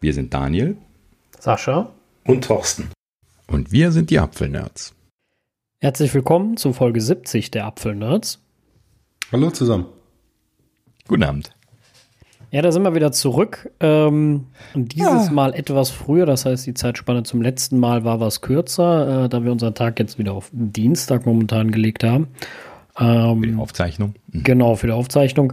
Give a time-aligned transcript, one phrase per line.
[0.00, 0.76] Wir sind Daniel,
[1.40, 1.90] Sascha
[2.24, 2.88] und Thorsten.
[3.48, 4.94] Und wir sind die Apfelnerds.
[5.80, 8.40] Herzlich willkommen zu Folge 70 der Apfelnerds.
[9.32, 9.86] Hallo zusammen.
[11.08, 11.50] Guten Abend.
[12.52, 13.72] Ja, da sind wir wieder zurück.
[13.80, 15.32] Ähm, und dieses ja.
[15.32, 19.42] Mal etwas früher, das heißt, die Zeitspanne zum letzten Mal war was kürzer, äh, da
[19.42, 22.28] wir unseren Tag jetzt wieder auf Dienstag momentan gelegt haben.
[23.00, 24.14] Ähm, für die Aufzeichnung.
[24.32, 24.42] Mhm.
[24.42, 25.52] Genau, für die Aufzeichnung.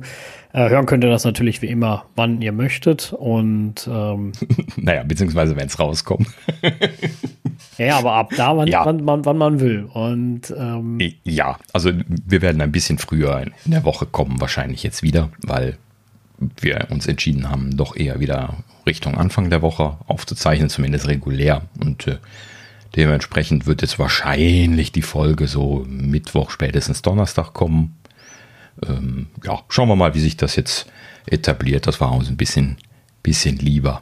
[0.54, 3.14] Äh, hören könnt ihr das natürlich wie immer, wann ihr möchtet.
[3.14, 4.32] Und ähm,
[4.78, 6.28] naja, beziehungsweise wenn es rauskommt.
[7.78, 8.86] ja, aber ab da, wann, ja.
[8.86, 9.84] wann, wann, wann, man will.
[9.94, 15.04] Und ähm, ja, also wir werden ein bisschen früher in der Woche kommen, wahrscheinlich jetzt
[15.04, 15.78] wieder, weil
[16.60, 18.56] wir uns entschieden haben, doch eher wieder
[18.86, 21.64] Richtung Anfang der Woche aufzuzeichnen, zumindest regulär.
[21.80, 22.18] Und äh,
[22.96, 27.98] dementsprechend wird jetzt wahrscheinlich die Folge so Mittwoch, spätestens Donnerstag kommen.
[28.88, 30.88] Ähm, ja, schauen wir mal, wie sich das jetzt
[31.26, 31.88] etabliert.
[31.88, 32.78] Das war uns ein bisschen,
[33.24, 34.02] bisschen lieber.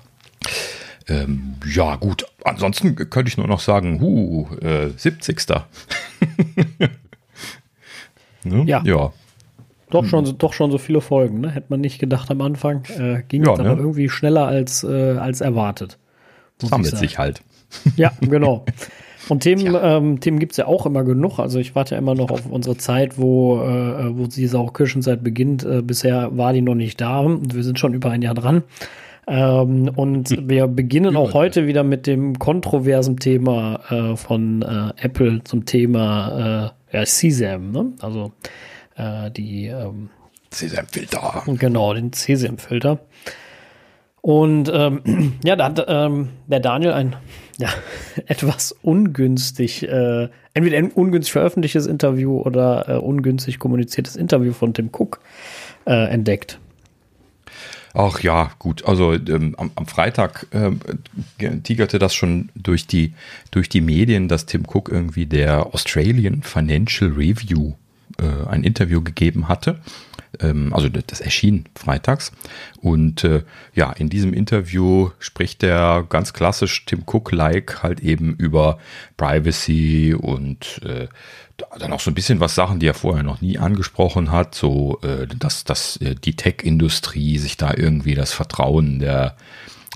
[1.07, 2.25] Ähm, ja, gut.
[2.43, 5.45] Ansonsten könnte ich nur noch sagen, huh, äh, 70.
[8.44, 8.63] ne?
[8.66, 8.81] Ja.
[8.83, 9.11] ja.
[9.89, 10.38] Doch schon, hm.
[10.39, 11.52] doch schon so viele Folgen, ne?
[11.52, 12.85] Hätte man nicht gedacht am Anfang.
[12.85, 13.69] Äh, ging ja, jetzt ne?
[13.69, 16.00] aber irgendwie schneller als, äh, als erwartet.
[16.59, 17.44] Sammelt sich halt.
[17.95, 18.66] Ja, genau.
[19.29, 21.39] Und Themen, ähm, Themen gibt es ja auch immer genug.
[21.39, 25.23] Also ich warte ja immer noch auf unsere Zeit, wo, äh, wo diese auch Kirchenzeit
[25.23, 25.63] beginnt.
[25.63, 28.63] Äh, bisher war die noch nicht da und wir sind schon über ein Jahr dran.
[29.25, 30.49] Ähm, und hm.
[30.49, 36.73] wir beginnen auch heute wieder mit dem kontroversen Thema äh, von äh, Apple zum Thema
[36.91, 37.71] äh, ja, CSAM.
[37.71, 37.94] Ne?
[38.01, 38.33] Also
[38.97, 40.09] äh, die ähm,
[40.49, 41.44] CSAM-Filter.
[41.57, 42.99] Genau, den CSAM-Filter.
[44.21, 47.16] Und ähm, ja, da hat ähm, der Daniel ein
[47.58, 47.70] ja,
[48.28, 54.90] etwas ungünstig, äh, entweder ein ungünstig veröffentlichtes Interview oder äh, ungünstig kommuniziertes Interview von Tim
[54.92, 55.20] Cook
[55.86, 56.59] äh, entdeckt.
[57.96, 58.86] Ach ja, gut.
[58.86, 60.80] Also ähm, am, am, Freitag ähm,
[61.62, 63.14] tigerte das schon durch die,
[63.52, 67.74] durch die Medien, dass Tim Cook irgendwie der Australian Financial Review
[68.18, 69.80] äh, ein Interview gegeben hatte.
[70.39, 72.31] Ähm, also das erschien freitags.
[72.81, 78.79] Und äh, ja, in diesem Interview spricht er ganz klassisch Tim Cook-like halt eben über
[79.17, 81.07] Privacy und äh,
[81.77, 84.99] dann auch so ein bisschen was Sachen, die er vorher noch nie angesprochen hat, so
[85.03, 89.35] äh, dass, dass äh, die Tech-Industrie sich da irgendwie das Vertrauen der,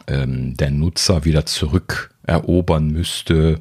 [0.07, 3.59] ähm, der Nutzer wieder zurückerobern müsste.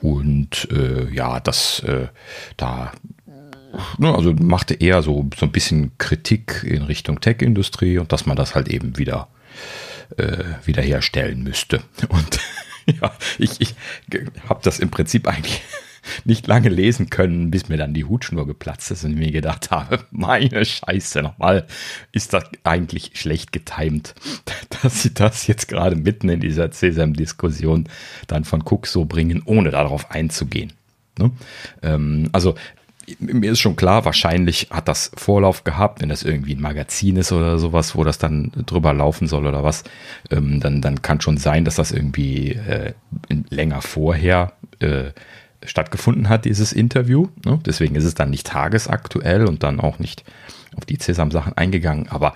[0.00, 2.08] Und äh, ja, dass äh,
[2.56, 2.92] da
[4.00, 8.54] also machte eher so, so ein bisschen Kritik in Richtung Tech-Industrie und dass man das
[8.54, 9.28] halt eben wieder
[10.16, 11.82] äh, wiederherstellen müsste.
[12.08, 12.40] Und
[12.86, 13.74] ja, ich, ich
[14.48, 15.62] habe das im Prinzip eigentlich
[16.24, 19.70] nicht lange lesen können, bis mir dann die Hutschnur geplatzt ist und ich mir gedacht
[19.70, 21.66] habe, meine Scheiße nochmal,
[22.12, 24.14] ist das eigentlich schlecht getimt,
[24.82, 27.88] dass sie das jetzt gerade mitten in dieser CSAM-Diskussion
[28.26, 30.72] dann von Cook so bringen, ohne darauf einzugehen.
[31.18, 31.30] Ne?
[31.82, 32.54] Ähm, also
[33.18, 37.32] mir ist schon klar, wahrscheinlich hat das Vorlauf gehabt, wenn das irgendwie ein Magazin ist
[37.32, 39.84] oder sowas, wo das dann drüber laufen soll oder was,
[40.30, 42.92] ähm, dann, dann kann schon sein, dass das irgendwie äh,
[43.50, 45.10] länger vorher äh,
[45.64, 47.28] stattgefunden hat, dieses Interview.
[47.44, 47.58] Ne?
[47.64, 50.24] Deswegen ist es dann nicht tagesaktuell und dann auch nicht
[50.76, 52.08] auf die Sesam-Sachen eingegangen.
[52.08, 52.34] Aber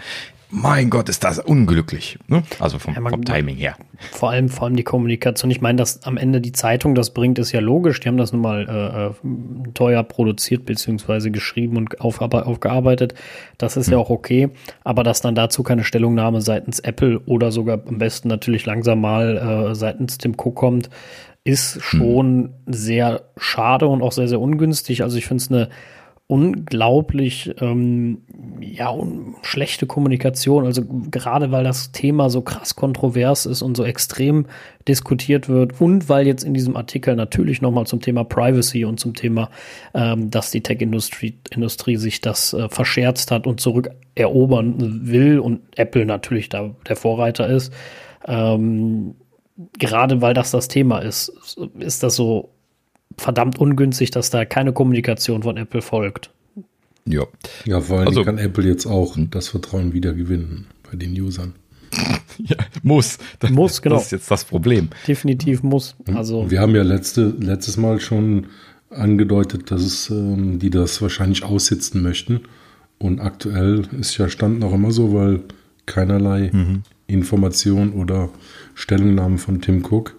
[0.51, 2.19] mein Gott, ist das unglücklich.
[2.27, 2.43] Ne?
[2.59, 3.77] Also vom, ja, man, vom, Timing her.
[4.13, 5.51] Vor allem, vor allem die Kommunikation.
[5.51, 8.01] Ich meine, dass am Ende die Zeitung das bringt, ist ja logisch.
[8.01, 13.15] Die haben das nun mal äh, äh teuer produziert beziehungsweise geschrieben und auf, aufgearbeitet.
[13.59, 13.93] Das ist hm.
[13.93, 14.49] ja auch okay.
[14.85, 19.71] Aber dass dann dazu keine Stellungnahme seitens Apple oder sogar am besten natürlich langsam mal
[19.71, 20.89] äh, seitens Tim Cook kommt,
[21.45, 22.73] ist schon hm.
[22.73, 25.03] sehr schade und auch sehr, sehr ungünstig.
[25.03, 25.69] Also ich finde es eine
[26.29, 28.19] unglaublich ähm,
[28.61, 30.67] ja un schlechte Kommunikation.
[30.67, 34.45] Also gerade weil das Thema so krass kontrovers ist und so extrem
[34.87, 39.01] diskutiert wird und weil jetzt in diesem Artikel natürlich noch mal zum Thema Privacy und
[39.01, 39.49] zum Thema,
[39.95, 46.05] ähm, dass die Tech-Industrie Industrie sich das äh, verscherzt hat und zurückerobern will und Apple
[46.05, 47.73] natürlich da der Vorreiter ist.
[48.27, 49.15] Ähm,
[49.79, 51.33] gerade weil das das Thema ist,
[51.79, 52.51] ist das so
[53.19, 56.31] verdammt ungünstig, dass da keine Kommunikation von Apple folgt.
[57.05, 57.25] Ja.
[57.65, 61.55] Ja, vor allem also, kann Apple jetzt auch das Vertrauen wieder gewinnen bei den Usern.
[62.39, 63.19] ja, muss.
[63.39, 63.97] Das, muss, genau.
[63.97, 64.89] Das ist jetzt das Problem.
[65.07, 65.97] Definitiv muss.
[66.15, 68.47] Also wir haben ja letzte, letztes Mal schon
[68.91, 72.43] angedeutet, dass es, ähm, die das wahrscheinlich aussitzen möchten.
[72.99, 75.41] Und aktuell ist ja Stand noch immer so, weil
[75.87, 76.83] keinerlei mhm.
[77.07, 78.29] Information oder
[78.75, 80.17] Stellungnahmen von Tim Cook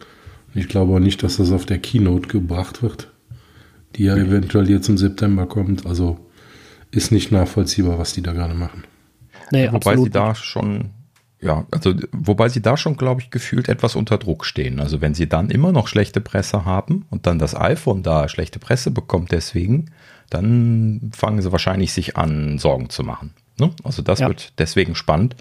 [0.53, 3.11] ich glaube auch nicht, dass das auf der Keynote gebracht wird,
[3.95, 5.85] die ja eventuell jetzt im September kommt.
[5.85, 6.19] Also
[6.91, 8.83] ist nicht nachvollziehbar, was die da gerade machen.
[9.51, 10.91] Nee, Wobei sie da schon
[11.41, 14.79] Ja, also wobei sie da schon, glaube ich, gefühlt etwas unter Druck stehen.
[14.79, 18.59] Also wenn sie dann immer noch schlechte Presse haben und dann das iPhone da schlechte
[18.59, 19.91] Presse bekommt deswegen,
[20.29, 23.33] dann fangen sie wahrscheinlich sich an, Sorgen zu machen.
[23.59, 23.71] Ne?
[23.83, 24.27] Also das ja.
[24.27, 25.35] wird deswegen spannend.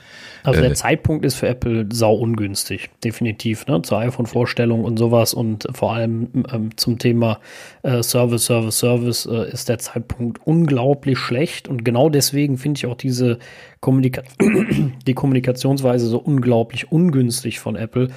[0.44, 3.82] Also der äh, Zeitpunkt ist für Apple sau ungünstig, definitiv, ne?
[3.82, 7.40] Zur iPhone-Vorstellung und sowas und vor allem ähm, zum Thema
[7.82, 12.86] äh, Service, Service, Service äh, ist der Zeitpunkt unglaublich schlecht und genau deswegen finde ich
[12.86, 13.38] auch diese
[13.80, 14.22] Kommunika
[15.06, 18.08] die Kommunikationsweise so unglaublich ungünstig von Apple,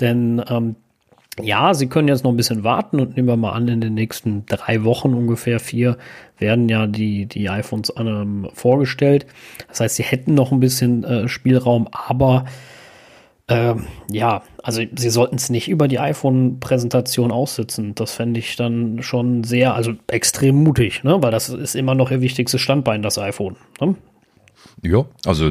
[0.00, 0.76] denn ähm,
[1.42, 3.94] ja, Sie können jetzt noch ein bisschen warten und nehmen wir mal an, in den
[3.94, 5.96] nächsten drei Wochen ungefähr vier
[6.38, 9.26] werden ja die, die iPhones ähm, vorgestellt.
[9.68, 12.44] Das heißt, Sie hätten noch ein bisschen äh, Spielraum, aber
[13.48, 13.74] äh,
[14.10, 17.94] ja, also Sie sollten es nicht über die iPhone-Präsentation aussitzen.
[17.94, 21.22] Das fände ich dann schon sehr, also extrem mutig, ne?
[21.22, 23.56] weil das ist immer noch Ihr wichtigstes Standbein, das iPhone.
[23.80, 23.96] Ne?
[24.82, 25.50] Ja, also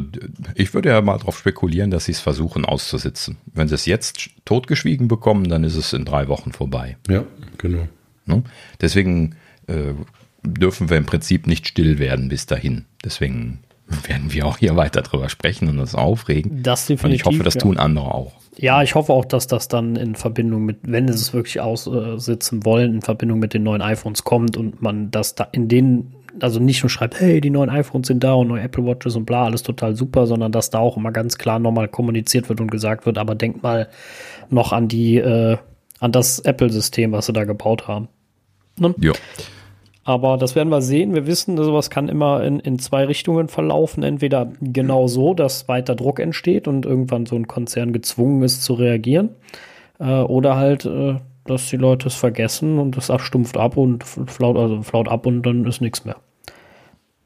[0.56, 3.38] ich würde ja mal darauf spekulieren, dass sie es versuchen auszusitzen.
[3.54, 6.98] Wenn sie es jetzt totgeschwiegen bekommen, dann ist es in drei Wochen vorbei.
[7.10, 7.26] Ja,
[7.58, 7.88] genau.
[8.26, 8.44] Ne?
[8.80, 9.36] Deswegen
[9.68, 9.94] äh,
[10.44, 12.86] dürfen wir im Prinzip nicht still werden bis dahin.
[13.04, 16.62] Deswegen werden wir auch hier weiter drüber sprechen und uns aufregen.
[16.64, 17.06] Das definitiv.
[17.06, 17.62] Und ich hoffe, das ja.
[17.62, 18.34] tun andere auch.
[18.58, 22.66] Ja, ich hoffe auch, dass das dann in Verbindung mit, wenn sie es wirklich aussitzen
[22.66, 26.60] wollen, in Verbindung mit den neuen iPhones kommt und man das da in den also
[26.60, 29.46] nicht nur schreibt, hey, die neuen iPhones sind da und neue Apple Watches und bla,
[29.46, 33.06] alles total super, sondern dass da auch immer ganz klar nochmal kommuniziert wird und gesagt
[33.06, 33.88] wird, aber denkt mal
[34.50, 35.58] noch an die, äh,
[36.00, 38.08] an das Apple-System, was sie da gebaut haben.
[38.80, 38.94] Ne?
[39.00, 39.14] Ja.
[40.04, 41.14] Aber das werden wir sehen.
[41.14, 44.04] Wir wissen, sowas kann immer in, in zwei Richtungen verlaufen.
[44.04, 48.76] Entweder genau so, dass weiter Druck entsteht und irgendwann so ein Konzern gezwungen ist zu
[48.76, 49.32] reagieren.
[50.00, 54.56] Äh, oder halt, äh, dass die Leute es vergessen und es abstumpft ab und flaut,
[54.56, 56.16] also flaut ab und dann ist nichts mehr.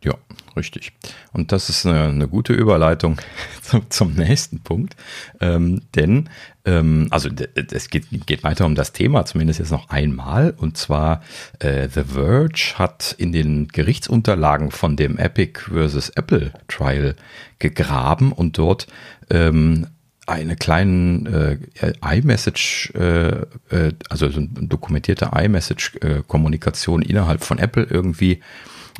[0.03, 0.15] Ja,
[0.57, 0.93] richtig.
[1.31, 3.17] Und das ist eine, eine gute Überleitung
[3.61, 4.95] zum, zum nächsten Punkt.
[5.39, 6.29] Ähm, denn,
[6.65, 7.29] ähm, also
[7.71, 10.55] es geht, geht weiter um das Thema, zumindest jetzt noch einmal.
[10.57, 11.21] Und zwar,
[11.59, 17.15] äh, The Verge hat in den Gerichtsunterlagen von dem Epic versus Apple Trial
[17.59, 18.87] gegraben und dort
[19.29, 19.85] ähm,
[20.25, 21.57] eine kleinen äh,
[22.03, 28.39] iMessage, äh, äh, also so eine dokumentierte iMessage-Kommunikation innerhalb von Apple irgendwie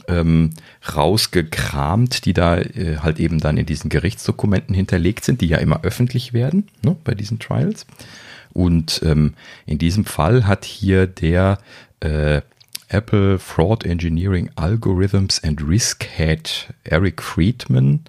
[0.08, 0.52] ähm,
[0.96, 5.84] rausgekramt, die da äh, halt eben dann in diesen Gerichtsdokumenten hinterlegt sind, die ja immer
[5.84, 7.86] öffentlich werden ne, bei diesen Trials.
[8.54, 9.34] Und ähm,
[9.66, 11.60] in diesem Fall hat hier der
[12.02, 12.42] äh,
[12.90, 18.02] Apple Fraud Engineering Algorithms and Risk Head Eric Friedman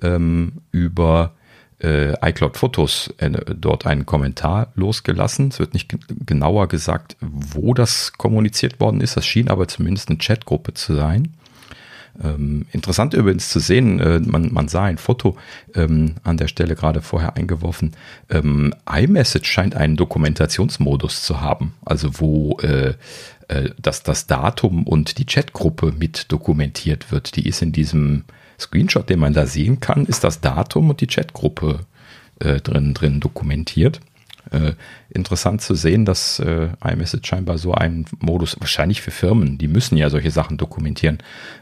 [0.00, 1.34] ähm, über
[1.82, 5.48] äh, iCloud Fotos äh, dort einen Kommentar losgelassen.
[5.48, 5.94] Es wird nicht
[6.24, 9.16] genauer gesagt, wo das kommuniziert worden ist.
[9.16, 11.34] Das schien aber zumindest eine Chatgruppe zu sein.
[12.22, 15.36] Ähm, interessant übrigens zu sehen, äh, man, man, sah ein Foto
[15.74, 17.92] ähm, an der Stelle gerade vorher eingeworfen.
[18.28, 22.94] Ähm, iMessage scheint einen Dokumentationsmodus zu haben, also wo äh,
[23.48, 27.36] äh, dass das Datum und die Chatgruppe mit dokumentiert wird.
[27.36, 28.24] Die ist in diesem
[28.62, 31.80] Screenshot, den man da sehen kann, ist das Datum und die Chatgruppe
[32.40, 34.00] äh, drin, drin dokumentiert.
[34.50, 34.74] Äh,
[35.08, 39.96] interessant zu sehen, dass äh, iMessage scheinbar so einen Modus, wahrscheinlich für Firmen, die müssen
[39.96, 41.18] ja solche Sachen dokumentieren,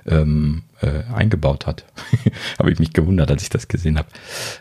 [0.07, 1.85] ähm, äh, eingebaut hat.
[2.59, 4.09] habe ich mich gewundert, als ich das gesehen habe.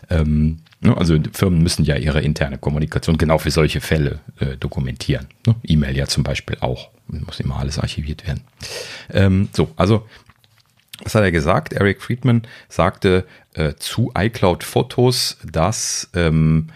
[0.09, 5.27] Ähm, ne, also Firmen müssen ja ihre interne Kommunikation genau für solche Fälle äh, dokumentieren.
[5.47, 5.55] Ne?
[5.63, 6.89] E-Mail ja zum Beispiel auch.
[7.07, 8.41] Muss immer alles archiviert werden.
[9.11, 10.05] Ähm, so, also
[11.03, 11.73] was hat er gesagt?
[11.73, 16.67] Eric Friedman sagte äh, zu iCloud Fotos, dass, ähm,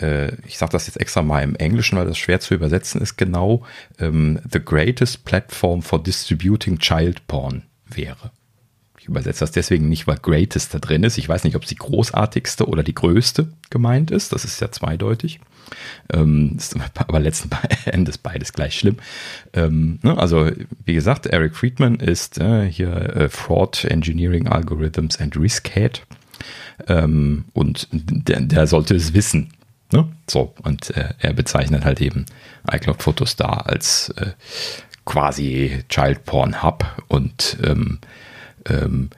[0.00, 3.16] äh, ich sage das jetzt extra mal im Englischen, weil das schwer zu übersetzen ist,
[3.16, 3.64] genau,
[3.98, 8.30] ähm, the greatest platform for distributing child porn wäre.
[8.98, 11.18] Ich übersetze das deswegen nicht, weil greatest da drin ist.
[11.18, 14.32] Ich weiß nicht, ob es die großartigste oder die größte gemeint ist.
[14.32, 15.40] Das ist ja zweideutig.
[16.12, 17.50] Ähm, ist aber letzten
[17.84, 18.96] Endes beides gleich schlimm.
[19.52, 20.50] Ähm, ne, also,
[20.84, 26.02] wie gesagt, Eric Friedman ist äh, hier äh, Fraud Engineering Algorithms and Risk Head.
[26.88, 29.52] Ähm, und der, der, sollte es wissen.
[29.92, 30.08] Ne?
[30.28, 32.26] So, und äh, er bezeichnet halt eben
[32.70, 34.32] iCloud Photostar als äh,
[35.04, 37.98] quasi Child Porn Hub und ähm,
[38.68, 39.10] ähm,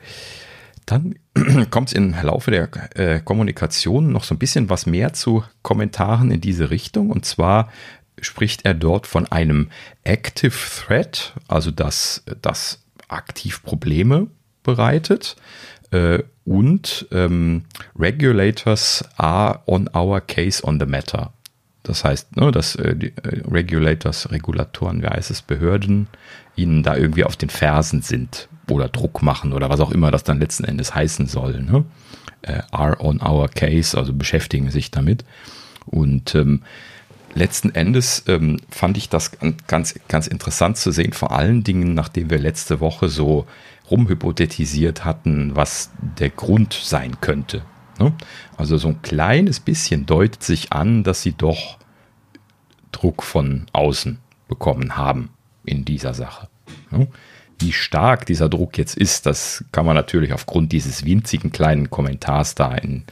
[0.87, 1.17] dann
[1.71, 6.31] kommt es im Laufe der äh, Kommunikation noch so ein bisschen was mehr zu Kommentaren
[6.31, 7.11] in diese Richtung.
[7.11, 7.71] Und zwar
[8.21, 9.71] spricht er dort von einem
[10.05, 14.29] Active Threat, also dass das aktiv Probleme
[14.63, 15.37] bereitet.
[15.91, 17.65] Äh, und ähm,
[17.99, 21.33] Regulators are on our case on the matter.
[21.83, 26.09] Das heißt, ne, dass äh, die, äh, Regulators, Regulatoren, wie heißt es, Behörden,
[26.57, 30.25] ihnen da irgendwie auf den Fersen sind oder Druck machen oder was auch immer das
[30.25, 31.61] dann letzten Endes heißen soll.
[31.63, 31.85] Ne?
[32.47, 35.25] äh, are on our case, also beschäftigen sich damit.
[35.87, 36.63] Und ähm,
[37.35, 39.33] letzten Endes ähm, fand ich das
[39.67, 43.47] ganz, ganz interessant zu sehen, vor allen Dingen, nachdem wir letzte Woche so
[43.91, 47.63] rumhypothetisiert hatten, was der Grund sein könnte.
[47.99, 48.13] Ne?
[48.57, 51.79] Also so ein kleines bisschen deutet sich an, dass sie doch
[52.93, 54.19] Druck von außen
[54.49, 55.31] bekommen haben
[55.65, 56.49] in dieser Sache.
[56.91, 57.09] Ne?
[57.65, 62.55] Wie stark dieser Druck jetzt ist, das kann man natürlich aufgrund dieses winzigen kleinen Kommentars
[62.55, 63.05] da in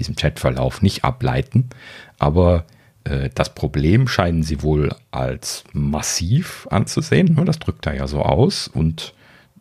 [0.00, 1.70] diesem Chatverlauf nicht ableiten.
[2.18, 2.64] Aber
[3.04, 7.40] äh, das Problem scheinen sie wohl als massiv anzusehen.
[7.46, 8.66] Das drückt er ja so aus.
[8.66, 9.14] Und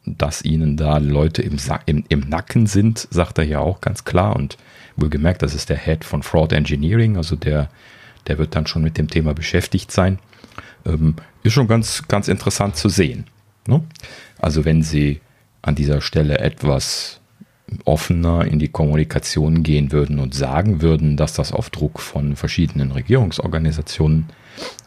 [0.04, 4.36] dass ihnen da Leute im, im, im Nacken sind, sagt er ja auch ganz klar.
[4.36, 4.58] Und
[4.96, 7.70] wohlgemerkt, das ist der Head von Fraud Engineering, also der,
[8.26, 10.18] der wird dann schon mit dem Thema beschäftigt sein.
[10.88, 13.26] Ähm, ist schon ganz, ganz interessant zu sehen.
[13.68, 13.84] Ne?
[14.40, 15.22] Also wenn sie
[15.62, 17.20] an dieser Stelle etwas
[17.86, 22.92] offener in die Kommunikation gehen würden und sagen würden, dass das auf Druck von verschiedenen
[22.92, 24.26] Regierungsorganisationen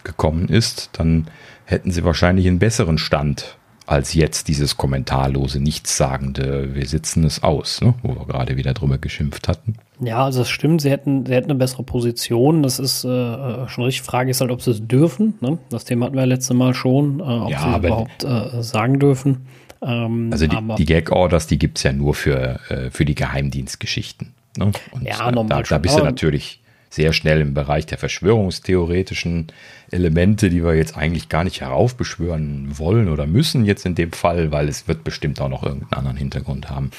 [0.04, 1.28] gekommen ist, dann
[1.64, 7.80] hätten sie wahrscheinlich einen besseren Stand als jetzt dieses kommentarlose, nichtssagende, wir sitzen es aus,
[7.80, 7.94] ne?
[8.02, 9.74] wo wir gerade wieder drüber geschimpft hatten.
[10.00, 12.62] Ja, also das stimmt, sie hätten, sie hätten eine bessere Position.
[12.62, 14.02] Das ist äh, schon richtig.
[14.02, 15.34] Frage ist halt, ob sie es dürfen.
[15.40, 15.58] Ne?
[15.68, 19.46] Das Thema hatten wir letzte Mal schon, äh, ob ja, sie überhaupt äh, sagen dürfen.
[19.82, 24.32] Ähm, also die, die Gag-Orders, die gibt es ja nur für, äh, für die Geheimdienstgeschichten.
[24.56, 24.72] Ne?
[24.92, 26.60] Und ja, äh, normal da, da bist du natürlich
[26.90, 29.48] sehr schnell im Bereich der verschwörungstheoretischen
[29.92, 34.50] Elemente, die wir jetzt eigentlich gar nicht heraufbeschwören wollen oder müssen jetzt in dem Fall,
[34.50, 36.90] weil es wird bestimmt auch noch irgendeinen anderen Hintergrund haben.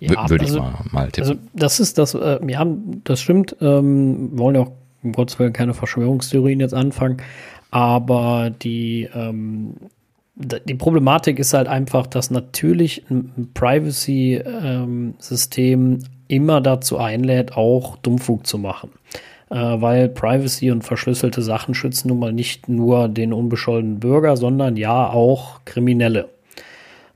[0.00, 1.30] Ja, Würde also, ich mal, mal tippen.
[1.30, 2.66] Also das ist das, äh, ja,
[3.04, 3.56] das stimmt.
[3.60, 4.72] Ähm, wollen ja auch
[5.02, 7.18] um Gottes Willen keine Verschwörungstheorien jetzt anfangen,
[7.70, 9.74] aber die, ähm,
[10.34, 18.46] die Problematik ist halt einfach, dass natürlich ein Privacy-System ähm, immer dazu einlädt, auch Dummfug
[18.46, 18.90] zu machen
[19.48, 25.08] weil Privacy und verschlüsselte Sachen schützen nun mal nicht nur den unbescholtenen Bürger, sondern ja
[25.08, 26.28] auch Kriminelle.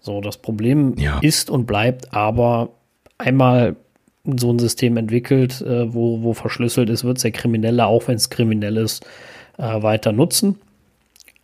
[0.00, 1.18] So, das Problem ja.
[1.20, 2.70] ist und bleibt aber
[3.18, 3.76] einmal
[4.24, 8.16] so ein System entwickelt, äh, wo, wo verschlüsselt ist, wird es der Kriminelle, auch wenn
[8.16, 9.04] es kriminell ist,
[9.58, 10.56] äh, weiter nutzen.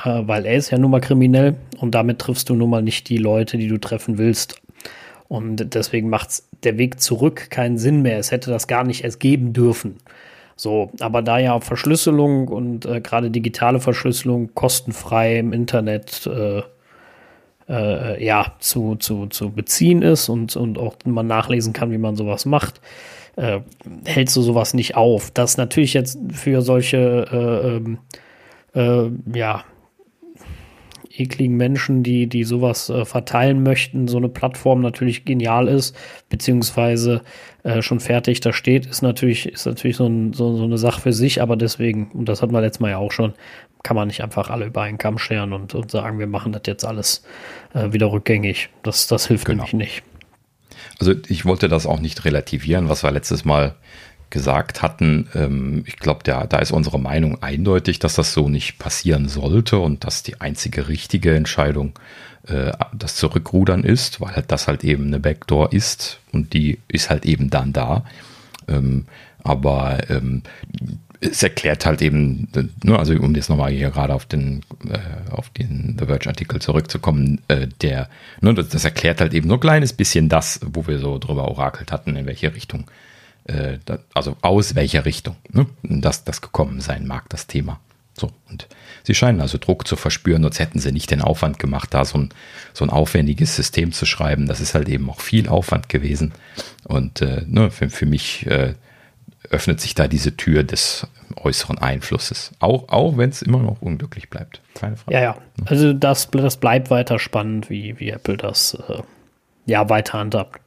[0.03, 3.09] Äh, weil er ist ja nun mal kriminell und damit triffst du nun mal nicht
[3.09, 4.61] die Leute, die du treffen willst.
[5.29, 8.19] Und deswegen macht der Weg zurück keinen Sinn mehr.
[8.19, 9.97] Es hätte das gar nicht erst geben dürfen.
[10.57, 16.63] So, aber da ja Verschlüsselung und äh, gerade digitale Verschlüsselung kostenfrei im Internet äh,
[17.69, 22.17] äh, ja zu, zu, zu beziehen ist und, und auch man nachlesen kann, wie man
[22.17, 22.81] sowas macht,
[23.37, 23.61] äh,
[24.07, 25.31] hältst du sowas nicht auf.
[25.31, 27.99] Das natürlich jetzt für solche äh, ähm,
[28.75, 29.65] äh, ja
[31.19, 35.97] ekligen Menschen, die, die sowas äh, verteilen möchten, so eine Plattform natürlich genial ist,
[36.29, 37.23] beziehungsweise
[37.67, 41.01] äh, schon fertig da steht, ist natürlich, ist natürlich so, ein, so, so, eine Sache
[41.01, 43.35] für sich, aber deswegen, und das hatten wir letztes Mal ja auch schon,
[43.83, 46.63] kann man nicht einfach alle über einen Kamm scheren und, und sagen, wir machen das
[46.67, 47.25] jetzt alles
[47.75, 48.69] äh, wieder rückgängig.
[48.85, 49.65] Das, das hilft genau.
[49.65, 50.03] nämlich nicht.
[51.01, 53.75] Also ich wollte das auch nicht relativieren, was wir letztes Mal
[54.31, 55.29] gesagt hatten.
[55.35, 60.05] Ähm, ich glaube, da ist unsere Meinung eindeutig, dass das so nicht passieren sollte und
[60.05, 61.99] dass die einzige richtige Entscheidung
[62.49, 67.11] äh, das Zurückrudern ist, weil halt das halt eben eine Backdoor ist und die ist
[67.11, 68.05] halt eben dann da.
[68.69, 69.07] Ähm,
[69.43, 70.43] aber ähm,
[71.21, 72.49] es erklärt halt eben,
[72.83, 77.41] ne, also um jetzt nochmal hier gerade auf den, äh, auf den The Verge-Artikel zurückzukommen,
[77.49, 78.09] äh, der,
[78.41, 81.49] ne, das, das, erklärt halt eben nur ein kleines bisschen das, wo wir so drüber
[81.49, 82.91] orakelt hatten, in welche Richtung
[83.45, 83.79] äh,
[84.15, 87.81] also aus welcher Richtung ne, das, das gekommen sein mag, das Thema.
[88.15, 88.67] So, und
[89.07, 92.19] sie scheinen also Druck zu verspüren, sonst hätten sie nicht den Aufwand gemacht, da so
[92.19, 92.31] ein,
[92.73, 94.47] so ein aufwendiges System zu schreiben.
[94.47, 96.33] Das ist halt eben auch viel Aufwand gewesen.
[96.85, 98.75] Und äh, ne, für, für mich äh,
[99.49, 102.51] öffnet sich da diese Tür des äußeren Einflusses.
[102.59, 104.61] Auch, auch wenn es immer noch unglücklich bleibt.
[104.75, 105.17] Keine Frage.
[105.17, 105.39] Ja, ja.
[105.67, 109.03] Also das, das bleibt weiter spannend, wie, wie Apple das äh,
[109.67, 110.61] ja weiter handhabt.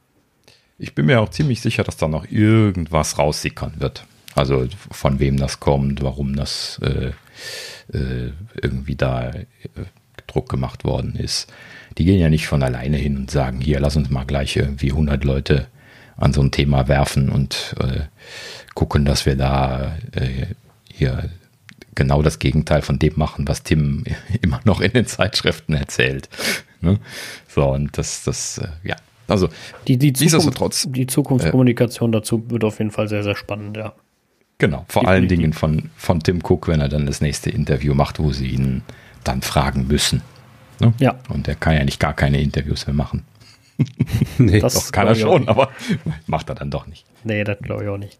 [0.78, 4.06] Ich bin mir auch ziemlich sicher, dass da noch irgendwas raussickern wird.
[4.34, 7.10] Also von wem das kommt, warum das äh,
[7.92, 9.44] äh, irgendwie da äh,
[10.26, 11.52] Druck gemacht worden ist.
[11.98, 14.90] Die gehen ja nicht von alleine hin und sagen, hier, lass uns mal gleich irgendwie
[14.90, 15.66] 100 Leute
[16.16, 18.02] an so ein Thema werfen und äh,
[18.74, 20.46] gucken, dass wir da äh,
[20.92, 21.30] hier
[21.94, 24.04] genau das Gegenteil von dem machen, was Tim
[24.42, 26.28] immer noch in den Zeitschriften erzählt.
[26.80, 26.98] Ne?
[27.48, 29.48] So, und das, das, äh, ja, also
[29.86, 33.94] die, die, Zukunft, die Zukunftskommunikation äh, dazu wird auf jeden Fall sehr, sehr spannend, ja.
[34.60, 35.08] Genau, vor Definitiv.
[35.08, 38.48] allen Dingen von, von Tim Cook, wenn er dann das nächste Interview macht, wo sie
[38.48, 38.82] ihn
[39.24, 40.22] dann fragen müssen.
[40.80, 40.92] Ne?
[40.98, 41.18] Ja.
[41.30, 43.24] Und er kann ja nicht gar keine Interviews mehr machen.
[44.38, 45.70] nee, das doch, kann er schon, aber
[46.26, 47.06] macht er dann doch nicht.
[47.24, 48.18] Nee, das glaube ich auch nicht.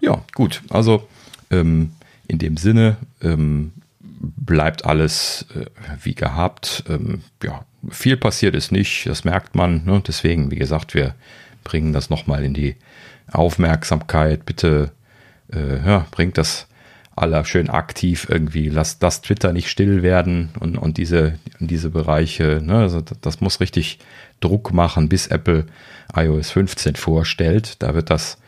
[0.00, 0.62] Ja, gut.
[0.70, 1.06] Also
[1.50, 1.92] ähm,
[2.28, 5.66] in dem Sinne ähm, bleibt alles äh,
[6.02, 6.82] wie gehabt.
[6.88, 9.84] Ähm, ja, viel passiert ist nicht, das merkt man.
[9.84, 10.02] Ne?
[10.06, 11.14] Deswegen, wie gesagt, wir
[11.62, 12.74] bringen das nochmal in die
[13.32, 14.46] Aufmerksamkeit.
[14.46, 14.90] Bitte
[15.52, 16.66] äh, ja, bringt das
[17.18, 18.68] aller schön aktiv irgendwie.
[18.68, 22.60] Lasst das Twitter nicht still werden und, und diese, diese Bereiche.
[22.64, 22.78] Ne?
[22.78, 23.98] Also das muss richtig
[24.40, 25.66] Druck machen, bis Apple
[26.14, 27.82] iOS 15 vorstellt.
[27.82, 28.38] Da wird das,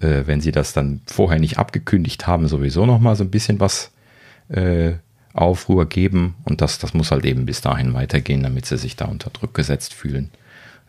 [0.00, 3.92] äh, wenn sie das dann vorher nicht abgekündigt haben, sowieso nochmal so ein bisschen was
[4.48, 4.92] äh,
[5.32, 6.34] Aufruhr geben.
[6.44, 9.54] Und das, das muss halt eben bis dahin weitergehen, damit sie sich da unter Druck
[9.54, 10.30] gesetzt fühlen.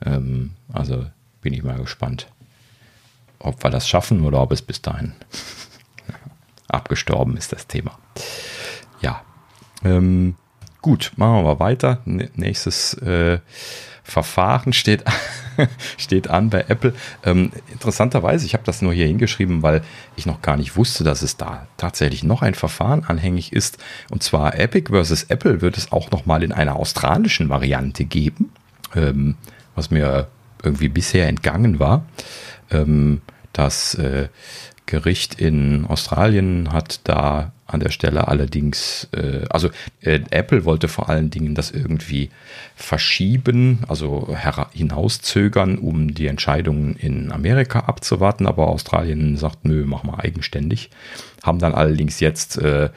[0.05, 1.05] Ähm, also
[1.41, 2.27] bin ich mal gespannt,
[3.39, 5.13] ob wir das schaffen oder ob es bis dahin
[6.67, 7.97] abgestorben ist, das Thema.
[9.01, 9.21] Ja.
[9.83, 10.35] Ähm,
[10.81, 12.01] gut, machen wir weiter.
[12.05, 13.39] Nächstes äh,
[14.03, 15.03] Verfahren steht,
[15.97, 16.93] steht an bei Apple.
[17.23, 19.83] Ähm, interessanterweise, ich habe das nur hier hingeschrieben, weil
[20.15, 23.77] ich noch gar nicht wusste, dass es da tatsächlich noch ein Verfahren anhängig ist.
[24.09, 28.51] Und zwar Epic versus Apple wird es auch noch mal in einer australischen Variante geben,
[28.95, 29.35] ähm,
[29.75, 30.27] was mir
[30.63, 32.03] irgendwie bisher entgangen war.
[32.71, 33.21] Ähm,
[33.53, 34.29] das äh,
[34.85, 39.69] Gericht in Australien hat da an der Stelle allerdings, äh, also
[40.01, 42.31] äh, Apple wollte vor allen Dingen das irgendwie
[42.75, 44.35] verschieben, also
[44.73, 50.89] hinauszögern, um die Entscheidungen in Amerika abzuwarten, aber Australien sagt, nö, mach mal eigenständig.
[51.43, 52.89] Haben dann allerdings jetzt äh,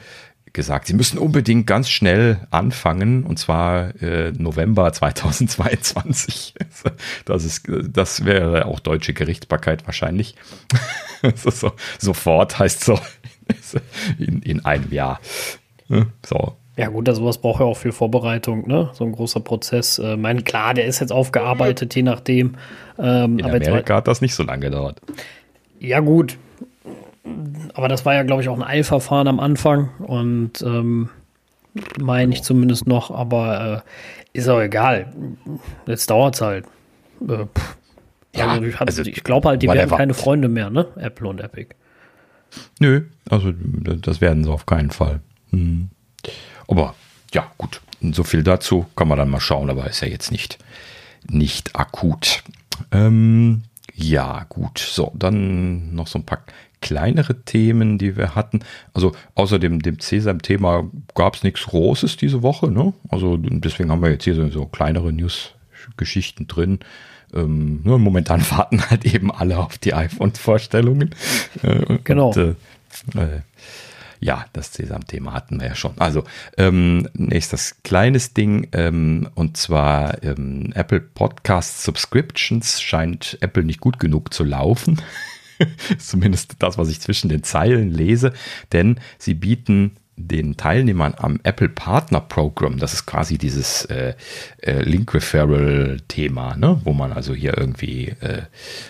[0.53, 6.53] gesagt, sie müssen unbedingt ganz schnell anfangen und zwar äh, November 2022.
[7.25, 10.35] Das ist, das wäre auch deutsche Gerichtsbarkeit wahrscheinlich.
[11.35, 12.99] so, sofort heißt so
[14.19, 15.19] in, in einem Jahr.
[16.25, 16.57] So.
[16.75, 18.89] Ja gut, also sowas braucht ja auch viel Vorbereitung, ne?
[18.93, 19.99] So ein großer Prozess.
[19.99, 22.55] Äh, mein, klar, der ist jetzt aufgearbeitet, je nachdem.
[22.97, 24.99] Ähm, in Amerika hat das nicht so lange gedauert.
[25.79, 26.37] Ja gut,
[27.73, 31.09] aber das war ja, glaube ich, auch ein Eilverfahren am Anfang und ähm,
[31.99, 33.83] meine ich zumindest noch, aber
[34.33, 35.13] äh, ist auch egal.
[35.87, 36.65] Jetzt dauert es halt.
[37.27, 37.45] Äh,
[38.35, 40.87] ja, also ich, also, ich glaube halt, die werden keine Freunde mehr, ne?
[40.95, 41.75] Apple und Epic.
[42.79, 45.21] Nö, also das werden sie auf keinen Fall.
[45.51, 45.89] Hm.
[46.67, 46.95] Aber
[47.33, 47.81] ja, gut.
[48.01, 50.57] So viel dazu kann man dann mal schauen, aber ist ja jetzt nicht,
[51.29, 52.43] nicht akut.
[52.91, 54.79] Ähm, ja, gut.
[54.79, 56.43] So, dann noch so ein paar
[56.83, 58.59] kleinere Themen, die wir hatten.
[58.93, 62.69] Also außer dem, dem Cesam-Thema gab es nichts Großes diese Woche.
[62.69, 62.93] Ne?
[63.09, 66.79] Also deswegen haben wir jetzt hier so, so kleinere News-Geschichten drin.
[67.33, 71.15] Ähm, nur momentan warten halt eben alle auf die iPhone-Vorstellungen.
[71.63, 72.31] Äh, genau.
[72.31, 73.41] Und, äh, äh,
[74.19, 75.93] ja, das Sesam-Thema hatten wir ja schon.
[75.99, 76.25] Also
[76.57, 83.99] ähm, nächstes kleines Ding ähm, und zwar ähm, Apple Podcast Subscriptions scheint Apple nicht gut
[83.99, 85.01] genug zu laufen.
[85.97, 88.33] Zumindest das, was ich zwischen den Zeilen lese,
[88.71, 94.13] denn sie bieten den Teilnehmern am Apple Partner Program, das ist quasi dieses äh,
[94.61, 96.79] äh, Link Referral Thema, ne?
[96.83, 98.43] wo man also hier irgendwie äh,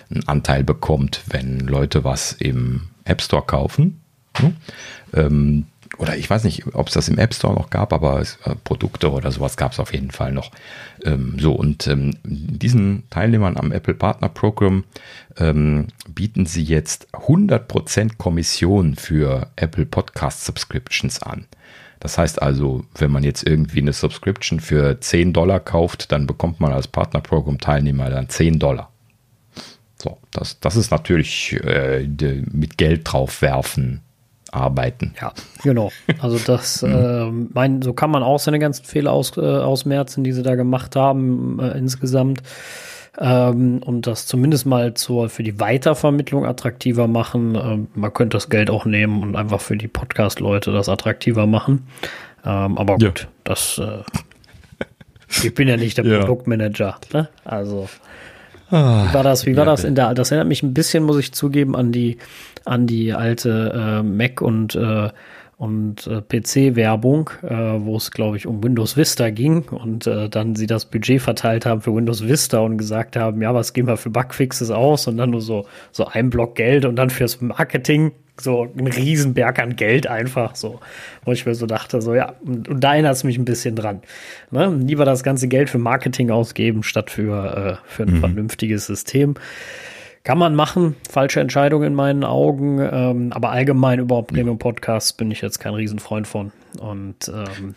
[0.10, 4.02] einen Anteil bekommt, wenn Leute was im App Store kaufen.
[4.42, 4.54] Ne?
[5.14, 5.66] Ähm,
[5.98, 8.56] oder ich weiß nicht, ob es das im App Store noch gab, aber es, äh,
[8.64, 10.52] Produkte oder sowas gab es auf jeden Fall noch.
[11.04, 14.84] Ähm, so, und ähm, diesen Teilnehmern am Apple Partner Program
[15.38, 21.46] ähm, bieten sie jetzt 100% Kommission für Apple Podcast Subscriptions an.
[22.00, 26.60] Das heißt also, wenn man jetzt irgendwie eine Subscription für 10 Dollar kauft, dann bekommt
[26.60, 28.90] man als Partnerprogramm-Teilnehmer dann 10 Dollar.
[30.02, 32.06] So, das, das ist natürlich äh,
[32.52, 34.02] mit Geld draufwerfen
[34.54, 35.14] arbeiten.
[35.20, 35.92] Ja, genau.
[36.20, 40.32] Also das, äh, mein, so kann man auch seine ganzen Fehler aus, äh, ausmerzen, die
[40.32, 42.42] sie da gemacht haben äh, insgesamt.
[43.20, 47.56] Ähm, und das zumindest mal zur, für die Weitervermittlung attraktiver machen.
[47.56, 51.88] Ähm, man könnte das Geld auch nehmen und einfach für die Podcast-Leute das attraktiver machen.
[52.44, 53.28] Ähm, aber gut, ja.
[53.44, 54.00] das äh,
[55.42, 56.20] ich bin ja nicht der ja.
[56.20, 56.98] Produktmanager.
[57.14, 57.30] Ne?
[57.46, 57.88] Also
[58.70, 59.46] ah, wie war das?
[59.46, 60.14] Wie war das in der?
[60.14, 62.18] Das erinnert mich ein bisschen, muss ich zugeben, an die
[62.66, 65.10] an die alte äh, Mac und äh,
[65.64, 70.56] und äh, PC-Werbung, äh, wo es, glaube ich, um Windows Vista ging und äh, dann
[70.56, 73.96] sie das Budget verteilt haben für Windows Vista und gesagt haben, ja, was geben wir
[73.96, 78.12] für Bugfixes aus und dann nur so, so ein Block Geld und dann fürs Marketing
[78.42, 80.80] so ein Riesenberg an Geld einfach so,
[81.24, 83.76] wo ich mir so dachte, so ja, und, und da erinnert es mich ein bisschen
[83.76, 84.02] dran.
[84.52, 84.76] Ne?
[84.84, 88.20] Lieber das ganze Geld für Marketing ausgeben, statt für, äh, für ein mhm.
[88.20, 89.36] vernünftiges System.
[90.24, 95.30] Kann man machen, falsche Entscheidung in meinen Augen, ähm, aber allgemein überhaupt Premium Podcasts bin
[95.32, 96.54] ich jetzt kein Riesenfreund von.
[96.80, 97.76] Und ähm,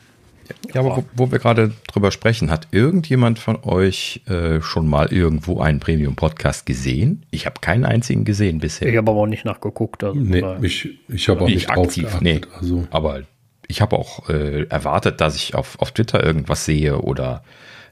[0.73, 5.13] Ja, aber wo, wo wir gerade drüber sprechen, hat irgendjemand von euch äh, schon mal
[5.13, 7.27] irgendwo einen Premium-Podcast gesehen?
[7.33, 8.89] Ich habe keinen einzigen gesehen bisher.
[8.89, 10.05] Ich habe aber auch nicht nachgeguckt.
[10.05, 12.43] Also Nee, ich, ich habe auch nicht, drauf aktiv, nee.
[12.61, 13.23] Also, Aber
[13.67, 17.43] ich habe auch äh, erwartet, dass ich auf, auf Twitter irgendwas sehe oder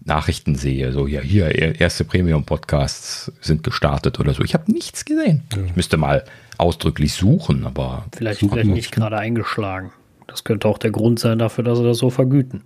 [0.05, 0.93] Nachrichten sehe.
[0.93, 4.43] So, ja, hier, er- erste Premium-Podcasts sind gestartet oder so.
[4.43, 5.43] Ich habe nichts gesehen.
[5.67, 6.25] Ich müsste mal
[6.59, 9.93] ausdrücklich suchen, aber vielleicht, vielleicht nicht gerade eingeschlagen.
[10.27, 12.63] Das könnte auch der Grund sein dafür, dass sie das so vergüten.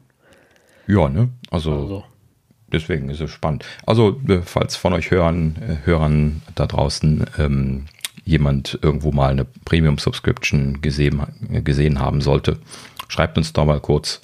[0.87, 1.29] ja, ne?
[1.51, 2.05] Also, Also,
[2.73, 3.65] deswegen ist es spannend.
[3.87, 7.87] Also, äh, falls von euch Hörern, äh, Hörern da draußen ähm,
[8.25, 11.23] jemand irgendwo mal eine Premium-Subscription gesehen,
[11.65, 12.59] gesehen haben sollte,
[13.09, 14.21] schreibt uns doch mal kurz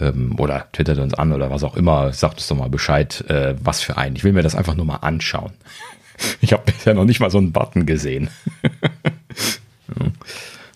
[0.00, 2.12] ähm, oder twittert uns an oder was auch immer.
[2.12, 4.16] Sagt uns doch mal Bescheid, äh, was für einen.
[4.16, 5.52] Ich will mir das einfach nur mal anschauen.
[6.40, 8.30] Ich habe bisher noch nicht mal so einen Button gesehen.
[8.62, 10.06] ja.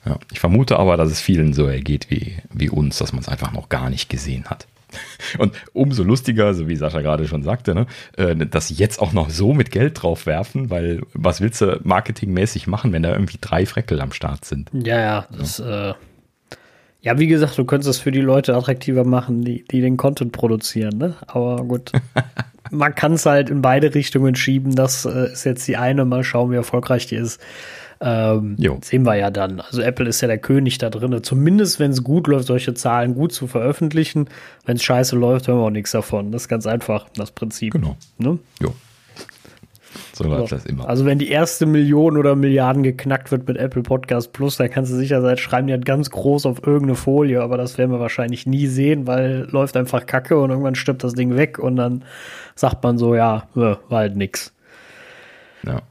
[0.07, 0.19] Ja.
[0.33, 3.53] Ich vermute aber, dass es vielen so ergeht wie, wie uns, dass man es einfach
[3.53, 4.67] noch gar nicht gesehen hat.
[5.39, 9.13] Und umso lustiger, so wie Sascha gerade schon sagte, ne, äh, dass sie jetzt auch
[9.13, 13.39] noch so mit Geld drauf werfen, weil was willst du marketingmäßig machen, wenn da irgendwie
[13.41, 14.71] drei Freckel am Start sind?
[14.73, 15.95] ja, ja, das, äh,
[17.03, 20.33] ja, wie gesagt, du könntest es für die Leute attraktiver machen, die, die den Content
[20.33, 21.15] produzieren, ne?
[21.27, 21.93] Aber gut.
[22.71, 24.77] Man kann es halt in beide Richtungen schieben.
[24.77, 26.05] Das äh, ist jetzt die eine.
[26.05, 27.41] Mal schauen, wie erfolgreich die ist.
[28.03, 29.61] Ähm, sehen wir ja dann.
[29.61, 31.23] Also Apple ist ja der König da drin.
[31.23, 34.29] Zumindest, wenn es gut läuft, solche Zahlen gut zu veröffentlichen.
[34.65, 36.33] Wenn es scheiße läuft, hören wir auch nichts davon.
[36.33, 37.73] Das ist ganz einfach, das Prinzip.
[37.73, 37.97] Genau.
[38.19, 38.39] Ne?
[38.63, 38.73] Jo.
[40.25, 40.89] So läuft das immer.
[40.89, 44.93] Also wenn die erste Million oder Milliarden geknackt wird mit Apple Podcast Plus, dann kannst
[44.93, 48.01] du sicher sein, schreiben die halt ganz groß auf irgendeine Folie, aber das werden wir
[48.01, 52.05] wahrscheinlich nie sehen, weil läuft einfach Kacke und irgendwann stirbt das Ding weg und dann
[52.55, 54.53] sagt man so, ja, äh, war halt nix.
[55.67, 55.83] Ja.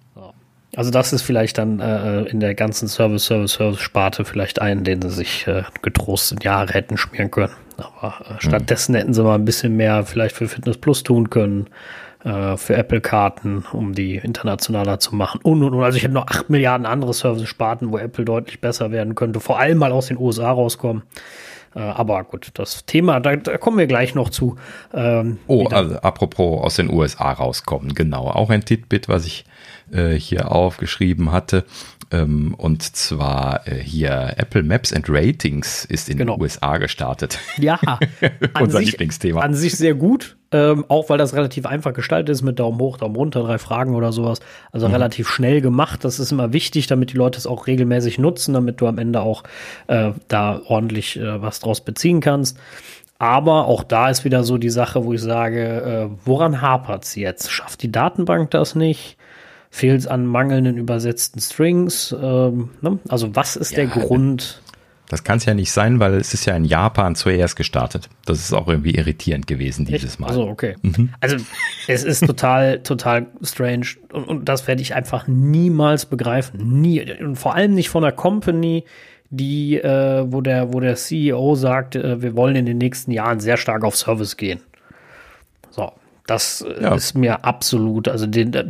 [0.76, 4.84] Also das ist vielleicht dann äh, in der ganzen Service, Service, Service Sparte vielleicht einen,
[4.84, 7.54] den sie sich äh, getrost in Jahre hätten schmieren können.
[7.78, 11.68] Aber äh, stattdessen hätten sie mal ein bisschen mehr vielleicht für Fitness Plus tun können,
[12.24, 15.40] äh, für Apple-Karten, um die internationaler zu machen.
[15.44, 15.84] Und, und, und.
[15.84, 19.60] Also ich hätte noch acht Milliarden andere Service-Sparten, wo Apple deutlich besser werden könnte, vor
[19.60, 21.04] allem mal aus den USA rauskommen.
[21.76, 24.56] Äh, aber gut, das Thema, da, da kommen wir gleich noch zu.
[24.94, 28.28] Ähm, Oh, also apropos aus den USA rauskommen, genau.
[28.28, 29.46] Auch ein Titbit, was ich
[29.94, 31.66] äh, hier aufgeschrieben hatte.
[32.12, 36.36] Ähm, und zwar äh, hier Apple Maps and Ratings ist in Genau.
[36.38, 37.38] den USA gestartet.
[37.58, 37.80] Ja,
[38.60, 39.42] Unser sich, Lieblingsthema.
[39.42, 42.98] An sich sehr gut, ähm, auch weil das relativ einfach gestaltet ist mit Daumen hoch,
[42.98, 44.40] Daumen runter, drei Fragen oder sowas.
[44.72, 44.94] Also Mhm.
[44.96, 46.04] relativ schnell gemacht.
[46.04, 49.22] Das ist immer wichtig, damit die Leute es auch regelmäßig nutzen, damit du am Ende
[49.22, 49.44] auch
[49.86, 52.58] äh, da ordentlich äh, was draus beziehen kannst.
[53.20, 57.52] Aber auch da ist wieder so die Sache, wo ich sage, äh, woran hapert's jetzt?
[57.52, 59.18] Schafft die Datenbank das nicht?
[59.72, 62.16] Fehlt es an mangelnden übersetzten Strings?
[62.20, 63.00] Ähm, ne?
[63.08, 64.62] Also was ist der Ja, Grund?
[65.10, 68.10] Das kann es ja nicht sein, weil es ist ja in Japan zuerst gestartet.
[68.26, 70.28] Das ist auch irgendwie irritierend gewesen dieses Mal.
[70.28, 70.76] Also, okay.
[71.20, 71.38] Also,
[71.88, 73.88] es ist total, total strange.
[74.14, 76.80] Und, und das werde ich einfach niemals begreifen.
[76.80, 77.12] Nie.
[77.24, 78.84] Und vor allem nicht von einer Company,
[79.32, 83.40] die, äh, wo der, wo der CEO sagt, äh, wir wollen in den nächsten Jahren
[83.40, 84.60] sehr stark auf Service gehen.
[85.72, 85.92] So.
[86.28, 86.94] Das äh, Ja.
[86.94, 88.64] ist mir absolut, also den, äh,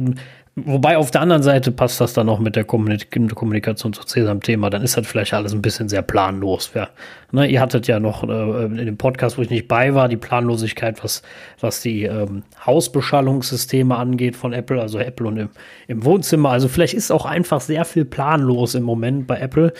[0.65, 4.69] wobei auf der anderen Seite passt das dann noch mit der Kommunik Kommunikation zu Sesam-Thema,
[4.69, 6.71] dann ist das vielleicht alles ein bisschen sehr planlos.
[6.73, 6.89] Ja,
[7.31, 10.17] ne, ihr hattet ja noch äh, in dem Podcast, wo ich nicht bei war, die
[10.17, 11.21] Planlosigkeit, was,
[11.59, 15.49] was die ähm, Hausbeschallungssysteme angeht von Apple, also Apple und im,
[15.87, 16.49] im Wohnzimmer.
[16.49, 19.73] Also vielleicht ist auch einfach sehr viel planlos im Moment bei Apple.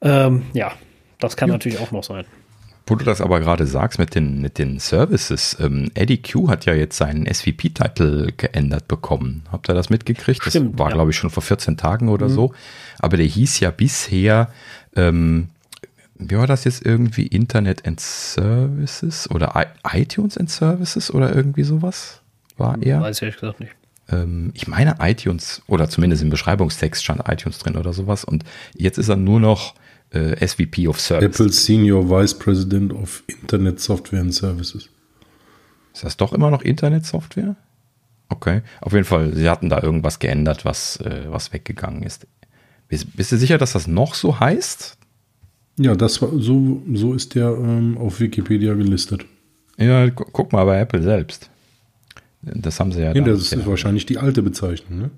[0.00, 0.72] Ähm, ja,
[1.18, 2.24] das kann natürlich auch noch sein.
[2.92, 6.66] Wo du das aber gerade sagst mit den, mit den Services, ähm, Eddie Q hat
[6.66, 9.44] ja jetzt seinen SVP-Titel geändert bekommen.
[9.50, 10.42] Habt ihr das mitgekriegt?
[10.42, 10.94] Stimmt, das war, ja.
[10.94, 12.52] glaube ich, schon vor 14 Tagen oder so.
[12.98, 14.50] Aber der hieß ja bisher,
[14.94, 15.48] ähm,
[16.18, 17.26] wie war das jetzt irgendwie?
[17.26, 22.20] Internet and Services oder I iTunes and Services oder irgendwie sowas?
[22.56, 23.00] War er?
[23.00, 23.72] Weiß ich ehrlich gesagt nicht.
[24.10, 28.24] ähm, ich meine iTunes oder zumindest im Beschreibungstext stand iTunes drin oder sowas.
[28.24, 29.74] Und jetzt ist er nur noch
[30.12, 31.24] äh, SVP of Service.
[31.40, 34.88] Apple Senior Vice President of Internet Software and Services.
[35.94, 37.56] Ist das doch immer noch Internetsoftware?
[38.28, 38.62] Okay.
[38.80, 42.26] Auf jeden Fall, sie hatten da irgendwas geändert, was, äh, was weggegangen ist.
[42.88, 44.96] Bist, bist du sicher, dass das noch so heißt?
[45.78, 49.24] Ja, das war so, so ist der ähm, auf Wikipedia gelistet.
[49.78, 51.50] Ja, gu guck mal bei Apple selbst.
[52.42, 53.14] Das haben sie ja.
[53.14, 55.10] Ja, da- das ist wahrscheinlich die alte Bezeichnung, ne?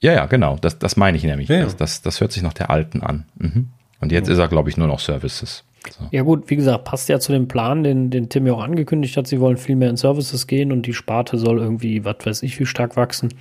[0.00, 0.56] ja, ja, genau.
[0.60, 1.48] Das, das meine ich nämlich.
[1.48, 1.64] Ja, ja.
[1.64, 3.24] Das, das, das hört sich nach der alten an.
[3.38, 3.68] Mhm.
[4.02, 5.64] Und jetzt ist er, glaube ich, nur noch Services.
[5.90, 6.04] So.
[6.10, 9.16] Ja gut, wie gesagt, passt ja zu dem Plan, den, den Tim ja auch angekündigt
[9.16, 9.28] hat.
[9.28, 12.58] Sie wollen viel mehr in Services gehen und die Sparte soll irgendwie, was weiß ich,
[12.58, 13.32] wie stark wachsen.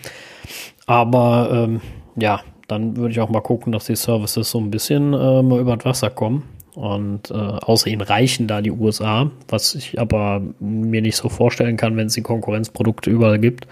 [0.85, 1.81] Aber ähm,
[2.15, 5.59] ja, dann würde ich auch mal gucken, dass die Services so ein bisschen äh, mal
[5.59, 6.43] über das Wasser kommen.
[6.75, 11.75] Und äh, außer ihnen reichen da die USA, was ich aber mir nicht so vorstellen
[11.75, 13.67] kann, wenn es die Konkurrenzprodukte überall gibt.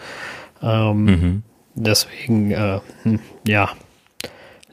[0.62, 1.44] Ähm, mhm.
[1.76, 3.70] Deswegen, äh, hm, ja,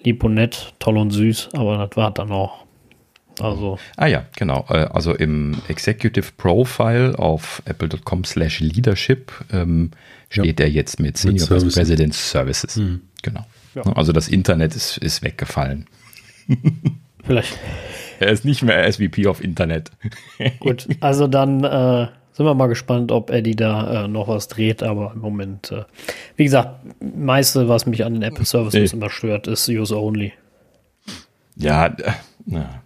[0.03, 2.65] lieb und nett, toll und süß, aber das war dann auch.
[3.39, 3.79] Also.
[3.97, 4.65] Ah ja, genau.
[4.71, 9.91] Äh, also im Executive Profile auf apple.com slash leadership ähm,
[10.31, 10.67] steht ja.
[10.67, 12.77] er jetzt mit Senior mit Vice President Services.
[12.77, 13.03] Mhm.
[13.23, 13.45] Genau.
[13.75, 13.83] Ja.
[13.95, 15.87] Also das Internet ist, ist weggefallen.
[17.25, 17.59] Vielleicht.
[18.19, 19.91] Er ist nicht mehr SVP auf Internet.
[20.59, 24.83] Gut, also dann äh, sind wir mal gespannt, ob Eddie da äh, noch was dreht,
[24.83, 25.85] aber im Moment, äh,
[26.37, 28.99] wie gesagt, meiste, was mich an den Apple Services nee.
[28.99, 30.35] immer stört, ist Use Only.
[31.57, 32.13] Ja, äh,
[32.45, 32.83] na,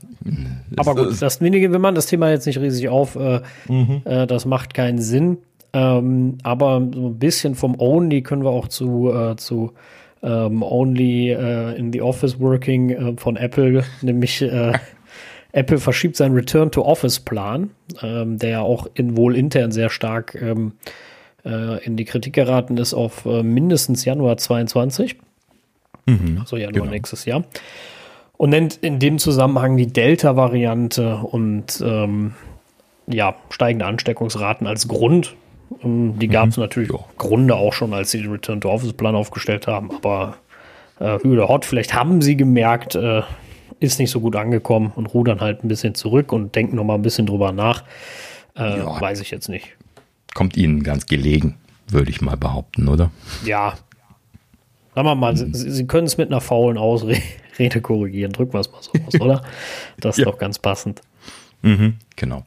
[0.77, 4.03] aber gut, das wenige, wenn man das Thema jetzt nicht riesig auf, äh, mhm.
[4.05, 5.39] äh, das macht keinen Sinn.
[5.73, 9.73] Ähm, aber so ein bisschen vom Only können wir auch zu, äh, zu
[10.23, 14.43] ähm, Only äh, in the Office Working äh, von Apple, nämlich
[15.53, 17.71] Apple verschiebt seinen Return to Office Plan,
[18.03, 20.73] ähm, der ja auch in, wohl intern sehr stark ähm,
[21.45, 25.17] äh, in die Kritik geraten ist, auf äh, mindestens Januar 22.
[26.07, 26.91] Mhm, also Januar genau.
[26.91, 27.45] nächstes Jahr.
[28.37, 32.35] Und nennt in dem Zusammenhang die Delta-Variante und ähm,
[33.07, 35.35] ja, steigende Ansteckungsraten als Grund
[35.83, 36.65] ähm, die gab es mhm.
[36.65, 40.37] natürlich auch Grunde auch schon, als sie den Return to Office Plan aufgestellt haben, aber
[40.99, 43.23] äh, Hü Hot, vielleicht haben sie gemerkt, äh,
[43.81, 46.95] ist nicht so gut angekommen und rudern halt ein bisschen zurück und denken noch mal
[46.95, 47.83] ein bisschen drüber nach.
[48.57, 49.01] Äh, ja.
[49.01, 49.77] Weiß ich jetzt nicht.
[50.35, 51.57] Kommt ihnen ganz gelegen,
[51.89, 53.11] würde ich mal behaupten, oder?
[53.45, 53.75] Ja.
[54.95, 55.55] Sagen wir mal, mhm.
[55.55, 57.21] sie, sie können es mit einer faulen Ausrede
[57.83, 58.33] korrigieren.
[58.33, 59.43] Drücken wir es mal so aus, oder?
[59.99, 60.31] Das ist ja.
[60.31, 61.01] doch ganz passend.
[61.63, 62.45] Mhm, genau.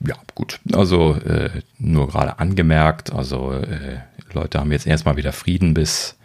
[0.00, 0.60] Ja, gut.
[0.72, 4.00] Also äh, nur gerade angemerkt, also äh,
[4.32, 6.16] Leute haben jetzt erstmal wieder Frieden bis,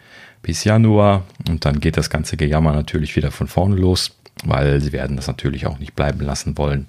[0.42, 4.92] bis Januar und dann geht das ganze Gejammer natürlich wieder von vorne los, weil sie
[4.92, 6.88] werden das natürlich auch nicht bleiben lassen wollen.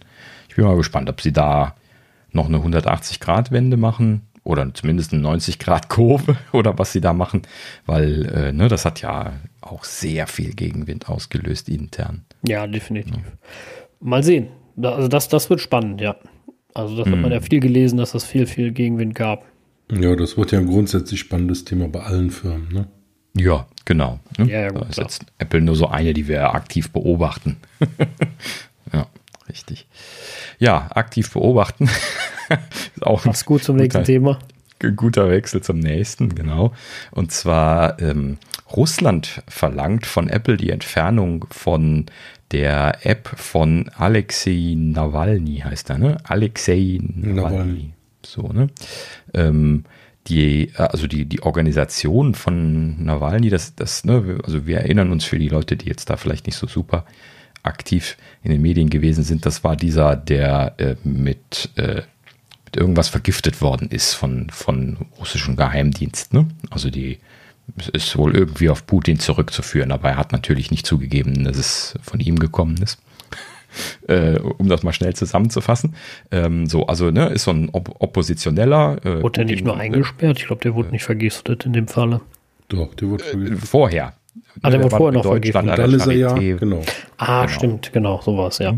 [0.50, 1.76] Ich bin mal gespannt, ob sie da
[2.32, 7.44] noch eine 180-Grad-Wende machen oder zumindest eine 90-Grad-Kurve oder was sie da machen,
[7.86, 12.26] weil äh, ne, das hat ja auch sehr viel Gegenwind ausgelöst intern.
[12.46, 13.16] Ja, definitiv.
[13.16, 13.22] Ja.
[14.00, 14.50] Mal sehen.
[14.82, 16.16] Also das, das wird spannend, ja.
[16.74, 17.44] Also das hat man ja hm.
[17.44, 19.46] viel gelesen, dass das viel, viel Gegenwind gab.
[19.92, 22.88] Ja, das wird ja ein grundsätzlich spannendes Thema bei allen Firmen, ne?
[23.36, 24.20] Ja, genau.
[24.38, 24.50] Ne?
[24.50, 27.58] Ja, ja, gut, da ist jetzt Apple nur so eine, die wir aktiv beobachten.
[28.94, 29.08] ja,
[29.50, 29.88] richtig.
[30.60, 31.90] Ja, aktiv beobachten.
[32.96, 34.40] ist auch Passt gut zum nächsten Thema.
[34.96, 36.74] Guter Wechsel zum nächsten, genau.
[37.12, 38.38] Und zwar ähm,
[38.76, 42.08] Russland verlangt von Apple die Entfernung von
[42.52, 46.18] der App von Alexei Nawalny heißt er, ne?
[46.24, 47.34] Alexei Nawalny.
[47.34, 47.94] Nawalny.
[48.26, 48.68] So, ne?
[49.34, 49.86] Ähm,
[50.28, 55.26] die, äh, also die, die Organisation von Nawalny, das, das, ne, also wir erinnern uns
[55.26, 57.06] für die Leute, die jetzt da vielleicht nicht so super
[57.64, 62.02] aktiv in den Medien gewesen sind, das war dieser, der äh, mit, äh,
[62.66, 66.40] mit irgendwas vergiftet worden ist von, von russischen Geheimdiensten.
[66.40, 66.48] Ne?
[66.70, 67.20] Also die
[67.94, 72.20] ist wohl irgendwie auf Putin zurückzuführen, aber er hat natürlich nicht zugegeben, dass es von
[72.20, 73.00] ihm gekommen ist.
[74.08, 75.96] Äh, um das mal schnell zusammenzufassen.
[76.32, 78.98] Ähm, so, also ne, ist so ein Op Oppositioneller.
[79.06, 80.40] Äh, wurde er nicht nur eingesperrt?
[80.40, 82.22] Ich glaube, der wurde äh, nicht vergiftet in dem Falle.
[82.70, 83.68] Doch, der wurde äh, vergiftet.
[83.68, 84.14] vorher.
[84.62, 85.68] Ah, der, der wurde vorher noch vergiftet.
[85.68, 86.82] Dann ist er ja, genau.
[87.18, 87.48] Ah, genau.
[87.48, 88.78] stimmt, genau, sowas, ja.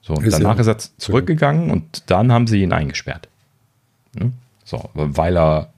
[0.00, 1.74] So, und ist danach er, ist er zurückgegangen genau.
[1.74, 3.28] und dann haben sie ihn eingesperrt.
[4.14, 4.32] Ne?
[4.64, 5.72] So, weil er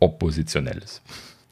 [0.00, 1.02] oppositionell ist.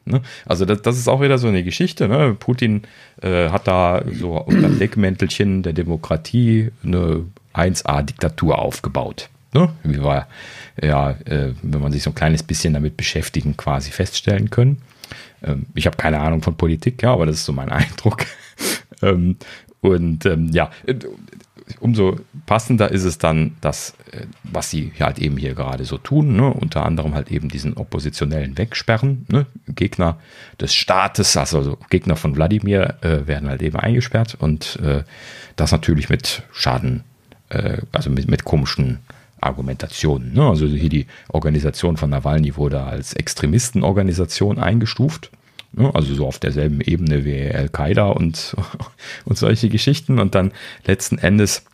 [0.04, 0.20] Ne?
[0.44, 2.08] Also das, das, ist auch wieder so eine Geschichte.
[2.08, 2.34] Ne?
[2.38, 2.82] Putin
[3.22, 9.28] äh, hat da so unter Deckmäntelchen der Demokratie eine 1A-Diktatur aufgebaut.
[9.52, 9.70] Ne?
[9.82, 10.26] Wie wir
[10.80, 14.80] ja, äh, wenn man sich so ein kleines bisschen damit beschäftigen, quasi feststellen können.
[15.42, 18.24] Ähm, ich habe keine Ahnung von Politik, ja, aber das ist so mein Eindruck.
[19.02, 19.36] ähm,
[19.80, 20.70] und ähm, ja,
[21.80, 26.36] umso passender ist es dann, dass, äh, was sie halt eben hier gerade so tun,
[26.36, 26.52] ne?
[26.52, 29.26] unter anderem halt eben diesen Oppositionellen wegsperren.
[29.28, 29.46] Ne?
[29.68, 30.18] Gegner
[30.60, 35.04] des Staates, also Gegner von Wladimir, äh, werden halt eben eingesperrt und äh,
[35.56, 37.04] das natürlich mit Schaden,
[37.48, 38.98] äh, also mit, mit komischen
[39.40, 40.32] Argumentationen.
[40.32, 40.46] Ne?
[40.46, 45.30] Also hier die Organisation von Nawalny wurde als Extremistenorganisation eingestuft.
[45.72, 45.90] Ne?
[45.94, 48.56] Also so auf derselben Ebene wie Al-Qaida und,
[49.24, 50.18] und solche Geschichten.
[50.18, 50.52] Und dann
[50.86, 51.64] letzten Endes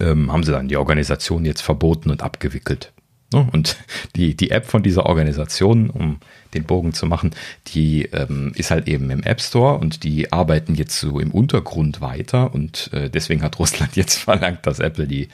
[0.00, 2.92] ähm, haben sie dann die Organisation jetzt verboten und abgewickelt.
[3.32, 3.46] Ne?
[3.52, 3.76] Und
[4.16, 6.18] die, die App von dieser Organisation, um
[6.54, 7.32] den Bogen zu machen,
[7.68, 12.00] die ähm, ist halt eben im App Store und die arbeiten jetzt so im Untergrund
[12.00, 15.28] weiter und äh, deswegen hat Russland jetzt verlangt, dass Apple die,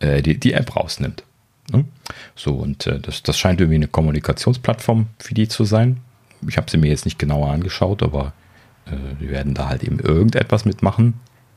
[0.00, 1.22] äh, die, die App rausnimmt.
[1.72, 1.84] Ne?
[2.34, 6.00] So, und äh, das, das scheint irgendwie eine Kommunikationsplattform für die zu sein.
[6.46, 8.32] Ich habe sie mir jetzt nicht genauer angeschaut, aber
[8.86, 11.14] äh, die werden da halt eben irgendetwas mitmachen.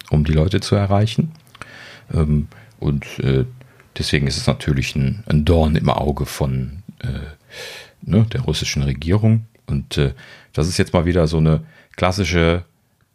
[0.10, 1.32] um die Leute zu erreichen.
[2.14, 2.48] Ähm,
[2.80, 3.46] und äh,
[3.98, 7.08] deswegen ist es natürlich ein, ein Dorn im Auge von äh,
[8.02, 9.46] ne, der russischen Regierung.
[9.68, 10.14] Und äh,
[10.54, 11.62] das ist jetzt mal wieder so eine
[11.96, 12.66] klassische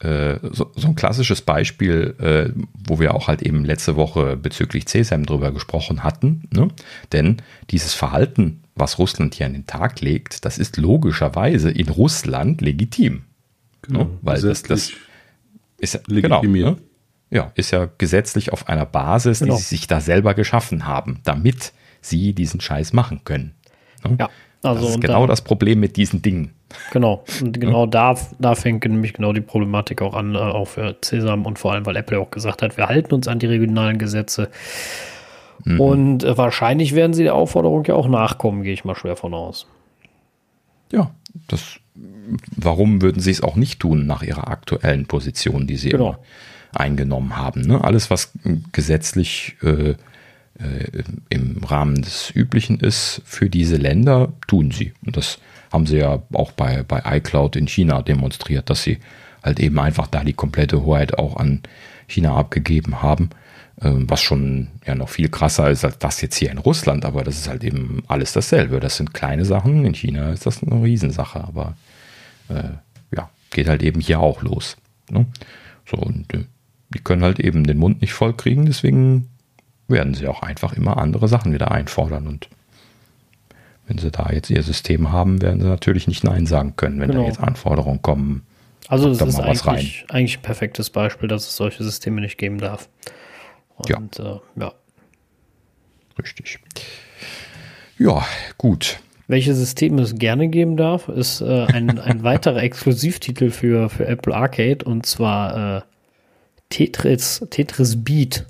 [0.00, 2.52] äh, so, so, ein klassisches Beispiel, äh,
[2.86, 6.42] wo wir auch halt eben letzte Woche bezüglich CSAM drüber gesprochen hatten.
[6.52, 6.68] Ne?
[7.12, 7.38] Denn
[7.70, 13.22] dieses Verhalten, was Russland hier an den Tag legt, das ist logischerweise in Russland legitim.
[13.82, 14.10] Genau, ne?
[14.20, 14.92] Weil das, das
[15.78, 16.76] ist ja, genau, ne?
[17.30, 19.56] ja, ist ja gesetzlich auf einer Basis, genau.
[19.56, 23.54] die sie sich da selber geschaffen haben, damit sie diesen Scheiß machen können.
[24.04, 24.16] Ne?
[24.20, 24.30] Ja,
[24.62, 26.52] also das ist genau dann, das Problem mit diesen Dingen.
[26.92, 30.96] Genau, und genau da, da fängt nämlich genau die Problematik auch an, äh, auch für
[31.02, 33.98] Cesam und vor allem, weil Apple auch gesagt hat, wir halten uns an die regionalen
[33.98, 34.50] Gesetze.
[35.64, 35.80] Mhm.
[35.80, 39.34] Und äh, wahrscheinlich werden sie der Aufforderung ja auch nachkommen, gehe ich mal schwer von
[39.34, 39.66] aus.
[40.92, 41.10] Ja,
[41.48, 41.80] das,
[42.56, 46.16] warum würden sie es auch nicht tun nach ihrer aktuellen Position, die sie genau.
[46.72, 47.62] eingenommen haben?
[47.62, 47.82] Ne?
[47.82, 48.32] Alles, was
[48.72, 49.94] gesetzlich äh,
[50.58, 54.92] äh, im Rahmen des Üblichen ist für diese Länder, tun sie.
[55.04, 55.38] Und das
[55.72, 58.98] haben sie ja auch bei, bei iCloud in China demonstriert, dass sie
[59.42, 61.62] halt eben einfach da die komplette Hoheit auch an
[62.06, 63.30] China abgegeben haben.
[63.82, 67.24] Ähm, was schon ja noch viel krasser ist als das jetzt hier in Russland, aber
[67.24, 68.80] das ist halt eben alles dasselbe.
[68.80, 69.84] Das sind kleine Sachen.
[69.84, 71.76] In China ist das eine Riesensache, aber
[72.48, 72.70] äh,
[73.14, 74.78] ja, geht halt eben hier auch los.
[75.10, 75.26] Ne?
[75.84, 76.44] So, und äh,
[76.94, 79.28] die können halt eben den Mund nicht voll kriegen, deswegen
[79.88, 82.26] werden sie auch einfach immer andere Sachen wieder einfordern.
[82.26, 82.48] Und
[83.86, 87.10] wenn sie da jetzt ihr System haben, werden sie natürlich nicht Nein sagen können, wenn
[87.10, 87.22] genau.
[87.22, 88.42] da jetzt Anforderungen kommen.
[88.88, 92.88] Also es ist eigentlich, eigentlich ein perfektes Beispiel, dass es solche Systeme nicht geben darf.
[93.76, 94.36] Und, ja.
[94.36, 94.72] Äh, ja.
[96.18, 96.58] Richtig.
[97.98, 98.26] Ja,
[98.58, 98.98] gut.
[99.28, 104.34] Welche Systeme es gerne geben darf, ist äh, ein, ein weiterer Exklusivtitel für, für Apple
[104.34, 105.82] Arcade und zwar äh,
[106.70, 108.46] Tetris, Tetris Beat.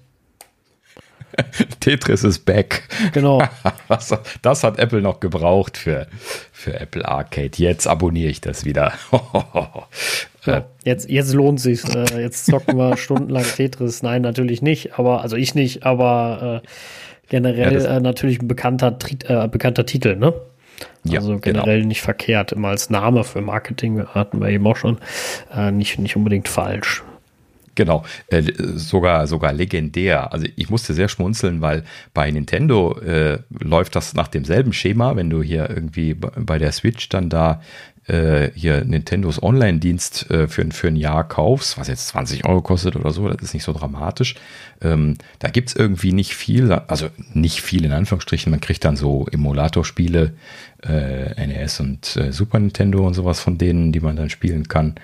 [1.80, 2.88] Tetris ist back.
[3.12, 3.42] Genau.
[4.42, 6.06] das hat Apple noch gebraucht für,
[6.52, 7.52] für Apple Arcade.
[7.56, 8.92] Jetzt abonniere ich das wieder.
[10.46, 11.82] Ja, jetzt, jetzt lohnt sich.
[11.94, 14.02] Äh, jetzt zocken wir stundenlang Tetris.
[14.02, 14.98] Nein, natürlich nicht.
[14.98, 15.85] Aber also ich nicht.
[15.85, 16.68] Aber äh,
[17.28, 20.35] generell ja, äh, natürlich ein bekannter, äh, bekannter Titel, ne?
[21.09, 21.88] Also ja, generell genau.
[21.88, 22.52] nicht verkehrt.
[22.52, 24.98] Immer als Name für Marketing hatten wir eben auch schon.
[25.54, 27.02] Äh, nicht, nicht unbedingt falsch.
[27.76, 28.42] Genau, äh,
[28.74, 30.32] sogar, sogar legendär.
[30.32, 31.84] Also ich musste sehr schmunzeln, weil
[32.14, 37.08] bei Nintendo äh, läuft das nach demselben Schema, wenn du hier irgendwie bei der Switch
[37.10, 37.60] dann da
[38.06, 42.96] äh, hier Nintendos Online-Dienst äh, für, für ein Jahr kaufst, was jetzt 20 Euro kostet
[42.96, 44.36] oder so, das ist nicht so dramatisch.
[44.80, 49.26] Ähm, da gibt's irgendwie nicht viel, also nicht viel in Anführungsstrichen, man kriegt dann so
[49.30, 50.32] Emulatorspiele,
[50.82, 54.94] äh, NES und äh, Super Nintendo und sowas von denen, die man dann spielen kann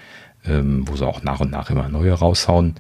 [0.47, 2.75] ähm, wo sie auch nach und nach immer neue raushauen.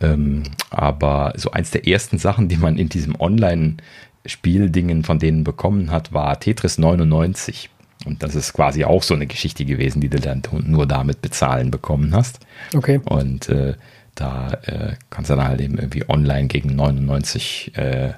[0.00, 5.90] Ähm, aber so eins der ersten Sachen, die man in diesem Online-Spieldingen von denen bekommen
[5.90, 7.70] hat, war Tetris 99.
[8.04, 11.70] Und das ist quasi auch so eine Geschichte gewesen, die du dann nur damit bezahlen
[11.70, 12.40] bekommen hast.
[12.74, 13.00] Okay.
[13.04, 13.74] Und äh,
[14.14, 18.12] da äh, kannst du dann halt eben irgendwie online gegen 99 äh,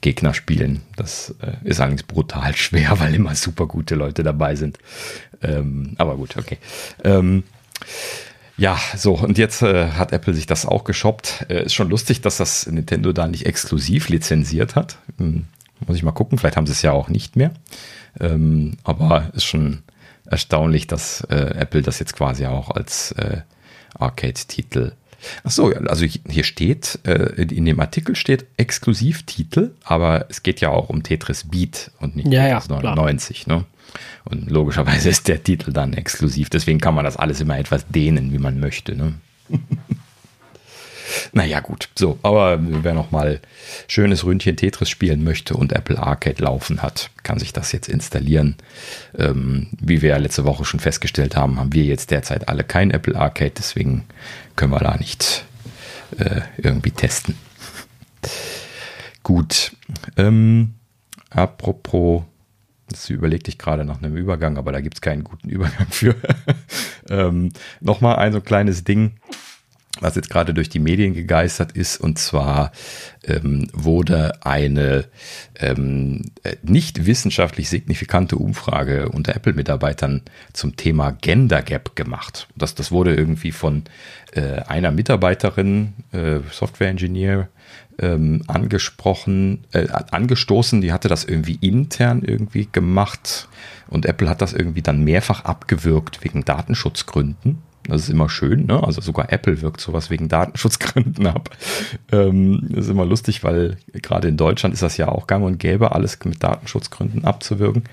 [0.00, 0.82] Gegner spielen.
[0.96, 4.78] Das äh, ist allerdings brutal schwer, weil immer super gute Leute dabei sind.
[5.42, 6.58] Ähm, aber gut, okay.
[7.04, 7.44] Ähm,
[8.56, 11.46] ja, so, und jetzt äh, hat Apple sich das auch geshoppt.
[11.48, 14.98] Äh, ist schon lustig, dass das Nintendo da nicht exklusiv lizenziert hat.
[15.18, 15.44] Hm,
[15.86, 17.52] muss ich mal gucken, vielleicht haben sie es ja auch nicht mehr.
[18.18, 19.82] Ähm, aber ist schon
[20.24, 23.42] erstaunlich, dass äh, Apple das jetzt quasi auch als äh,
[23.98, 24.92] Arcade-Titel.
[25.44, 30.70] Ach so, also hier steht, äh, in dem Artikel steht Exklusivtitel, aber es geht ja
[30.70, 33.46] auch um Tetris Beat und nicht ja, Tetris ja, 99.
[33.46, 33.64] Ne?
[34.24, 36.50] Und logischerweise ist der Titel dann exklusiv.
[36.50, 38.96] Deswegen kann man das alles immer etwas dehnen, wie man möchte.
[38.96, 39.14] Ne?
[41.32, 41.88] naja, gut.
[41.96, 43.40] So, aber wer noch mal
[43.88, 48.56] schönes Ründchen Tetris spielen möchte und Apple Arcade laufen hat, kann sich das jetzt installieren.
[49.16, 52.90] Ähm, wie wir ja letzte Woche schon festgestellt haben, haben wir jetzt derzeit alle kein
[52.90, 53.52] Apple Arcade.
[53.56, 54.04] Deswegen
[54.56, 55.44] können wir da nicht
[56.18, 57.36] äh, irgendwie testen.
[59.22, 59.72] gut.
[60.16, 60.74] Ähm,
[61.30, 62.22] apropos
[62.88, 66.14] das überlegte ich gerade nach einem Übergang, aber da gibt es keinen guten Übergang für.
[67.10, 69.12] ähm, Nochmal ein so kleines Ding,
[70.00, 72.72] was jetzt gerade durch die Medien gegeistert ist, und zwar
[73.24, 75.06] ähm, wurde eine
[75.58, 76.22] ähm,
[76.62, 80.22] nicht wissenschaftlich signifikante Umfrage unter Apple-Mitarbeitern
[80.52, 82.46] zum Thema Gender Gap gemacht.
[82.56, 83.84] Das, das wurde irgendwie von
[84.32, 87.48] äh, einer Mitarbeiterin, äh, Software Engineer,
[87.98, 90.80] ähm, angesprochen, äh, angestoßen.
[90.80, 93.48] Die hatte das irgendwie intern irgendwie gemacht
[93.88, 97.58] und Apple hat das irgendwie dann mehrfach abgewürgt wegen Datenschutzgründen.
[97.88, 98.66] Das ist immer schön.
[98.66, 98.82] Ne?
[98.82, 101.50] Also sogar Apple wirkt sowas wegen Datenschutzgründen ab.
[102.10, 105.58] Ähm, das ist immer lustig, weil gerade in Deutschland ist das ja auch gang und
[105.58, 107.84] gäbe, alles mit Datenschutzgründen abzuwirken.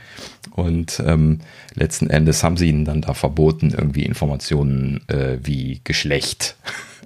[0.51, 1.39] Und ähm,
[1.75, 6.55] letzten Endes haben sie ihnen dann da verboten, irgendwie Informationen äh, wie Geschlecht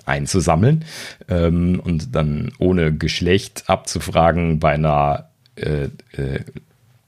[0.08, 0.86] einzusammeln
[1.30, 6.42] ähm, und dann ohne Geschlecht abzufragen bei einer äh, äh,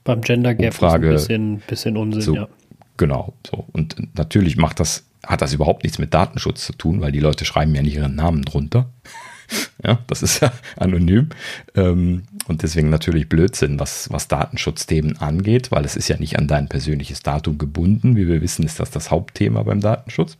[0.04, 2.48] beim Gender Gap Umfrage, ist ein bisschen, bisschen Unsinn, so, ja.
[2.96, 3.66] Genau, so.
[3.72, 7.44] Und natürlich macht das, hat das überhaupt nichts mit Datenschutz zu tun, weil die Leute
[7.44, 8.90] schreiben ja nicht ihren Namen drunter.
[9.84, 11.28] ja, das ist ja anonym.
[11.74, 16.48] Ähm, und deswegen natürlich Blödsinn, was, was Datenschutzthemen angeht, weil es ist ja nicht an
[16.48, 18.16] dein persönliches Datum gebunden.
[18.16, 20.36] Wie wir wissen, ist das das Hauptthema beim Datenschutz.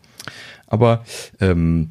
[0.67, 1.05] Aber
[1.41, 1.91] ähm,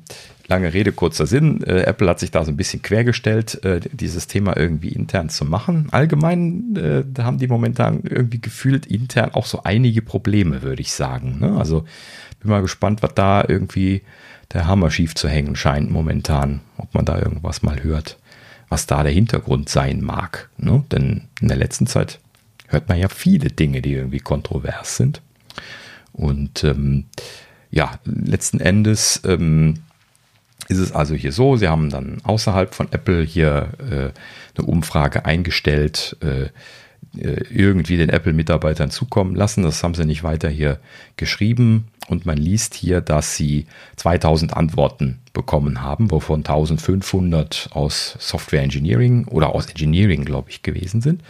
[0.50, 1.64] lange Rede, kurzer Sinn.
[1.64, 5.45] Äh, Apple hat sich da so ein bisschen quergestellt, äh, dieses Thema irgendwie intern zu
[5.45, 5.88] machen.
[5.91, 11.38] Allgemein äh, haben die momentan irgendwie gefühlt intern auch so einige Probleme, würde ich sagen.
[11.39, 11.56] Ne?
[11.58, 11.86] Also
[12.39, 14.02] bin mal gespannt, was da irgendwie
[14.54, 18.18] der Hammer schief zu hängen scheint momentan, ob man da irgendwas mal hört,
[18.68, 20.50] was da der Hintergrund sein mag.
[20.58, 20.84] Ne?
[20.91, 22.20] Denn in der letzten Zeit
[22.68, 25.22] hört man ja viele Dinge, die irgendwie kontrovers sind.
[26.12, 27.06] Und ähm,
[27.70, 29.76] ja, letzten Endes ähm,
[30.70, 34.11] ist es also hier so, sie haben dann außerhalb von Apple hier äh,
[34.57, 36.49] eine Umfrage eingestellt, äh,
[37.20, 39.63] äh irgendwie den Apple-Mitarbeitern zukommen lassen.
[39.63, 40.80] Das haben sie nicht weiter hier
[41.17, 41.88] geschrieben.
[42.07, 43.65] Und man liest hier, dass sie
[43.95, 51.01] 2000 Antworten bekommen haben, wovon 1500 aus Software Engineering oder aus Engineering, glaube ich, gewesen
[51.01, 51.24] sind.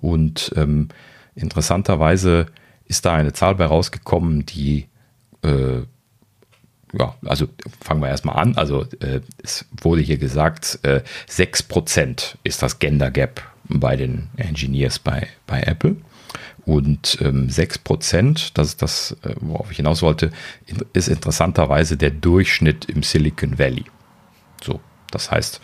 [0.00, 0.88] Und ähm,
[1.34, 2.46] interessanterweise
[2.84, 4.88] ist da eine Zahl bei rausgekommen, die
[5.42, 5.82] äh,
[6.98, 7.48] ja, also
[7.80, 8.56] fangen wir erstmal an.
[8.56, 14.98] Also äh, es wurde hier gesagt, äh, 6% ist das Gender Gap bei den Engineers
[14.98, 15.96] bei, bei Apple.
[16.66, 20.30] Und ähm, 6%, das ist das, äh, worauf ich hinaus wollte,
[20.94, 23.84] ist interessanterweise der Durchschnitt im Silicon Valley.
[24.62, 24.80] So,
[25.10, 25.60] das heißt,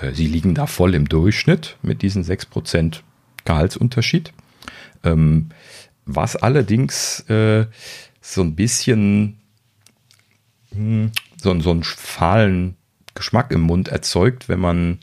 [0.00, 3.00] äh, sie liegen da voll im Durchschnitt mit diesen 6%
[3.44, 4.32] Gehaltsunterschied.
[5.04, 5.50] Ähm,
[6.04, 7.66] was allerdings äh,
[8.20, 9.39] so ein bisschen
[10.72, 12.76] so, so einen fahlen
[13.14, 14.98] Geschmack im Mund erzeugt, wenn man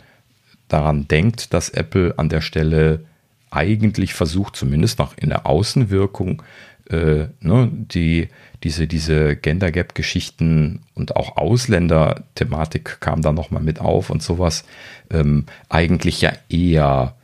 [0.68, 3.06] daran denkt, dass Apple an der Stelle
[3.50, 6.42] eigentlich versucht, zumindest noch in der Außenwirkung,
[6.90, 8.30] äh, ne, die,
[8.64, 14.64] diese, diese Gender Gap Geschichten und auch Ausländer-Thematik kam da nochmal mit auf und sowas,
[15.10, 17.16] ähm, eigentlich ja eher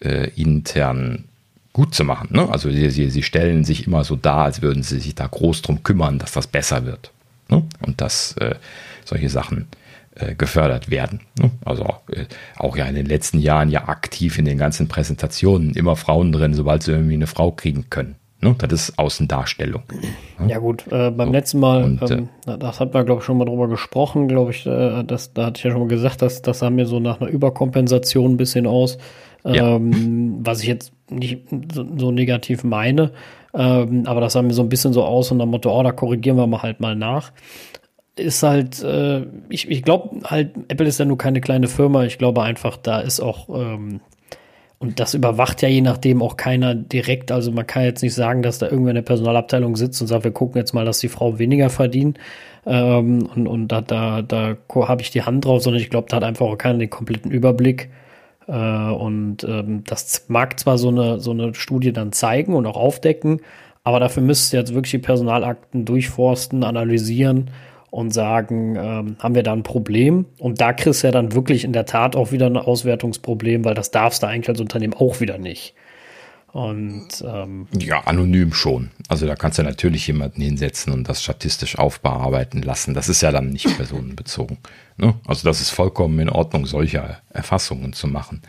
[0.00, 1.24] äh, intern
[1.72, 2.28] gut zu machen.
[2.32, 2.48] Ne?
[2.48, 5.62] Also sie, sie, sie stellen sich immer so dar, als würden sie sich da groß
[5.62, 7.12] drum kümmern, dass das besser wird.
[7.52, 7.62] Ne?
[7.84, 8.54] Und dass äh,
[9.04, 9.68] solche Sachen
[10.14, 11.20] äh, gefördert werden.
[11.38, 11.50] Ne?
[11.64, 12.24] Also äh,
[12.56, 16.54] auch ja in den letzten Jahren ja aktiv in den ganzen Präsentationen immer Frauen drin,
[16.54, 18.16] sobald sie irgendwie eine Frau kriegen können.
[18.40, 18.56] Ne?
[18.58, 19.82] Das ist Außendarstellung.
[20.38, 20.50] Ne?
[20.50, 21.32] Ja gut, äh, beim so.
[21.32, 24.50] letzten Mal, und, ähm, äh, das hat man glaube ich schon mal drüber gesprochen, glaube
[24.50, 27.00] ich, äh, das, da hatte ich ja schon mal gesagt, dass das sah mir so
[27.00, 28.98] nach einer Überkompensation ein bisschen aus,
[29.44, 29.76] ja.
[29.76, 31.42] ähm, was ich jetzt nicht
[31.72, 33.12] so, so negativ meine.
[33.54, 35.92] Ähm, aber das sah mir so ein bisschen so aus und am Motto, oh, da
[35.92, 37.32] korrigieren wir mal halt mal nach.
[38.16, 42.04] Ist halt, äh, ich, ich glaube halt, Apple ist ja nur keine kleine Firma.
[42.04, 44.00] Ich glaube einfach, da ist auch, ähm,
[44.78, 47.30] und das überwacht ja je nachdem auch keiner direkt.
[47.30, 50.24] Also man kann jetzt nicht sagen, dass da irgendwer in der Personalabteilung sitzt und sagt,
[50.24, 52.18] wir gucken jetzt mal, dass die Frau weniger verdient.
[52.66, 56.16] Ähm, und und da, da, da habe ich die Hand drauf, sondern ich glaube, da
[56.16, 57.90] hat einfach auch keiner den kompletten Überblick.
[58.46, 62.76] Äh, und ähm, das mag zwar so eine, so eine Studie dann zeigen und auch
[62.76, 63.40] aufdecken,
[63.84, 67.50] aber dafür müsst ihr jetzt wirklich die Personalakten durchforsten, analysieren
[67.90, 70.26] und sagen, ähm, haben wir da ein Problem?
[70.38, 73.74] Und da kriegst du ja dann wirklich in der Tat auch wieder ein Auswertungsproblem, weil
[73.74, 75.74] das darfst du eigentlich als Unternehmen auch wieder nicht.
[76.52, 78.90] Und ähm, ja, anonym schon.
[79.08, 82.92] Also da kannst du natürlich jemanden hinsetzen und das statistisch aufbearbeiten lassen.
[82.92, 84.58] Das ist ja dann nicht personenbezogen.
[84.98, 85.14] Ne?
[85.26, 88.42] Also das ist vollkommen in Ordnung, solche Erfassungen zu machen.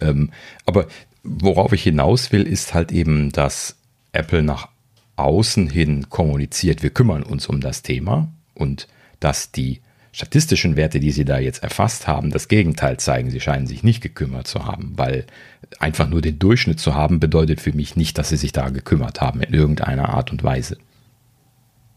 [0.00, 0.30] Ähm,
[0.64, 0.86] aber
[1.24, 3.76] worauf ich hinaus will, ist halt eben, dass
[4.12, 4.68] Apple nach
[5.16, 8.86] außen hin kommuniziert, wir kümmern uns um das Thema und
[9.18, 9.80] dass die
[10.12, 13.30] statistischen Werte, die Sie da jetzt erfasst haben, das Gegenteil zeigen.
[13.30, 15.24] Sie scheinen sich nicht gekümmert zu haben, weil
[15.78, 19.20] einfach nur den Durchschnitt zu haben, bedeutet für mich nicht, dass Sie sich da gekümmert
[19.20, 20.78] haben in irgendeiner Art und Weise.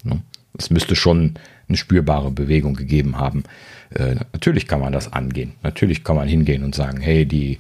[0.04, 0.22] Ne?
[0.58, 1.36] Es müsste schon
[1.68, 3.44] eine spürbare Bewegung gegeben haben.
[3.90, 5.54] Äh, natürlich kann man das angehen.
[5.64, 7.58] Natürlich kann man hingehen und sagen, hey, die,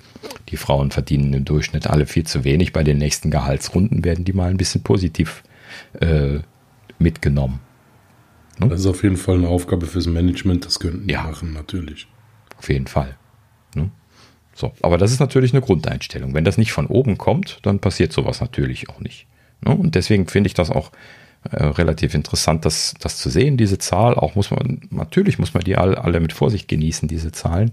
[0.49, 2.73] die Frauen verdienen im Durchschnitt alle viel zu wenig.
[2.73, 5.43] Bei den nächsten Gehaltsrunden werden die mal ein bisschen positiv
[5.99, 6.39] äh,
[6.99, 7.59] mitgenommen.
[8.59, 8.67] Ne?
[8.67, 11.23] Das ist auf jeden Fall eine Aufgabe fürs Management, das könnten die ja.
[11.23, 12.07] machen, natürlich.
[12.57, 13.17] Auf jeden Fall.
[13.75, 13.89] Ne?
[14.53, 16.33] So, aber das ist natürlich eine Grundeinstellung.
[16.33, 19.27] Wenn das nicht von oben kommt, dann passiert sowas natürlich auch nicht.
[19.61, 19.75] Ne?
[19.75, 20.91] Und deswegen finde ich das auch
[21.49, 24.15] äh, relativ interessant, das, das zu sehen, diese Zahl.
[24.15, 27.71] Auch muss man, natürlich muss man die alle, alle mit Vorsicht genießen, diese Zahlen.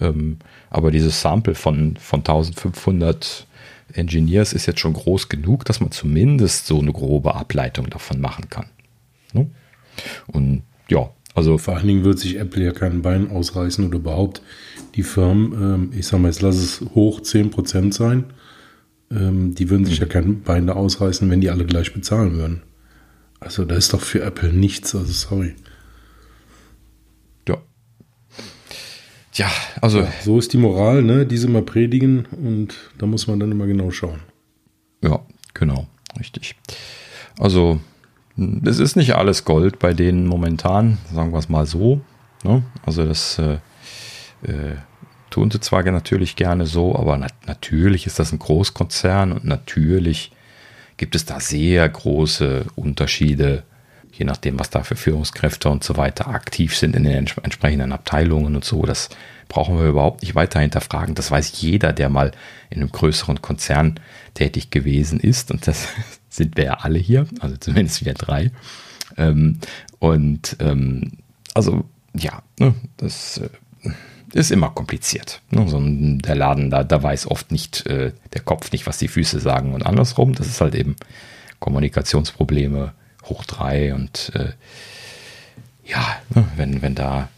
[0.00, 0.38] Ähm,
[0.70, 3.46] aber dieses Sample von, von 1500
[3.92, 8.48] Engineers ist jetzt schon groß genug, dass man zumindest so eine grobe Ableitung davon machen
[8.50, 8.66] kann.
[9.32, 9.48] Ne?
[10.26, 11.56] Und ja, also.
[11.58, 14.42] Vor allen Dingen wird sich Apple ja kein Bein ausreißen oder überhaupt
[14.94, 18.24] die Firmen, ähm, ich sag mal, jetzt lass es hoch 10% sein,
[19.10, 20.06] ähm, die würden sich mhm.
[20.06, 22.62] ja kein Bein da ausreißen, wenn die alle gleich bezahlen würden.
[23.40, 25.54] Also da ist doch für Apple nichts, also sorry.
[27.48, 27.58] Ja.
[29.34, 30.00] Ja, also.
[30.00, 31.24] Ja, so ist die Moral, ne?
[31.24, 34.20] Die sie mal predigen und da muss man dann immer genau schauen.
[35.02, 35.24] Ja,
[35.54, 35.86] genau,
[36.18, 36.56] richtig.
[37.38, 37.78] Also,
[38.64, 42.00] es ist nicht alles Gold bei denen momentan, sagen wir es mal so.
[42.44, 42.62] Ne?
[42.86, 43.54] Also das äh,
[44.42, 44.76] äh,
[45.30, 50.32] tun sie zwar natürlich gerne so, aber nat natürlich ist das ein Großkonzern und natürlich
[50.96, 53.64] gibt es da sehr große Unterschiede,
[54.18, 57.92] je nachdem, was da für Führungskräfte und so weiter aktiv sind in den ents entsprechenden
[57.92, 58.82] Abteilungen und so.
[58.82, 59.08] Das
[59.48, 61.14] brauchen wir überhaupt nicht weiter hinterfragen.
[61.14, 62.32] Das weiß jeder, der mal
[62.68, 64.00] in einem größeren Konzern
[64.34, 65.50] tätig gewesen ist.
[65.50, 65.88] Und das
[66.28, 68.50] sind wir ja alle hier, also zumindest wir drei.
[69.16, 69.58] Ähm,
[70.00, 71.12] und ähm,
[71.54, 73.48] also ja, ne, das äh,
[74.32, 75.40] ist immer kompliziert.
[75.50, 75.68] Ne?
[75.68, 79.38] So der Laden, da, da weiß oft nicht äh, der Kopf nicht, was die Füße
[79.38, 80.34] sagen und andersrum.
[80.34, 80.96] Das ist halt eben
[81.60, 82.92] Kommunikationsprobleme
[83.28, 84.52] hoch drei und äh,
[85.84, 86.04] ja,
[86.34, 87.28] ne, wenn, wenn da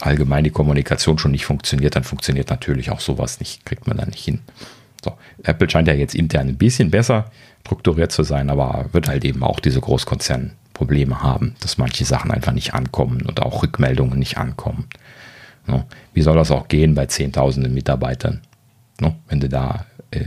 [0.00, 4.06] allgemein die Kommunikation schon nicht funktioniert, dann funktioniert natürlich auch sowas nicht, kriegt man da
[4.06, 4.40] nicht hin.
[5.04, 7.30] So, Apple scheint ja jetzt intern ein bisschen besser
[7.66, 12.52] strukturiert zu sein, aber wird halt eben auch diese Großkonzernprobleme haben, dass manche Sachen einfach
[12.52, 14.86] nicht ankommen und auch Rückmeldungen nicht ankommen.
[15.66, 15.84] No.
[16.14, 18.40] Wie soll das auch gehen bei zehntausenden Mitarbeitern?
[19.00, 19.16] No.
[19.28, 20.26] Wenn du da äh,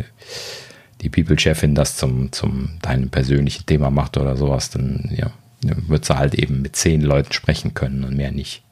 [1.01, 5.31] die People-Chefin das zum, zum deinem persönlichen Thema macht oder sowas, dann ja,
[5.61, 8.63] wird sie halt eben mit zehn Leuten sprechen können und mehr nicht.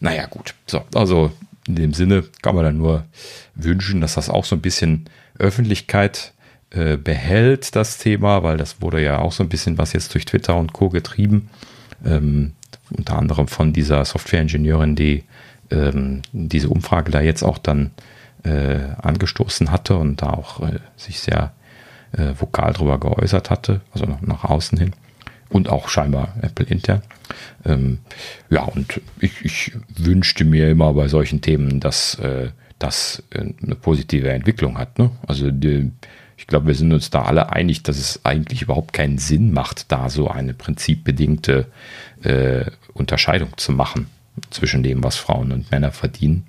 [0.00, 0.54] Naja, gut.
[0.66, 1.32] So, also
[1.66, 3.04] in dem Sinne kann man dann nur
[3.54, 5.08] wünschen, dass das auch so ein bisschen
[5.38, 6.32] Öffentlichkeit
[6.70, 10.24] äh, behält, das Thema, weil das wurde ja auch so ein bisschen was jetzt durch
[10.24, 10.88] Twitter und Co.
[10.88, 11.48] getrieben.
[12.04, 12.52] Ähm,
[12.90, 15.24] unter anderem von dieser Software-Ingenieurin, die
[15.70, 17.90] ähm, diese Umfrage da jetzt auch dann
[18.46, 21.52] äh, angestoßen hatte und da auch äh, sich sehr
[22.12, 24.92] äh, vokal darüber geäußert hatte, also nach, nach, außen hin
[25.48, 27.02] und auch scheinbar Apple intern.
[27.64, 27.98] Ähm,
[28.48, 33.74] ja, und ich, ich, wünschte mir immer bei solchen Themen, dass äh, das äh, eine
[33.74, 34.98] positive Entwicklung hat.
[34.98, 35.10] Ne?
[35.26, 35.90] Also die,
[36.36, 39.90] ich glaube, wir sind uns da alle einig, dass es eigentlich überhaupt keinen Sinn macht,
[39.90, 41.66] da so eine prinzipbedingte
[42.22, 44.08] äh, Unterscheidung zu machen
[44.50, 46.44] zwischen dem, was Frauen und Männer verdienen.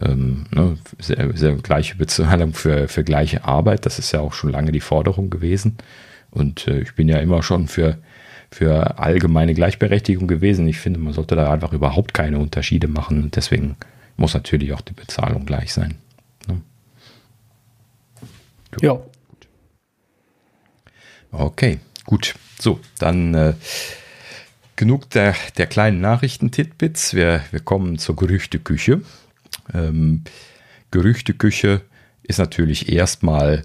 [0.00, 4.52] Ähm, ne, sehr, sehr gleiche Bezahlung für, für gleiche Arbeit, das ist ja auch schon
[4.52, 5.76] lange die Forderung gewesen.
[6.30, 7.98] Und äh, ich bin ja immer schon für,
[8.50, 10.68] für allgemeine Gleichberechtigung gewesen.
[10.68, 13.76] Ich finde, man sollte da einfach überhaupt keine Unterschiede machen und deswegen
[14.16, 15.96] muss natürlich auch die Bezahlung gleich sein.
[16.46, 16.60] Ne?
[18.80, 19.00] Ja.
[21.30, 22.34] Okay, gut.
[22.58, 23.54] So, dann äh,
[24.76, 27.14] genug der, der kleinen Nachrichten-Titbits.
[27.14, 29.02] Wir, wir kommen zur Gerüchteküche.
[29.74, 30.24] Ähm,
[30.90, 31.82] Gerüchteküche
[32.22, 33.64] ist natürlich erstmal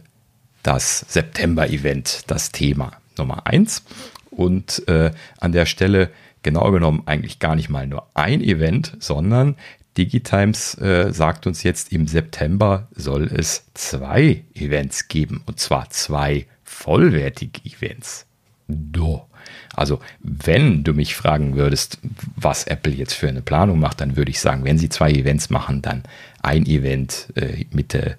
[0.64, 3.84] das September-Event, das Thema Nummer eins.
[4.32, 6.10] Und äh, an der Stelle
[6.42, 9.56] genau genommen eigentlich gar nicht mal nur ein Event, sondern
[9.98, 15.44] Digitimes äh, sagt uns jetzt, im September soll es zwei Events geben.
[15.46, 18.26] Und zwar zwei vollwertige Events.
[18.68, 19.28] Do.
[19.74, 22.00] Also, wenn du mich fragen würdest,
[22.36, 25.50] was Apple jetzt für eine Planung macht, dann würde ich sagen, wenn sie zwei Events
[25.50, 26.04] machen, dann
[26.42, 28.18] ein Event äh, Mitte,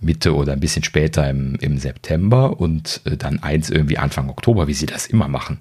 [0.00, 4.68] Mitte oder ein bisschen später im, im September und äh, dann eins irgendwie Anfang Oktober,
[4.68, 5.58] wie sie das immer machen.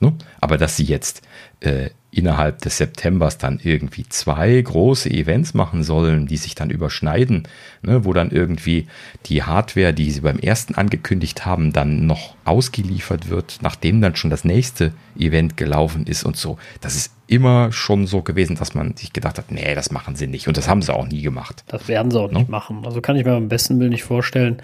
[0.00, 0.12] Ne?
[0.40, 1.22] Aber dass sie jetzt
[1.60, 7.48] äh, innerhalb des Septembers dann irgendwie zwei große Events machen sollen, die sich dann überschneiden,
[7.82, 8.86] ne, wo dann irgendwie
[9.26, 14.30] die Hardware, die sie beim ersten angekündigt haben, dann noch ausgeliefert wird, nachdem dann schon
[14.30, 16.58] das nächste Event gelaufen ist und so.
[16.80, 20.26] Das ist immer schon so gewesen, dass man sich gedacht hat, nee, das machen sie
[20.26, 20.46] nicht.
[20.46, 21.64] Und das haben sie auch nie gemacht.
[21.68, 22.40] Das werden sie auch no?
[22.40, 22.82] nicht machen.
[22.84, 24.58] Also kann ich mir am besten Bild nicht vorstellen,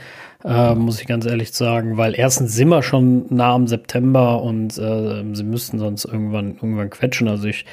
[0.44, 4.78] äh, muss ich ganz ehrlich sagen, weil erstens sind wir schon nah am September und
[4.78, 7.28] äh, sie müssten sonst irgendwann, irgendwann quetschen.
[7.28, 7.66] Also ich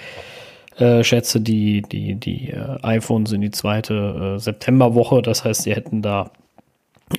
[0.78, 5.22] äh, schätze, die, die, die äh, iPhones in die zweite äh, Septemberwoche.
[5.22, 6.32] Das heißt, sie hätten da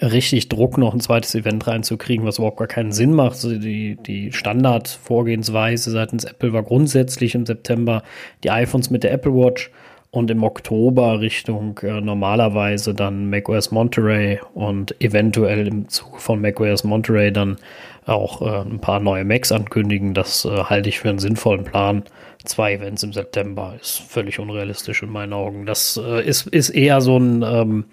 [0.02, 3.32] richtig Druck, noch ein zweites Event reinzukriegen, was überhaupt gar keinen Sinn macht.
[3.32, 8.02] Also die, die Standardvorgehensweise seitens Apple war grundsätzlich im September
[8.44, 9.70] die iPhones mit der Apple Watch
[10.10, 16.84] und im Oktober Richtung äh, normalerweise dann macOS Monterey und eventuell im Zuge von macOS
[16.84, 17.58] Monterey dann
[18.06, 20.14] auch äh, ein paar neue Macs ankündigen.
[20.14, 22.04] Das äh, halte ich für einen sinnvollen Plan.
[22.44, 25.66] Zwei Events im September ist völlig unrealistisch in meinen Augen.
[25.66, 27.84] Das äh, ist, ist eher so ein ähm,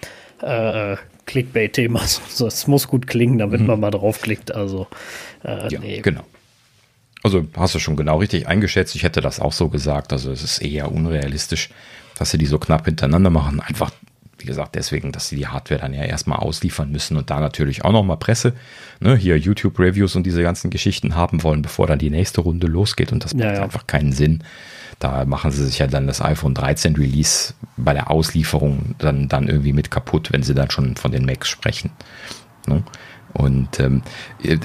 [0.41, 0.95] äh,
[1.25, 2.01] Clickbait-Thema.
[2.45, 3.67] Es muss gut klingen, damit mhm.
[3.67, 4.53] man mal draufklickt.
[4.53, 4.87] Also,
[5.43, 5.99] äh, ja, nee.
[6.01, 6.23] genau.
[7.23, 8.95] Also hast du schon genau richtig eingeschätzt.
[8.95, 10.13] Ich hätte das auch so gesagt.
[10.13, 11.69] Also es ist eher unrealistisch,
[12.17, 13.59] dass sie die so knapp hintereinander machen.
[13.59, 13.91] Einfach,
[14.37, 17.85] wie gesagt, deswegen, dass sie die Hardware dann ja erstmal ausliefern müssen und da natürlich
[17.85, 18.53] auch nochmal Presse,
[18.99, 23.11] ne, hier YouTube-Reviews und diese ganzen Geschichten haben wollen, bevor dann die nächste Runde losgeht.
[23.11, 23.63] Und das macht ja, ja.
[23.63, 24.43] einfach keinen Sinn.
[24.99, 29.47] Da machen sie sich ja dann das iPhone 13 Release bei der Auslieferung dann, dann
[29.47, 31.91] irgendwie mit kaputt, wenn sie dann schon von den Macs sprechen.
[32.65, 32.83] Ne?
[33.33, 34.01] Und ähm,
[34.41, 34.57] äh,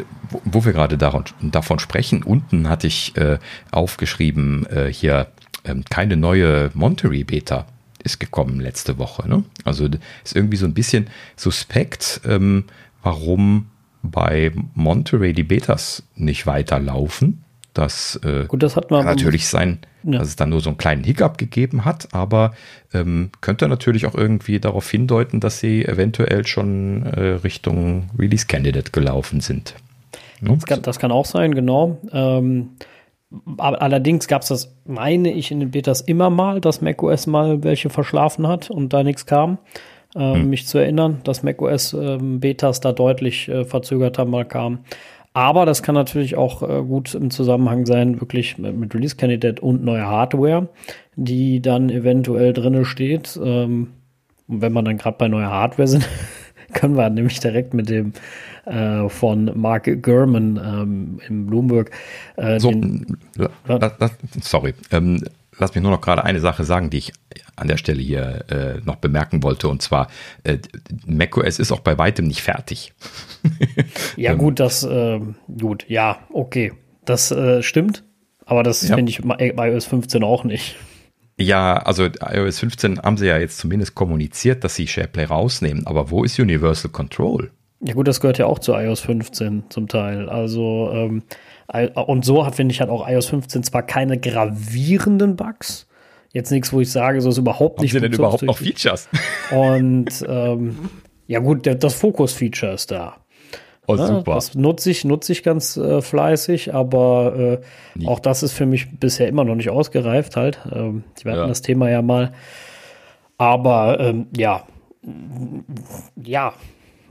[0.45, 3.39] wo wir gerade davon sprechen, unten hatte ich äh,
[3.73, 5.27] aufgeschrieben, äh, hier
[5.65, 7.67] ähm, keine neue Monterey Beta
[8.03, 9.29] ist gekommen letzte Woche.
[9.29, 9.45] Ne?
[9.65, 9.89] Also
[10.25, 12.65] ist irgendwie so ein bisschen suspekt, ähm,
[13.03, 13.67] warum
[14.03, 17.45] bei Monterey die Betas nicht weiterlaufen.
[17.75, 20.19] Das, äh, Gut, das hat man kann natürlich sein, ja.
[20.19, 22.53] dass es dann nur so einen kleinen Hiccup gegeben hat, aber
[22.93, 28.91] ähm, könnte natürlich auch irgendwie darauf hindeuten, dass sie eventuell schon äh, Richtung Release Candidate
[28.91, 29.77] gelaufen sind.
[30.41, 30.55] Ne?
[30.55, 32.01] Das, kann, das, kann, auch sein, genau.
[32.13, 32.71] Ähm,
[33.59, 37.91] allerdings gab es das, meine ich, in den Betas immer mal, dass macOS mal welche
[37.91, 39.59] verschlafen hat und da nichts kam.
[40.15, 40.51] Äh, hm.
[40.51, 44.81] Mich zu erinnern, dass macOS ähm, Betas da deutlich äh, verzögert haben, mal kam.
[45.33, 49.85] Aber das kann natürlich auch äh, gut im Zusammenhang sein, wirklich mit, Release Candidate und
[49.85, 50.69] neuer Hardware,
[51.15, 53.39] die dann eventuell drinne steht.
[53.43, 53.93] Ähm,
[54.49, 56.09] wenn man dann gerade bei neuer Hardware sind,
[56.75, 58.13] können wir nämlich direkt mit dem
[58.65, 61.91] äh, von Mark Gurman ähm, im Bloomberg.
[62.37, 63.19] Äh, so, den,
[63.67, 64.11] la, la,
[64.41, 65.23] sorry, ähm,
[65.59, 67.13] lass mich nur noch gerade eine Sache sagen, die ich
[67.57, 69.69] an der Stelle hier äh, noch bemerken wollte.
[69.69, 70.09] Und zwar,
[70.45, 70.59] äh,
[71.07, 72.93] macOS ist auch bei weitem nicht fertig.
[74.17, 75.21] ja, gut, das, äh,
[75.59, 76.73] gut, ja, okay.
[77.05, 78.05] Das äh, stimmt.
[78.47, 78.97] Aber das ja.
[78.97, 80.77] finde ich bei iOS 15 auch nicht.
[81.41, 85.87] Ja, also iOS 15 haben sie ja jetzt zumindest kommuniziert, dass sie SharePlay rausnehmen.
[85.87, 87.51] Aber wo ist Universal Control?
[87.81, 90.29] Ja gut, das gehört ja auch zu iOS 15 zum Teil.
[90.29, 91.23] Also ähm,
[91.95, 95.87] und so hat, finde ich, hat auch iOS 15 zwar keine gravierenden Bugs.
[96.33, 97.95] Jetzt nichts, wo ich sage, so ist überhaupt Haben nicht.
[97.95, 99.09] Haben denn überhaupt noch Features?
[99.51, 100.91] Und ähm,
[101.27, 103.17] ja gut, der, das Fokus-Feature ist da.
[103.87, 104.35] Oh, ja, super.
[104.35, 107.61] Das nutze ich, nutze ich ganz äh, fleißig, aber
[107.99, 110.61] äh, auch das ist für mich bisher immer noch nicht ausgereift halt.
[110.73, 111.49] Ähm, wir hatten ja.
[111.49, 112.33] das Thema ja mal.
[113.39, 114.65] Aber ähm, ja,
[116.23, 116.53] ja,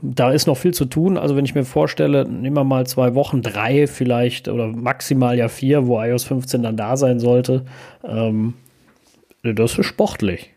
[0.02, 1.18] da ist noch viel zu tun.
[1.18, 5.48] Also wenn ich mir vorstelle, nehmen wir mal zwei Wochen, drei vielleicht oder maximal ja
[5.48, 7.64] vier, wo iOS 15 dann da sein sollte,
[8.04, 8.54] ähm,
[9.42, 10.50] das ist sportlich.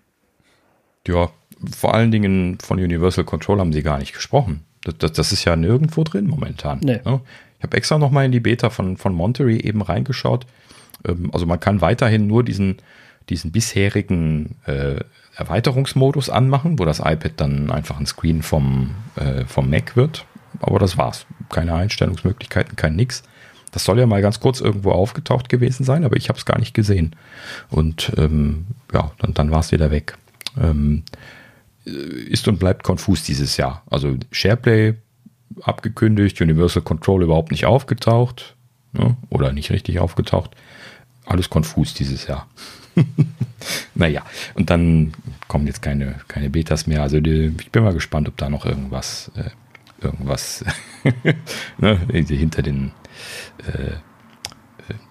[1.07, 1.30] Ja,
[1.76, 4.66] vor allen Dingen von Universal Control haben sie gar nicht gesprochen.
[4.84, 6.80] Das, das, das ist ja nirgendwo drin momentan.
[6.84, 7.00] Nee.
[7.06, 7.22] Ne?
[7.58, 10.46] Ich habe extra noch mal in die Beta von, von Monterey eben reingeschaut.
[11.08, 12.78] Ähm, also man kann weiterhin nur diesen,
[13.30, 14.96] diesen bisherigen äh,
[15.36, 20.26] Erweiterungsmodus anmachen, wo das iPad dann einfach ein Screen vom, äh, vom Mac wird.
[20.60, 21.26] Aber das war's.
[21.50, 23.24] Keine Einstellungsmöglichkeiten, kein nix.
[23.72, 26.60] Das soll ja mal ganz kurz irgendwo aufgetaucht gewesen sein, aber ich habe es gar
[26.60, 27.16] nicht gesehen.
[27.72, 30.16] Und ähm, ja, dann, dann war es wieder weg.
[30.62, 31.04] Ähm,
[31.86, 33.84] ist und bleibt konfus dieses Jahr.
[33.90, 34.96] Also SharePlay
[35.62, 38.56] abgekündigt, Universal Control überhaupt nicht aufgetaucht
[38.94, 39.18] ne?
[39.30, 40.52] oder nicht richtig aufgetaucht.
[41.26, 42.48] Alles konfus dieses Jahr.
[43.96, 44.24] naja,
[44.56, 45.14] und dann
[45.48, 47.02] kommen jetzt keine, keine Betas mehr.
[47.02, 49.50] Also die, ich bin mal gespannt, ob da noch irgendwas, äh,
[50.04, 50.64] irgendwas
[51.78, 52.92] ne, hinter den
[53.60, 53.94] äh,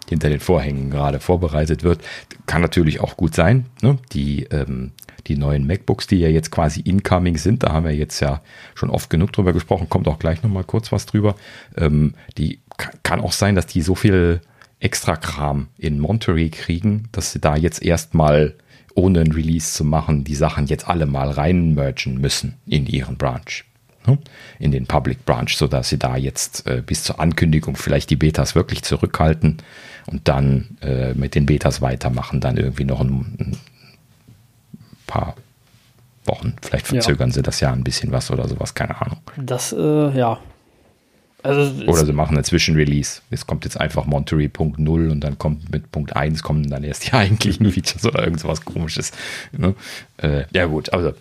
[0.08, 2.02] hinter den Vorhängen gerade vorbereitet wird.
[2.46, 3.66] Kann natürlich auch gut sein.
[3.80, 3.98] Ne?
[4.12, 4.92] Die, ähm,
[5.26, 8.42] die neuen MacBooks, die ja jetzt quasi incoming sind, da haben wir jetzt ja
[8.74, 11.36] schon oft genug drüber gesprochen, kommt auch gleich nochmal kurz was drüber.
[11.76, 12.60] Ähm, die
[13.02, 14.40] kann auch sein, dass die so viel
[14.80, 18.54] extra Kram in Monterey kriegen, dass sie da jetzt erstmal
[18.94, 23.16] ohne ein Release zu machen, die Sachen jetzt alle mal rein mergen müssen in ihren
[23.16, 23.64] Branch.
[24.06, 24.18] Ne?
[24.58, 28.54] In den Public Branch, sodass sie da jetzt äh, bis zur Ankündigung vielleicht die Betas
[28.54, 29.58] wirklich zurückhalten
[30.06, 33.56] und dann äh, mit den Betas weitermachen, dann irgendwie noch ein
[35.12, 35.34] paar
[36.24, 36.54] Wochen.
[36.62, 37.34] Vielleicht verzögern ja.
[37.34, 39.18] sie das ja ein bisschen was oder sowas, keine Ahnung.
[39.36, 40.38] Das, äh, ja,
[41.42, 43.20] also Oder sie machen eine Zwischenrelease.
[43.30, 46.84] Es kommt jetzt einfach Monterey Punkt 0 und dann kommt mit Punkt 1 kommen dann
[46.84, 49.12] erst die eigentlichen Features oder irgendwas komisches.
[49.50, 49.74] Ne?
[50.18, 51.12] Äh, ja gut, also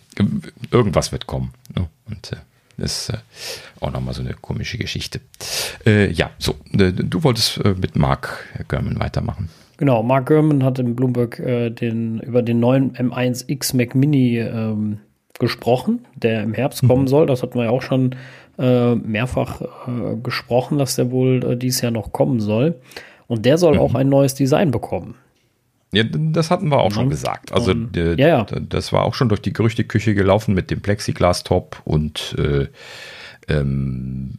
[0.69, 1.53] irgendwas wird kommen.
[1.75, 1.87] Ne?
[2.07, 2.37] Und äh,
[2.77, 3.17] das ist äh,
[3.79, 5.21] auch nochmal so eine komische Geschichte.
[5.85, 9.49] Äh, ja, so, äh, du wolltest mit Mark Görman weitermachen.
[9.81, 14.99] Genau, Mark Gurman hat im Bloomberg äh, den, über den neuen M1X Mac Mini ähm,
[15.39, 17.07] gesprochen, der im Herbst kommen mhm.
[17.07, 17.25] soll.
[17.25, 18.15] Das hatten wir ja auch schon
[18.59, 22.75] äh, mehrfach äh, gesprochen, dass der wohl äh, dieses Jahr noch kommen soll.
[23.25, 23.79] Und der soll mhm.
[23.79, 25.15] auch ein neues Design bekommen.
[25.91, 27.51] Ja, das hatten wir auch schon gesagt.
[27.51, 28.43] Also um, ja, ja.
[28.43, 32.67] das war auch schon durch die Gerüchteküche gelaufen mit dem Plexiglas-Top und äh,
[33.47, 34.37] ähm,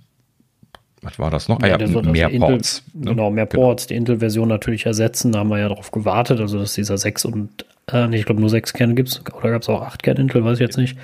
[1.02, 1.60] was war das noch?
[1.60, 2.82] Ja, ah, ja, mehr Ports.
[2.94, 3.10] Intel, ne?
[3.10, 3.62] Genau, mehr genau.
[3.64, 3.88] Ports.
[3.88, 5.32] Die Intel-Version natürlich ersetzen.
[5.32, 6.40] Da haben wir ja darauf gewartet.
[6.40, 9.22] Also, dass dieser 6 und, äh, ich glaube, nur 6 Kerne gibt es.
[9.34, 10.96] Oder gab es auch 8 Kerne Intel, weiß ich jetzt nicht.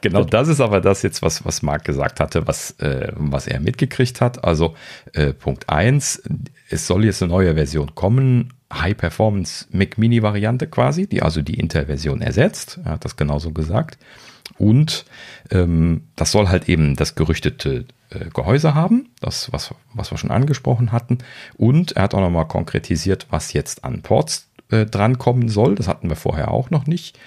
[0.00, 3.60] Genau, das ist aber das jetzt, was, was Marc gesagt hatte, was, äh, was er
[3.60, 4.44] mitgekriegt hat.
[4.44, 4.74] Also
[5.12, 6.22] äh, Punkt 1,
[6.70, 11.42] es soll jetzt eine neue Version kommen, High Performance Mac Mini Variante quasi, die also
[11.42, 12.80] die Intel-Version ersetzt.
[12.84, 13.98] Er hat das genauso gesagt.
[14.58, 15.04] Und
[15.50, 20.30] ähm, das soll halt eben das gerüchtete äh, Gehäuse haben, das, was, was wir schon
[20.30, 21.18] angesprochen hatten.
[21.56, 25.74] Und er hat auch nochmal konkretisiert, was jetzt an Ports äh, drankommen soll.
[25.74, 27.18] Das hatten wir vorher auch noch nicht.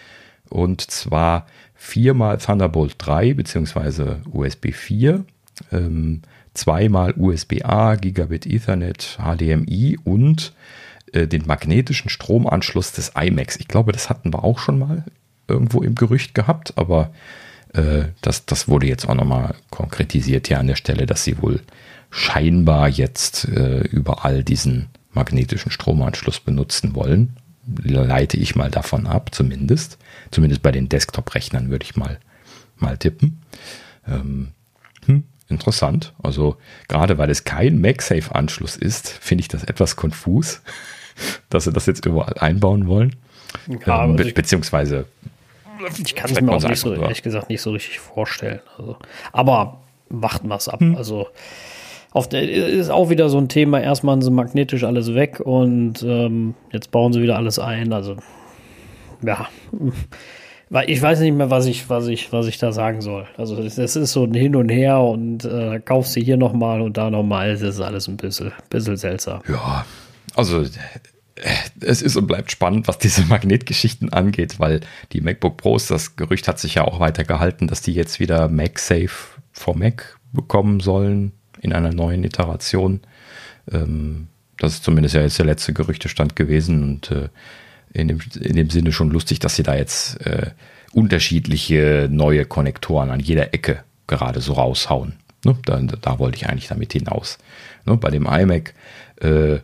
[0.49, 1.45] Und zwar
[1.75, 4.15] viermal Thunderbolt 3 bzw.
[4.31, 5.23] USB 4,
[5.71, 6.21] ähm,
[6.53, 10.53] zweimal USB-A, Gigabit Ethernet, HDMI und
[11.13, 13.57] äh, den magnetischen Stromanschluss des iMacs.
[13.57, 15.03] Ich glaube, das hatten wir auch schon mal
[15.49, 17.11] irgendwo im Gerücht gehabt, aber
[17.73, 21.61] äh, das, das wurde jetzt auch nochmal konkretisiert hier an der Stelle, dass sie wohl
[22.11, 27.35] scheinbar jetzt äh, überall diesen magnetischen Stromanschluss benutzen wollen
[27.83, 29.97] leite ich mal davon ab, zumindest.
[30.31, 32.19] Zumindest bei den Desktop-Rechnern würde ich mal,
[32.77, 33.41] mal tippen.
[34.07, 34.49] Ähm,
[35.05, 36.13] hm, interessant.
[36.21, 40.61] Also gerade weil es kein MagSafe-Anschluss ist, finde ich das etwas konfus,
[41.49, 43.15] dass sie das jetzt überall einbauen wollen.
[43.85, 45.05] Ja, ähm, be beziehungsweise
[46.03, 48.61] ich kann es mir auch nicht so, ehrlich gesagt nicht so richtig vorstellen.
[48.77, 48.97] Also,
[49.31, 50.79] aber warten wir es ab.
[50.79, 50.95] Hm.
[50.95, 51.27] Also
[52.31, 53.81] der ist auch wieder so ein Thema.
[53.81, 57.93] Erstmal so magnetisch alles weg und ähm, jetzt bauen sie wieder alles ein.
[57.93, 58.17] Also
[59.25, 59.47] ja,
[60.87, 63.27] ich weiß nicht mehr, was ich, was ich, was ich da sagen soll.
[63.37, 66.97] Also es ist so ein Hin und Her und äh, kaufst du hier nochmal und
[66.97, 67.51] da nochmal.
[67.51, 69.41] Das ist alles ein bisschen, bisschen seltsam.
[69.47, 69.85] Ja,
[70.35, 70.63] also
[71.81, 74.81] es ist und bleibt spannend, was diese Magnetgeschichten angeht, weil
[75.11, 78.47] die MacBook Pros, das Gerücht hat sich ja auch weiter gehalten, dass die jetzt wieder
[78.49, 81.31] MagSafe for Mac bekommen sollen
[81.61, 83.01] in einer neuen Iteration.
[83.71, 84.27] Ähm,
[84.57, 87.29] das ist zumindest ja jetzt der letzte Gerüchtestand gewesen und äh,
[87.93, 90.51] in, dem, in dem Sinne schon lustig, dass sie da jetzt äh,
[90.93, 95.13] unterschiedliche neue Konnektoren an jeder Ecke gerade so raushauen.
[95.45, 95.57] Ne?
[95.65, 97.37] Da, da, wollte ich eigentlich damit hinaus.
[97.85, 97.95] Ne?
[97.97, 98.73] Bei dem iMac
[99.21, 99.59] äh,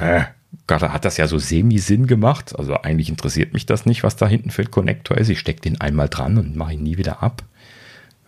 [0.00, 0.24] äh,
[0.70, 2.58] hat das ja so semi-Sinn gemacht.
[2.58, 5.28] Also eigentlich interessiert mich das nicht, was da hinten für ein Konnektor ist.
[5.28, 7.42] Ich stecke den einmal dran und mache ihn nie wieder ab.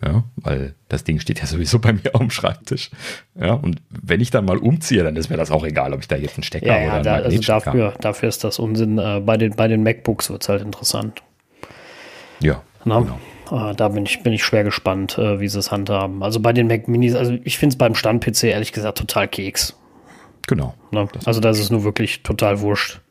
[0.05, 2.91] Ja, weil das Ding steht ja sowieso bei mir auf dem Schreibtisch.
[3.39, 6.07] Ja, und wenn ich dann mal umziehe, dann ist mir das auch egal, ob ich
[6.07, 8.99] da jetzt einen Stecker ja, ja, oder da, also dafür, dafür ist das Unsinn.
[8.99, 11.23] Äh, bei, den, bei den MacBooks wird es halt interessant.
[12.41, 12.61] Ja.
[12.85, 13.69] Na, genau.
[13.71, 16.21] äh, da bin ich, bin ich schwer gespannt, äh, wie sie es handhaben.
[16.21, 19.76] Also bei den Mac Minis, also ich finde es beim Stand-PC ehrlich gesagt total Keks.
[20.47, 20.73] Genau.
[20.91, 23.01] Na, also da ist es nur wirklich total wurscht.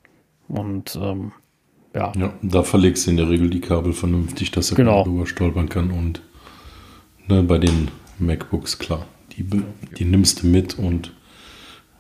[0.49, 1.33] Und ähm,
[1.95, 2.13] ja.
[2.17, 5.05] Ja, da verlegst du in der Regel die Kabel vernünftig, dass er genau.
[5.05, 6.21] drüber stolpern kann und
[7.29, 9.07] Ne, bei den MacBooks, klar.
[9.37, 9.45] Die,
[9.99, 11.13] die nimmst du mit und.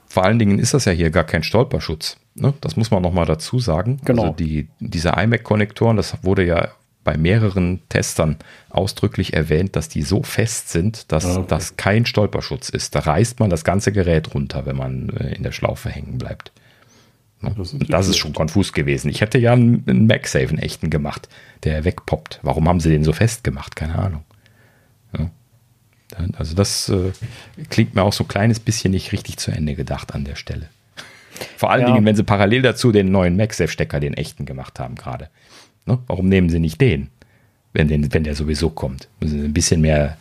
[0.08, 2.16] Vor allen Dingen ist das ja hier gar kein Stolperschutz.
[2.34, 2.54] Ne?
[2.60, 4.00] Das muss man nochmal dazu sagen.
[4.04, 4.22] Genau.
[4.22, 6.68] Also die, diese iMac-Konnektoren, das wurde ja
[7.06, 8.36] bei mehreren Testern
[8.68, 11.46] ausdrücklich erwähnt, dass die so fest sind, dass ah, okay.
[11.48, 12.96] das kein Stolperschutz ist.
[12.96, 16.50] Da reißt man das ganze Gerät runter, wenn man äh, in der Schlaufe hängen bleibt.
[17.40, 17.54] Ne?
[17.56, 19.08] Das, ist, das ist schon konfus gewesen.
[19.08, 21.28] Ich hätte ja einen, einen MagSafe, einen echten gemacht,
[21.62, 22.40] der wegpoppt.
[22.42, 23.76] Warum haben sie den so fest gemacht?
[23.76, 24.24] Keine Ahnung.
[25.16, 25.30] Ja.
[26.36, 27.12] Also das äh,
[27.70, 30.68] klingt mir auch so ein kleines bisschen nicht richtig zu Ende gedacht an der Stelle.
[31.56, 31.92] Vor allen ja.
[31.92, 35.28] Dingen, wenn sie parallel dazu den neuen MagSafe-Stecker, den echten, gemacht haben gerade.
[35.86, 35.98] Ne?
[36.06, 37.08] Warum nehmen sie nicht den,
[37.72, 39.08] wenn, den, wenn der sowieso kommt?
[39.20, 40.16] Müssen sie ein bisschen mehr,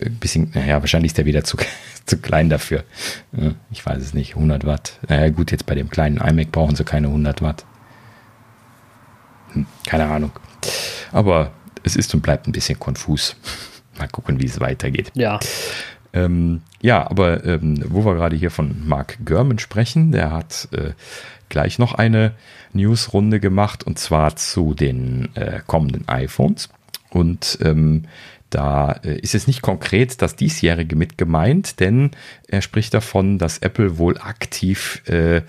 [0.00, 1.56] ein bisschen, naja, wahrscheinlich ist der wieder zu,
[2.06, 2.84] zu klein dafür.
[3.70, 4.98] Ich weiß es nicht, 100 Watt.
[5.08, 7.64] Naja gut, jetzt bei dem kleinen iMac brauchen sie keine 100 Watt.
[9.52, 10.32] Hm, keine Ahnung.
[11.10, 13.36] Aber es ist und bleibt ein bisschen konfus.
[13.98, 15.10] Mal gucken, wie es weitergeht.
[15.14, 15.38] Ja.
[16.14, 20.92] Ähm, ja, aber ähm, wo wir gerade hier von Mark Gurman sprechen, der hat äh,
[21.52, 22.32] gleich noch eine
[22.72, 26.70] Newsrunde gemacht und zwar zu den äh, kommenden iPhones.
[27.10, 28.06] Und ähm,
[28.48, 32.10] da äh, ist es nicht konkret das diesjährige mit gemeint, denn
[32.48, 35.42] er spricht davon, dass Apple wohl aktiv äh,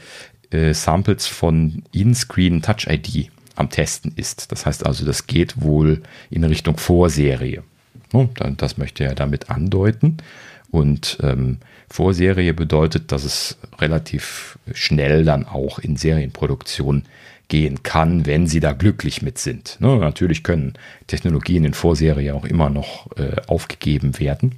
[0.52, 4.52] äh, Samples von In-Screen Touch ID am Testen ist.
[4.52, 7.64] Das heißt also, das geht wohl in Richtung Vorserie.
[8.58, 10.18] Das möchte er damit andeuten.
[10.70, 11.60] Und ähm,
[11.94, 17.04] Vorserie bedeutet, dass es relativ schnell dann auch in Serienproduktion
[17.50, 19.78] gehen kann, wenn sie da glücklich mit sind.
[19.80, 20.74] Ne, natürlich können
[21.06, 24.56] Technologien in Vorserie auch immer noch äh, aufgegeben werden.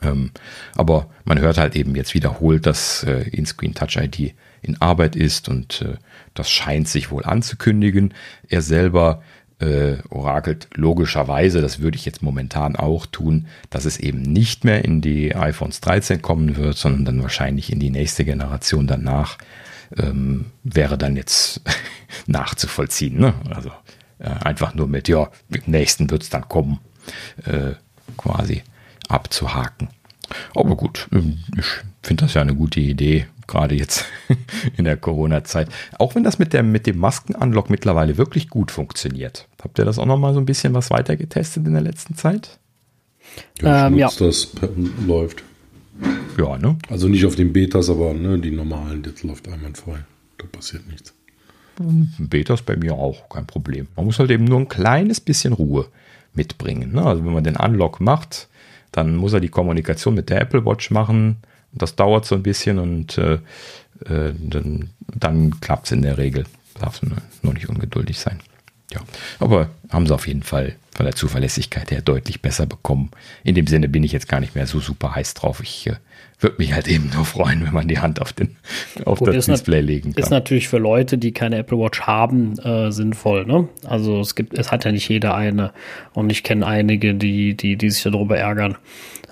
[0.00, 0.30] Ähm,
[0.74, 5.50] aber man hört halt eben jetzt wiederholt, dass äh, In-Screen Touch ID in Arbeit ist
[5.50, 5.96] und äh,
[6.32, 8.14] das scheint sich wohl anzukündigen.
[8.48, 9.22] Er selber
[9.62, 14.84] äh, orakelt logischerweise, das würde ich jetzt momentan auch tun, dass es eben nicht mehr
[14.84, 19.38] in die iPhones 13 kommen wird, sondern dann wahrscheinlich in die nächste Generation danach
[19.96, 21.62] ähm, wäre dann jetzt
[22.26, 23.18] nachzuvollziehen.
[23.18, 23.34] Ne?
[23.50, 23.70] Also
[24.18, 26.80] äh, einfach nur mit, ja, im nächsten wird es dann kommen,
[27.44, 27.74] äh,
[28.16, 28.62] quasi
[29.08, 29.88] abzuhaken.
[30.54, 31.66] Aber gut, ähm, ich
[32.02, 34.04] finde das ja eine gute Idee, gerade jetzt
[34.76, 35.68] in der Corona-Zeit.
[35.98, 39.48] Auch wenn das mit, der, mit dem Masken-Unlock mittlerweile wirklich gut funktioniert.
[39.62, 42.16] Habt ihr das auch noch mal so ein bisschen was weiter getestet in der letzten
[42.16, 42.58] Zeit?
[43.60, 44.10] Ja, ähm, ja.
[44.18, 44.48] das
[45.06, 45.42] läuft.
[46.38, 46.76] Ja, ne?
[46.88, 49.98] Also nicht auf den Betas, aber ne, die normalen, das läuft einwandfrei.
[50.38, 51.14] Da passiert nichts.
[52.18, 53.88] Betas bei mir auch, kein Problem.
[53.96, 55.86] Man muss halt eben nur ein kleines bisschen Ruhe
[56.34, 56.92] mitbringen.
[56.92, 57.04] Ne?
[57.04, 58.48] Also wenn man den Unlock macht,
[58.92, 61.38] dann muss er die Kommunikation mit der Apple Watch machen.
[61.72, 63.34] Das dauert so ein bisschen und äh,
[64.04, 66.44] äh, dann, dann klappt es in der Regel.
[66.78, 67.00] Darf
[67.42, 68.40] nur nicht ungeduldig sein.
[68.92, 69.00] Ja,
[69.40, 73.10] aber haben sie auf jeden Fall von der Zuverlässigkeit her deutlich besser bekommen.
[73.42, 75.60] In dem Sinne bin ich jetzt gar nicht mehr so super heiß drauf.
[75.62, 75.96] Ich äh,
[76.42, 78.56] würde mich halt eben nur freuen, wenn man die Hand auf, den,
[79.04, 80.22] auf Gut, das Display legen kann.
[80.22, 83.46] Ist natürlich für Leute, die keine Apple Watch haben, äh, sinnvoll.
[83.46, 83.68] Ne?
[83.84, 85.72] Also es gibt, es hat ja nicht jeder eine
[86.12, 88.76] und ich kenne einige, die, die, die sich darüber ärgern.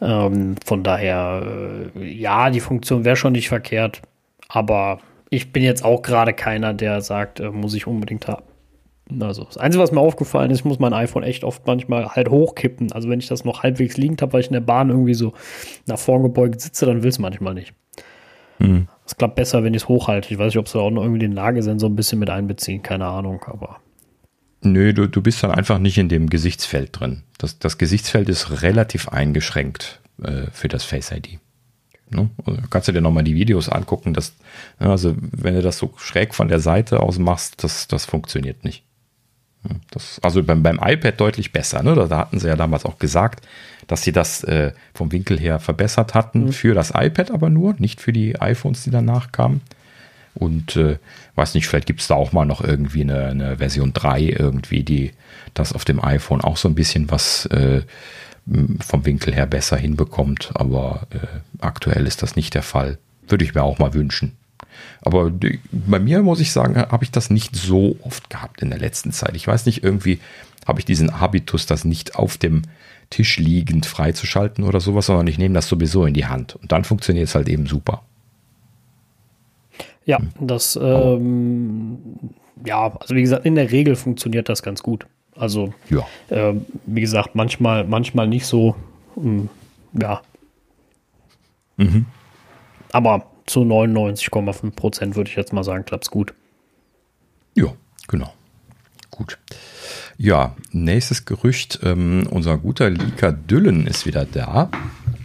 [0.00, 4.02] Ähm, von daher, äh, ja, die Funktion wäre schon nicht verkehrt,
[4.48, 5.00] aber
[5.30, 8.42] ich bin jetzt auch gerade keiner, der sagt, äh, muss ich unbedingt haben.
[9.20, 12.30] Also das Einzige, was mir aufgefallen ist, ich muss mein iPhone echt oft manchmal halt
[12.30, 12.92] hochkippen.
[12.92, 15.32] Also wenn ich das noch halbwegs liegend habe, weil ich in der Bahn irgendwie so
[15.86, 17.74] nach vorn gebeugt sitze, dann will es manchmal nicht.
[18.58, 18.88] Mhm.
[19.06, 20.32] Es klappt besser, wenn ich es hochhalte.
[20.32, 23.06] Ich weiß nicht, ob sie auch noch irgendwie den Lagesensor ein bisschen mit einbeziehen, keine
[23.06, 23.80] Ahnung, aber.
[24.62, 27.22] Nö, du, du bist dann einfach nicht in dem Gesichtsfeld drin.
[27.38, 31.40] Das, das Gesichtsfeld ist relativ eingeschränkt äh, für das Face ID.
[32.11, 32.28] Ne?
[32.44, 34.12] Also kannst du dir nochmal die Videos angucken.
[34.12, 34.34] Dass,
[34.78, 38.84] also wenn du das so schräg von der Seite aus machst, das, das funktioniert nicht.
[39.90, 41.82] Das, also beim, beim iPad deutlich besser.
[41.82, 41.94] Ne?
[41.94, 43.46] Da, da, hatten sie ja damals auch gesagt,
[43.86, 46.52] dass sie das äh, vom Winkel her verbessert hatten mhm.
[46.52, 49.61] für das iPad aber nur, nicht für die iPhones, die danach kamen.
[50.34, 50.98] Und äh,
[51.34, 54.84] weiß nicht, vielleicht gibt es da auch mal noch irgendwie eine, eine, Version 3 irgendwie,
[54.84, 55.12] die
[55.54, 57.82] das auf dem iPhone auch so ein bisschen was äh,
[58.80, 60.52] vom Winkel her besser hinbekommt.
[60.54, 61.18] Aber äh,
[61.61, 62.98] aktuell ist das nicht der Fall.
[63.26, 64.36] Würde ich mir auch mal wünschen.
[65.02, 68.70] Aber die, bei mir muss ich sagen, habe ich das nicht so oft gehabt in
[68.70, 69.34] der letzten Zeit.
[69.34, 70.20] Ich weiß nicht, irgendwie
[70.66, 72.62] habe ich diesen Habitus, das nicht auf dem
[73.11, 76.56] Tisch liegend freizuschalten oder sowas, sondern ich nehme das sowieso in die Hand.
[76.56, 78.02] Und dann funktioniert es halt eben super.
[80.04, 80.30] Ja, hm.
[80.40, 81.98] das, ähm,
[82.64, 85.06] ja, also wie gesagt, in der Regel funktioniert das ganz gut.
[85.36, 86.06] Also, ja.
[86.28, 86.54] äh,
[86.86, 88.76] wie gesagt, manchmal, manchmal nicht so,
[89.16, 89.48] mh, hm,
[90.00, 90.20] ja.
[91.76, 92.06] Mhm.
[92.92, 96.34] Aber zu 99,5 Prozent würde ich jetzt mal sagen, klappt es gut.
[97.55, 97.72] Ja,
[98.07, 98.32] genau.
[99.11, 99.38] Gut.
[100.16, 101.80] Ja, nächstes Gerücht.
[101.82, 104.70] Ähm, unser guter Lika Düllen ist wieder da.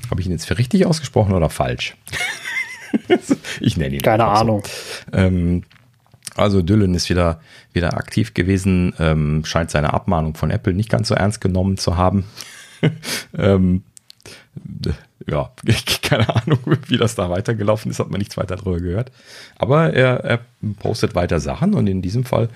[0.09, 1.95] Habe ich ihn jetzt für richtig ausgesprochen oder falsch?
[3.59, 4.01] ich nenne ihn.
[4.01, 4.63] Keine Ahnung.
[4.65, 5.17] So.
[5.17, 5.63] Ähm,
[6.35, 7.39] also Düllen ist wieder,
[7.73, 11.95] wieder aktiv gewesen, ähm, scheint seine Abmahnung von Apple nicht ganz so ernst genommen zu
[11.95, 12.25] haben.
[13.37, 13.83] ähm,
[15.27, 15.51] ja,
[16.01, 19.11] keine Ahnung, wie das da weitergelaufen ist, hat man nichts weiter darüber gehört.
[19.57, 20.39] Aber er, er
[20.79, 22.49] postet weiter Sachen und in diesem Fall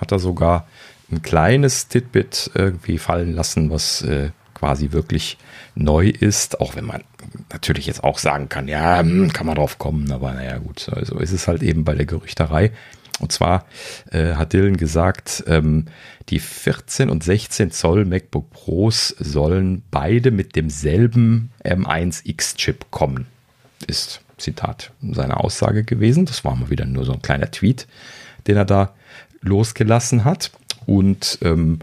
[0.00, 0.66] hat er sogar
[1.10, 5.38] ein kleines Titbit irgendwie fallen lassen, was äh, quasi wirklich
[5.74, 7.04] neu ist, auch wenn man
[7.52, 11.18] natürlich jetzt auch sagen kann, ja, hm, kann man drauf kommen, aber naja gut, so
[11.18, 12.72] ist es halt eben bei der Gerüchterei.
[13.20, 13.64] Und zwar
[14.10, 15.86] äh, hat Dylan gesagt, ähm,
[16.28, 23.26] die 14 und 16 Zoll MacBook Pros sollen beide mit demselben M1X-Chip kommen.
[23.86, 26.26] Ist, Zitat, seine Aussage gewesen.
[26.26, 27.86] Das war mal wieder nur so ein kleiner Tweet,
[28.46, 28.94] den er da
[29.40, 30.50] losgelassen hat.
[30.86, 31.80] Und ähm,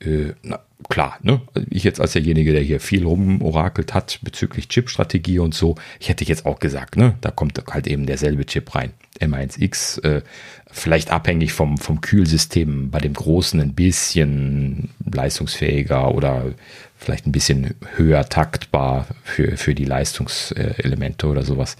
[0.00, 1.40] äh, na, klar, ne?
[1.68, 6.24] ich jetzt als derjenige, der hier viel rumorakelt hat bezüglich Chip-Strategie und so, ich hätte
[6.24, 8.92] jetzt auch gesagt, ne, da kommt halt eben derselbe Chip rein.
[9.20, 10.22] M1X, äh,
[10.70, 16.54] vielleicht abhängig vom, vom Kühlsystem, bei dem großen ein bisschen leistungsfähiger oder
[16.96, 21.76] vielleicht ein bisschen höher taktbar für, für die Leistungselemente oder sowas.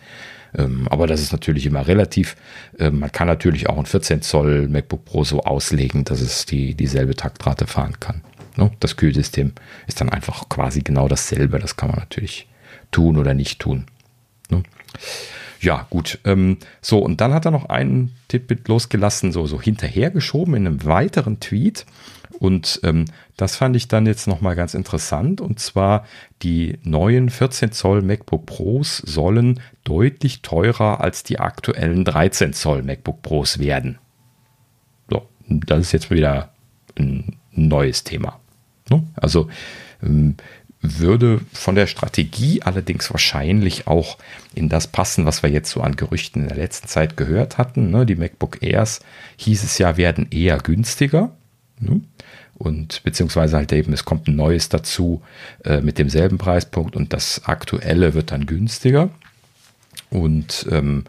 [0.56, 2.36] Ähm, aber das ist natürlich immer relativ.
[2.78, 6.74] Ähm, man kann natürlich auch ein 14 Zoll MacBook Pro so auslegen, dass es die,
[6.74, 8.22] dieselbe Taktrate fahren kann.
[8.56, 8.70] Ne?
[8.80, 9.52] Das Kühlsystem
[9.86, 11.58] ist dann einfach quasi genau dasselbe.
[11.58, 12.48] Das kann man natürlich
[12.90, 13.86] tun oder nicht tun.
[14.50, 14.62] Ne?
[15.60, 16.18] Ja, gut.
[16.24, 20.84] Ähm, so, und dann hat er noch einen Tipp losgelassen, so, so hinterhergeschoben in einem
[20.84, 21.84] weiteren Tweet.
[22.38, 23.06] Und ähm,
[23.36, 25.40] das fand ich dann jetzt nochmal ganz interessant.
[25.40, 26.06] Und zwar
[26.42, 33.22] die neuen 14 Zoll MacBook Pros sollen deutlich teurer als die aktuellen 13 Zoll MacBook
[33.22, 33.98] Pros werden.
[35.08, 36.52] So, das ist jetzt wieder
[36.98, 38.40] ein neues Thema.
[38.90, 39.02] Ne?
[39.16, 39.48] Also
[40.02, 40.36] ähm,
[40.82, 44.16] würde von der Strategie allerdings wahrscheinlich auch
[44.54, 47.90] in das passen, was wir jetzt so an Gerüchten in der letzten Zeit gehört hatten.
[47.90, 48.06] Ne?
[48.06, 49.00] Die MacBook Airs
[49.36, 51.36] hieß es ja, werden eher günstiger.
[52.60, 55.22] Und beziehungsweise halt eben, es kommt ein neues dazu
[55.64, 59.08] äh, mit demselben Preispunkt und das aktuelle wird dann günstiger.
[60.10, 61.04] Und ähm,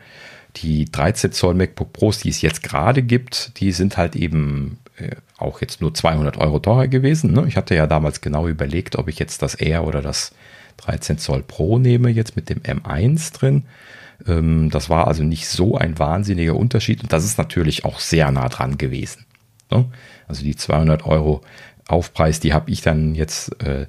[0.55, 5.17] die 13 Zoll MacBook Pros, die es jetzt gerade gibt, die sind halt eben äh,
[5.37, 7.33] auch jetzt nur 200 Euro teurer gewesen.
[7.33, 7.43] Ne?
[7.49, 10.33] Ich hatte ja damals genau überlegt, ob ich jetzt das Air oder das
[10.77, 13.63] 13 Zoll Pro nehme, jetzt mit dem M1 drin.
[14.25, 18.31] Ähm, das war also nicht so ein wahnsinniger Unterschied und das ist natürlich auch sehr
[18.31, 19.25] nah dran gewesen.
[19.69, 19.85] Ne?
[20.27, 21.41] Also die 200 Euro
[21.87, 23.85] Aufpreis, die habe ich dann jetzt äh,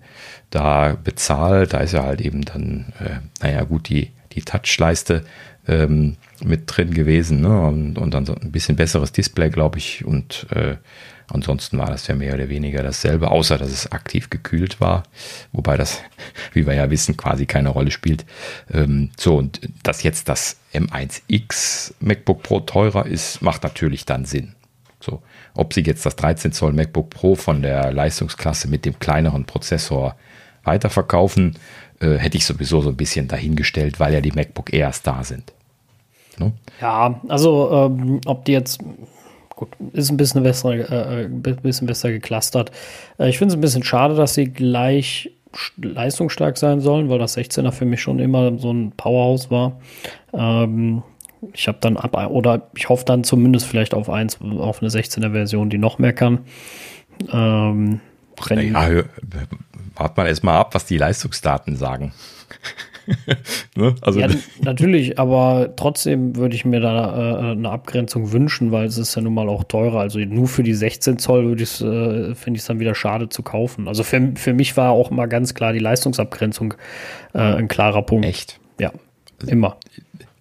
[0.50, 1.72] da bezahlt.
[1.72, 5.24] Da ist ja halt eben dann, äh, naja gut, die, die Touchleiste
[5.68, 7.60] ähm, mit drin gewesen ne?
[7.60, 10.04] und, und dann so ein bisschen besseres Display, glaube ich.
[10.04, 10.76] Und äh,
[11.28, 15.04] ansonsten war das ja mehr oder weniger dasselbe, außer dass es aktiv gekühlt war,
[15.52, 16.00] wobei das,
[16.52, 18.24] wie wir ja wissen, quasi keine Rolle spielt.
[18.72, 24.54] Ähm, so, und dass jetzt das M1X MacBook Pro teurer ist, macht natürlich dann Sinn.
[25.54, 30.16] Ob sie jetzt das 13 Zoll MacBook Pro von der Leistungsklasse mit dem kleineren Prozessor
[30.64, 31.56] weiterverkaufen,
[32.00, 35.52] äh, hätte ich sowieso so ein bisschen dahingestellt, weil ja die MacBook Airs da sind.
[36.38, 36.52] Ne?
[36.80, 38.80] Ja, also ähm, ob die jetzt
[39.54, 42.70] gut, ist ein bisschen besser, äh, bisschen besser geclustert.
[43.18, 45.30] Äh, ich finde es ein bisschen schade, dass sie gleich
[45.76, 49.80] leistungsstark sein sollen, weil das 16er für mich schon immer so ein Powerhouse war.
[50.32, 51.02] Ähm,
[51.52, 55.32] ich habe dann ab, oder ich hoffe dann zumindest vielleicht auf eins, auf eine 16er
[55.32, 56.40] Version, die noch mehr kann.
[57.32, 58.00] Ähm,
[58.50, 59.04] naja,
[59.94, 62.12] wart mal erstmal ab, was die Leistungsdaten sagen.
[63.76, 63.94] ne?
[64.00, 64.28] also ja,
[64.62, 69.22] natürlich, aber trotzdem würde ich mir da äh, eine Abgrenzung wünschen, weil es ist ja
[69.22, 70.00] nun mal auch teurer.
[70.00, 73.28] Also nur für die 16 Zoll würde ich äh, finde ich es dann wieder schade
[73.28, 73.88] zu kaufen.
[73.88, 76.74] Also für, für mich war auch mal ganz klar die Leistungsabgrenzung
[77.34, 78.24] äh, ein klarer Punkt.
[78.24, 78.60] Echt?
[78.78, 78.92] Ja,
[79.46, 79.76] immer.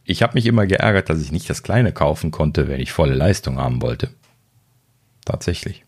[0.04, 3.14] Ich habe mich immer geärgert, dass ich nicht das kleine kaufen konnte, wenn ich volle
[3.14, 4.10] Leistung haben wollte.
[5.26, 5.86] Tatsächlich.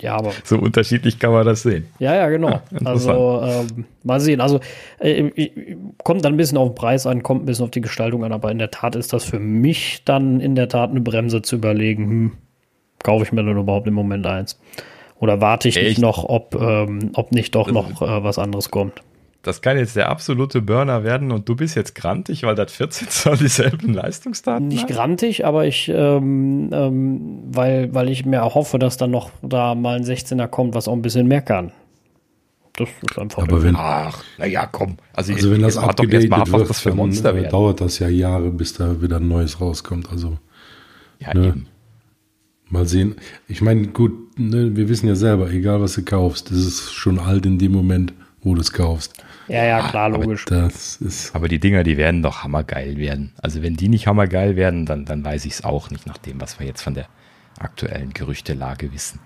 [0.00, 0.32] Ja, aber.
[0.44, 1.86] So unterschiedlich kann man das sehen.
[1.98, 2.60] Ja, ja, genau.
[2.70, 4.40] Ja, also, ähm, mal sehen.
[4.40, 4.60] Also,
[4.98, 5.48] äh,
[6.04, 8.32] kommt dann ein bisschen auf den Preis an, kommt ein bisschen auf die Gestaltung an,
[8.32, 11.56] aber in der Tat ist das für mich dann in der Tat eine Bremse zu
[11.56, 12.32] überlegen, hm,
[13.02, 14.60] kaufe ich mir dann überhaupt im Moment eins?
[15.20, 15.88] Oder warte ich Echt?
[15.88, 19.02] nicht noch, ob, ähm, ob nicht doch noch äh, was anderes kommt?
[19.42, 23.08] Das kann jetzt der absolute Burner werden und du bist jetzt grantig, weil das 14
[23.08, 24.90] Zoll dieselben Leistungsdaten Nicht hat?
[24.90, 29.96] grantig, aber ich, ähm, ähm, weil, weil ich mir hoffe, dass dann noch da mal
[29.96, 31.72] ein 16er kommt, was auch ein bisschen mehr kann.
[32.78, 33.42] Das ist einfach.
[33.42, 34.98] Aber wenn, ach, naja, komm.
[35.12, 38.74] Also, also wenn das abgedatet wird, was für Monster dann, dauert das ja Jahre, bis
[38.74, 40.10] da wieder ein neues rauskommt.
[40.10, 40.38] Also,
[41.18, 41.48] ja, ne?
[41.48, 41.66] eben.
[42.70, 43.16] Mal sehen.
[43.48, 47.18] Ich meine, gut, ne, wir wissen ja selber, egal was du kaufst, das ist schon
[47.18, 48.12] alt in dem Moment,
[48.42, 49.14] wo du es kaufst.
[49.48, 50.46] Ja, ja, klar, logisch.
[50.48, 53.32] Aber, das ist aber die Dinger, die werden doch hammergeil werden.
[53.42, 56.40] Also wenn die nicht hammergeil werden, dann, dann weiß ich es auch nicht, nach dem,
[56.40, 57.06] was wir jetzt von der
[57.58, 59.20] aktuellen Gerüchtelage wissen.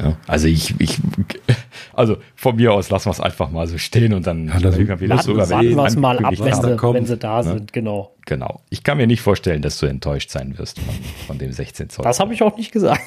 [0.00, 0.98] Ja, also ich, ich,
[1.92, 4.76] also von mir aus lassen wir es einfach mal so stehen und dann ja, das
[4.76, 7.44] wir wieder sogar, warten wir es mal ab, wenn sie, wenn sie da ne?
[7.44, 8.12] sind, genau.
[8.26, 8.62] Genau.
[8.70, 10.94] Ich kann mir nicht vorstellen, dass du enttäuscht sein wirst von,
[11.26, 12.04] von dem 16 Zoll.
[12.04, 13.02] Das habe ich auch nicht gesagt.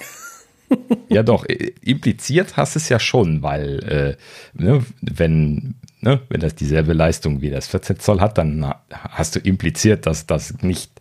[1.09, 1.45] ja, doch,
[1.81, 4.17] impliziert hast es ja schon, weil
[4.57, 9.35] äh, ne, wenn, ne, wenn das dieselbe Leistung wie das 14 Zoll hat, dann hast
[9.35, 10.91] du impliziert, dass das nicht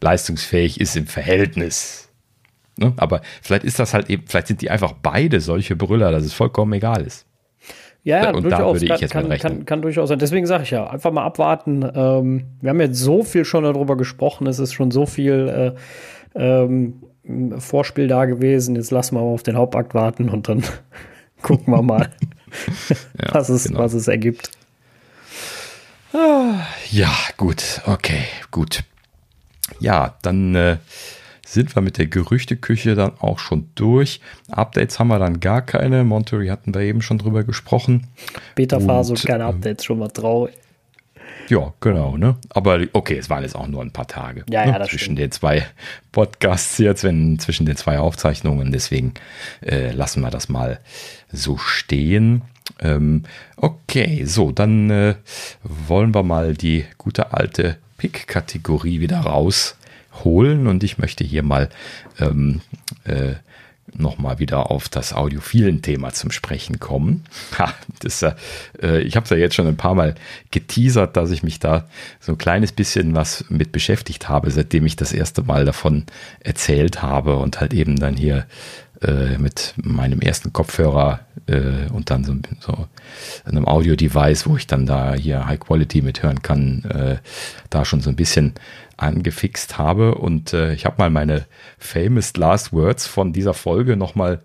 [0.00, 2.08] leistungsfähig ist im Verhältnis.
[2.76, 2.92] Ne?
[2.96, 6.32] Aber vielleicht ist das halt eben, vielleicht sind die einfach beide solche Brüller, dass es
[6.32, 7.26] vollkommen egal ist.
[8.04, 9.28] Ja, ja und durchaus, da würde ich jetzt kann.
[9.28, 10.18] Kann, kann durchaus sein.
[10.18, 11.88] Deswegen sage ich ja, einfach mal abwarten.
[11.94, 15.76] Ähm, wir haben jetzt so viel schon darüber gesprochen, es ist schon so viel
[16.34, 17.02] äh, ähm,
[17.58, 18.74] Vorspiel da gewesen.
[18.74, 20.64] Jetzt lassen wir mal auf den Hauptakt warten und dann
[21.42, 22.10] gucken wir mal.
[23.20, 23.80] ja, was, es, genau.
[23.80, 24.50] was es ergibt.
[26.12, 28.84] Ah, ja, gut, okay, gut.
[29.80, 30.76] Ja, dann äh,
[31.46, 34.20] sind wir mit der Gerüchteküche dann auch schon durch.
[34.50, 36.04] Updates haben wir dann gar keine.
[36.04, 38.08] Monterey hatten wir eben schon drüber gesprochen.
[38.54, 40.54] Beta-Phase und, keine ähm, Updates, schon mal traurig.
[41.52, 42.36] Ja, genau, ne?
[42.48, 44.42] Aber okay, es waren jetzt auch nur ein paar Tage.
[44.48, 44.72] Ja, ne?
[44.72, 45.18] ja, das Zwischen stimmt.
[45.18, 45.66] den zwei
[46.10, 48.72] Podcasts jetzt, wenn zwischen den zwei Aufzeichnungen.
[48.72, 49.12] Deswegen
[49.60, 50.80] äh, lassen wir das mal
[51.30, 52.40] so stehen.
[52.80, 53.24] Ähm,
[53.56, 55.14] okay, so, dann äh,
[55.62, 61.68] wollen wir mal die gute alte Pick-Kategorie wieder rausholen und ich möchte hier mal
[62.18, 62.62] ähm,
[63.04, 63.34] äh,
[63.94, 67.24] nochmal wieder auf das audiophilen Thema zum Sprechen kommen.
[67.58, 70.14] Ha, das, äh, ich habe es ja jetzt schon ein paar Mal
[70.50, 71.86] geteasert, dass ich mich da
[72.18, 76.04] so ein kleines bisschen was mit beschäftigt habe, seitdem ich das erste Mal davon
[76.40, 78.46] erzählt habe und halt eben dann hier
[79.02, 82.86] äh, mit meinem ersten Kopfhörer äh, und dann so, so
[83.44, 87.16] einem Audio-Device, wo ich dann da hier High Quality mithören kann, äh,
[87.68, 88.54] da schon so ein bisschen
[88.96, 90.14] angefixt habe.
[90.14, 91.46] Und äh, ich habe mal meine
[91.78, 94.40] famous last words von dieser Folge nochmal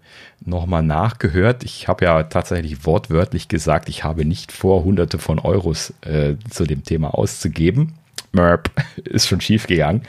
[0.46, 1.64] noch mal nachgehört.
[1.64, 6.66] Ich habe ja tatsächlich wortwörtlich gesagt, ich habe nicht vor, hunderte von Euros äh, zu
[6.66, 7.94] dem Thema auszugeben.
[8.32, 8.70] Merp,
[9.04, 10.04] ist schon schief gegangen.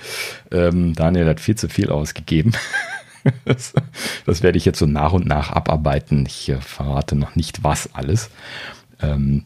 [0.50, 2.52] Ähm, Daniel hat viel zu viel ausgegeben.
[3.44, 3.72] das,
[4.26, 6.24] das, werde ich jetzt so nach und nach abarbeiten.
[6.26, 8.30] Ich äh, verrate noch nicht was alles.
[9.00, 9.44] Ähm,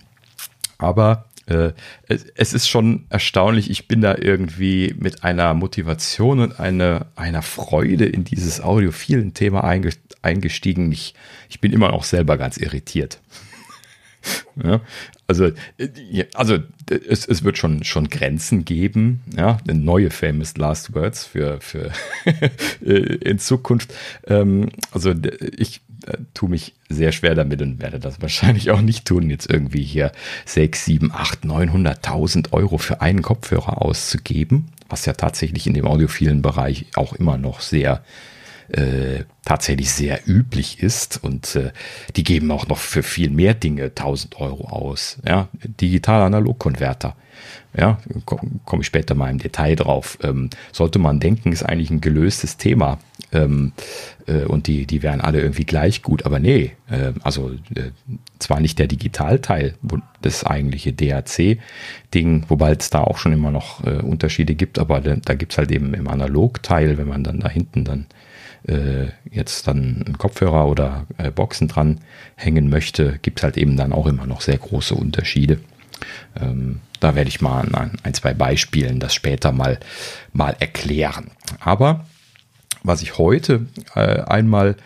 [0.78, 1.72] aber äh,
[2.06, 3.70] es, ist schon erstaunlich.
[3.70, 9.64] Ich bin da irgendwie mit einer Motivation und eine, einer Freude in dieses audiophilen Thema
[10.22, 10.92] eingestiegen.
[10.92, 11.14] Ich,
[11.48, 13.20] ich bin immer noch selber ganz irritiert.
[14.62, 14.80] ja,
[15.26, 21.26] also, äh, also es, es wird schon, schon Grenzen geben, ja, neue Famous Last Words
[21.26, 21.90] für, für
[22.84, 23.92] äh, in Zukunft.
[24.26, 25.12] Ähm, also
[25.56, 29.50] ich äh, tue mich sehr schwer damit und werde das wahrscheinlich auch nicht tun, jetzt
[29.50, 30.12] irgendwie hier
[30.46, 36.42] 6, 7, 8, 900.000 Euro für einen Kopfhörer auszugeben, was ja tatsächlich in dem audiophilen
[36.42, 38.02] Bereich auch immer noch sehr
[38.68, 41.72] äh, tatsächlich sehr üblich ist und äh,
[42.16, 45.18] die geben auch noch für viel mehr Dinge 1000 Euro aus.
[45.26, 47.16] Ja, Digital-Analog-Konverter.
[47.76, 50.18] Ja, komme komm ich später mal im Detail drauf.
[50.22, 52.98] Ähm, sollte man denken, ist eigentlich ein gelöstes Thema.
[53.32, 53.72] Ähm,
[54.26, 57.90] äh, und die, die wären alle irgendwie gleich gut, aber nee, äh, also äh,
[58.38, 59.74] zwar nicht der Digitalteil,
[60.20, 65.16] das eigentliche DAC-Ding, wobei es da auch schon immer noch äh, Unterschiede gibt, aber da,
[65.16, 68.06] da gibt es halt eben im Analogteil, wenn man dann da hinten dann
[68.68, 72.00] äh, jetzt dann einen Kopfhörer oder äh, Boxen dran
[72.36, 75.58] hängen möchte, gibt es halt eben dann auch immer noch sehr große Unterschiede.
[76.40, 79.78] Ähm, da werde ich mal an ein, zwei Beispielen das später mal,
[80.32, 81.30] mal erklären.
[81.60, 82.06] Aber
[82.82, 84.76] was ich heute äh, einmal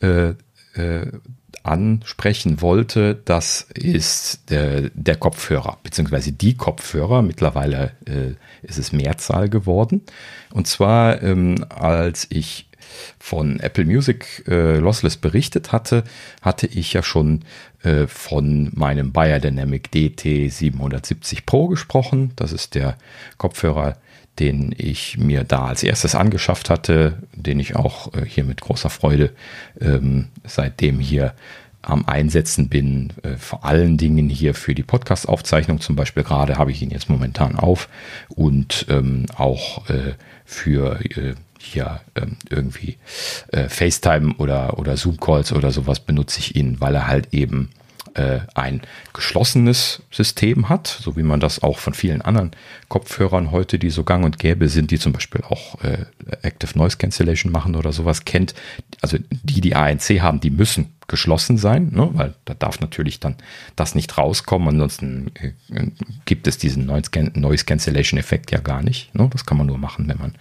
[0.00, 0.34] äh,
[0.74, 1.06] äh,
[1.62, 7.22] ansprechen wollte, das ist der, der Kopfhörer, beziehungsweise die Kopfhörer.
[7.22, 8.34] Mittlerweile äh,
[8.66, 10.02] ist es Mehrzahl geworden.
[10.50, 12.68] Und zwar, ähm, als ich
[13.18, 16.04] von Apple Music äh, Lossless berichtet hatte,
[16.40, 17.44] hatte ich ja schon
[17.82, 22.32] äh, von meinem Biodynamic DT 770 Pro gesprochen.
[22.36, 22.96] Das ist der
[23.38, 23.96] Kopfhörer,
[24.38, 28.90] den ich mir da als erstes angeschafft hatte, den ich auch äh, hier mit großer
[28.90, 29.30] Freude
[29.80, 31.34] ähm, seitdem hier
[31.82, 36.70] am Einsetzen bin, äh, vor allen Dingen hier für die Podcast-Aufzeichnung zum Beispiel gerade habe
[36.70, 37.88] ich ihn jetzt momentan auf
[38.28, 40.14] und ähm, auch äh,
[40.44, 42.98] für äh, hier ähm, irgendwie
[43.48, 47.70] äh, FaceTime oder, oder Zoom-Calls oder sowas benutze ich ihn, weil er halt eben
[48.14, 48.82] äh, ein
[49.12, 52.50] geschlossenes System hat, so wie man das auch von vielen anderen
[52.88, 56.04] Kopfhörern heute, die so gang und gäbe sind, die zum Beispiel auch äh,
[56.42, 58.54] Active Noise Cancellation machen oder sowas kennt.
[59.00, 62.10] Also die, die ANC haben, die müssen geschlossen sein, ne?
[62.12, 63.36] weil da darf natürlich dann
[63.76, 64.68] das nicht rauskommen.
[64.68, 65.52] Ansonsten äh,
[66.24, 69.14] gibt es diesen Noise Cancellation Effekt ja gar nicht.
[69.14, 69.28] Ne?
[69.32, 70.34] Das kann man nur machen, wenn man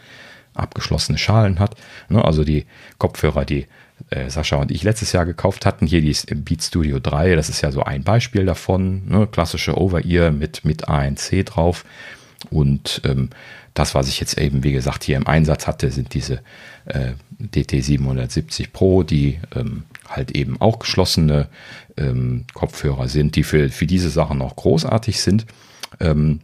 [0.62, 1.76] abgeschlossene Schalen hat.
[2.10, 2.24] Ne?
[2.24, 2.66] Also die
[2.98, 3.68] Kopfhörer, die
[4.10, 7.62] äh, Sascha und ich letztes Jahr gekauft hatten, hier die Beat Studio 3, das ist
[7.62, 9.08] ja so ein Beispiel davon.
[9.08, 9.28] Ne?
[9.28, 11.86] Klassische Over-Ear mit, mit ANC drauf.
[12.50, 13.30] Und ähm,
[13.74, 16.42] das, was ich jetzt eben, wie gesagt, hier im Einsatz hatte, sind diese
[16.86, 21.48] äh, DT770 Pro, die ähm, halt eben auch geschlossene
[21.98, 25.46] ähm, Kopfhörer sind, die für, für diese Sachen auch großartig sind.
[26.00, 26.42] Ähm,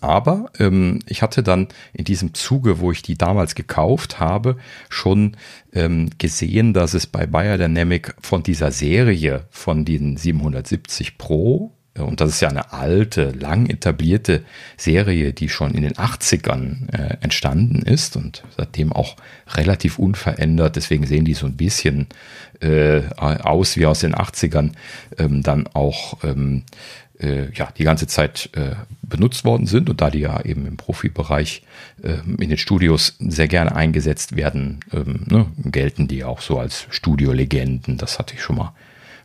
[0.00, 4.56] aber ähm, ich hatte dann in diesem Zuge, wo ich die damals gekauft habe,
[4.88, 5.36] schon
[5.72, 12.20] ähm, gesehen, dass es bei Biodynamic von dieser Serie von den 770 Pro äh, und
[12.20, 14.44] das ist ja eine alte, lang etablierte
[14.76, 19.16] Serie, die schon in den 80ern äh, entstanden ist und seitdem auch
[19.54, 20.76] relativ unverändert.
[20.76, 22.06] Deswegen sehen die so ein bisschen
[22.60, 24.72] äh, aus wie aus den 80ern.
[25.18, 26.64] Ähm, dann auch ähm,
[27.20, 30.76] äh, ja, die ganze Zeit äh, benutzt worden sind und da die ja eben im
[30.76, 31.62] Profibereich
[32.02, 36.86] äh, in den Studios sehr gerne eingesetzt werden, ähm, ne, gelten die auch so als
[36.90, 37.96] Studiolegenden.
[37.98, 38.72] Das hatte ich schon mal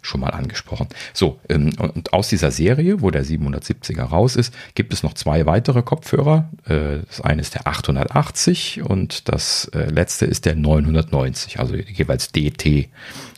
[0.03, 0.87] schon mal angesprochen.
[1.13, 5.45] So, ähm, und aus dieser Serie, wo der 770er raus ist, gibt es noch zwei
[5.45, 6.49] weitere Kopfhörer.
[6.65, 12.31] Äh, das eine ist der 880 und das äh, letzte ist der 990, also jeweils
[12.31, 12.89] DT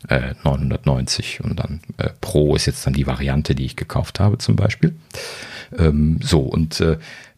[0.07, 1.79] 990 und dann
[2.21, 4.93] Pro ist jetzt dann die Variante, die ich gekauft habe zum Beispiel.
[5.75, 6.83] Ähm, so, und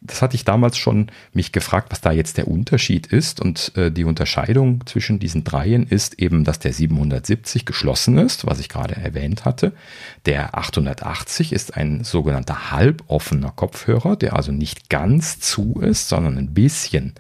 [0.02, 3.42] das hatte ich damals schon mich gefragt, was da jetzt der Unterschied ist.
[3.42, 8.60] Und äh, die Unterscheidung zwischen diesen dreien ist eben, dass der 770 geschlossen ist, was
[8.60, 9.74] ich gerade erwähnt hatte.
[10.26, 16.54] Der 880 ist ein sogenannter halboffener Kopfhörer, der also nicht ganz zu ist, sondern ein
[16.54, 17.14] bisschen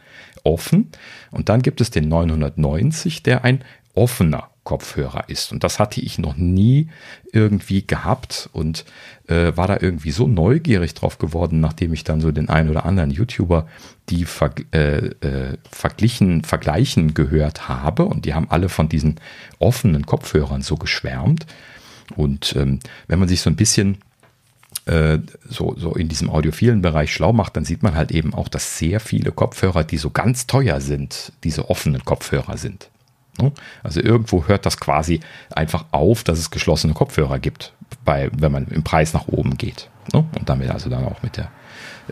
[0.43, 0.91] offen.
[1.31, 3.63] Und dann gibt es den 990, der ein
[3.95, 5.53] offener Kopfhörer ist.
[5.53, 6.89] Und das hatte ich noch nie
[7.31, 8.83] irgendwie gehabt und
[9.27, 12.85] äh, war da irgendwie so neugierig drauf geworden, nachdem ich dann so den einen oder
[12.85, 13.65] anderen YouTuber
[14.09, 18.03] die ver äh, äh, verglichen, vergleichen gehört habe.
[18.03, 19.21] Und die haben alle von diesen
[19.57, 21.45] offenen Kopfhörern so geschwärmt.
[22.17, 23.99] Und ähm, wenn man sich so ein bisschen
[24.83, 28.49] äh, so, so in diesem audiophilen Bereich schlau macht, dann sieht man halt eben auch,
[28.49, 32.89] dass sehr viele Kopfhörer, die so ganz teuer sind, diese offenen Kopfhörer sind.
[33.39, 33.51] Ne?
[33.83, 35.19] Also irgendwo hört das quasi
[35.53, 37.73] einfach auf, dass es geschlossene Kopfhörer gibt,
[38.05, 39.89] bei, wenn man im Preis nach oben geht.
[40.13, 40.25] Ne?
[40.37, 41.51] Und damit also dann auch mit der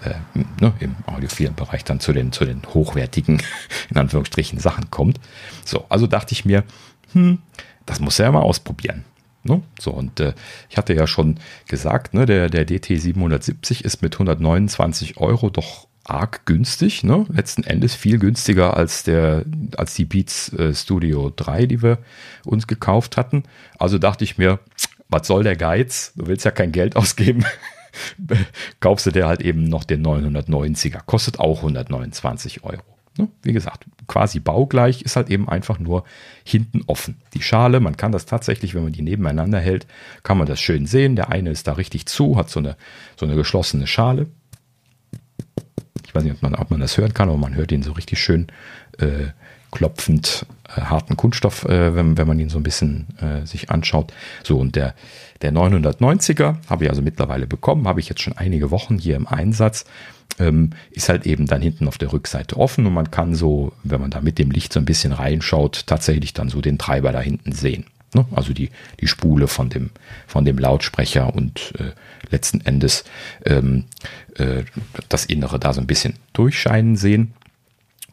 [0.03, 0.15] äh,
[0.59, 3.41] ne, im audiophilen Bereich dann zu den, zu den hochwertigen,
[3.89, 5.19] in Anführungsstrichen, Sachen kommt.
[5.63, 6.63] So, also dachte ich mir,
[7.13, 7.39] hm,
[7.85, 9.05] das muss er ja mal ausprobieren.
[9.43, 9.61] Ne?
[9.79, 10.33] So, und äh,
[10.69, 15.87] ich hatte ja schon gesagt, ne, der, der DT 770 ist mit 129 Euro doch
[16.05, 17.25] arg günstig, ne?
[17.29, 19.43] Letzten Endes viel günstiger als der,
[19.75, 21.97] als die Beats äh, Studio 3, die wir
[22.45, 23.43] uns gekauft hatten.
[23.79, 24.59] Also dachte ich mir,
[25.09, 26.13] was soll der Geiz?
[26.15, 27.43] Du willst ja kein Geld ausgeben.
[28.79, 30.99] Kaufst du dir halt eben noch den 990er.
[31.05, 32.83] Kostet auch 129 Euro.
[33.17, 33.29] Ne?
[33.41, 36.03] Wie gesagt, quasi baugleich, ist halt eben einfach nur
[36.43, 37.17] hinten offen.
[37.33, 39.87] Die Schale, man kann das tatsächlich, wenn man die nebeneinander hält,
[40.23, 41.15] kann man das schön sehen.
[41.15, 42.75] Der eine ist da richtig zu, hat so eine,
[43.15, 44.27] so eine geschlossene Schale
[46.15, 48.19] weiß nicht, ob man, ob man das hören kann, aber man hört ihn so richtig
[48.19, 48.47] schön
[48.99, 49.27] äh,
[49.71, 54.13] klopfend äh, harten Kunststoff, äh, wenn, wenn man ihn so ein bisschen äh, sich anschaut.
[54.43, 54.95] So, und der,
[55.41, 59.27] der 990er habe ich also mittlerweile bekommen, habe ich jetzt schon einige Wochen hier im
[59.27, 59.85] Einsatz.
[60.37, 64.01] Ähm, ist halt eben dann hinten auf der Rückseite offen und man kann so, wenn
[64.01, 67.21] man da mit dem Licht so ein bisschen reinschaut, tatsächlich dann so den Treiber da
[67.21, 67.85] hinten sehen.
[68.15, 68.25] Ne?
[68.33, 68.69] Also die,
[69.01, 69.91] die Spule von dem,
[70.25, 71.91] von dem Lautsprecher und äh,
[72.31, 73.03] letzten Endes
[73.45, 73.85] ähm,
[74.35, 74.63] äh,
[75.09, 77.33] das Innere da so ein bisschen durchscheinen sehen.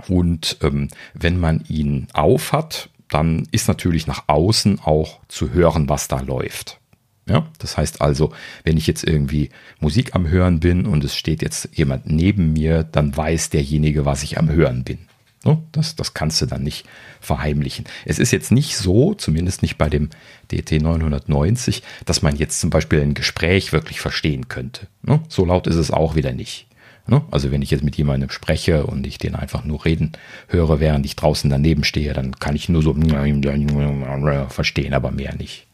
[0.09, 5.89] Und ähm, wenn man ihn auf hat, dann ist natürlich nach außen auch zu hören,
[5.89, 6.81] was da läuft.
[7.29, 8.33] Ja, das heißt also,
[8.65, 12.83] wenn ich jetzt irgendwie Musik am Hören bin und es steht jetzt jemand neben mir,
[12.83, 14.99] dann weiß derjenige, was ich am Hören bin.
[15.45, 15.59] Ne?
[15.73, 16.87] Das, das kannst du dann nicht
[17.21, 17.85] verheimlichen.
[18.05, 20.11] Es ist jetzt nicht so, zumindest nicht bei dem
[20.51, 24.87] DT 990, dass man jetzt zum Beispiel ein Gespräch wirklich verstehen könnte.
[25.03, 25.21] Ne?
[25.29, 26.67] So laut ist es auch wieder nicht.
[27.07, 27.23] Ne?
[27.31, 30.13] Also wenn ich jetzt mit jemandem spreche und ich den einfach nur reden
[30.49, 32.95] höre, während ich draußen daneben stehe, dann kann ich nur so
[34.49, 35.67] verstehen, aber mehr nicht.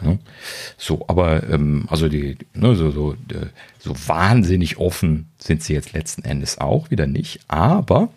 [0.00, 0.18] Ne?
[0.76, 3.46] So, aber ähm, also die, ne, so, so, äh,
[3.78, 7.40] so wahnsinnig offen sind sie jetzt letzten Endes auch wieder nicht.
[7.48, 8.10] Aber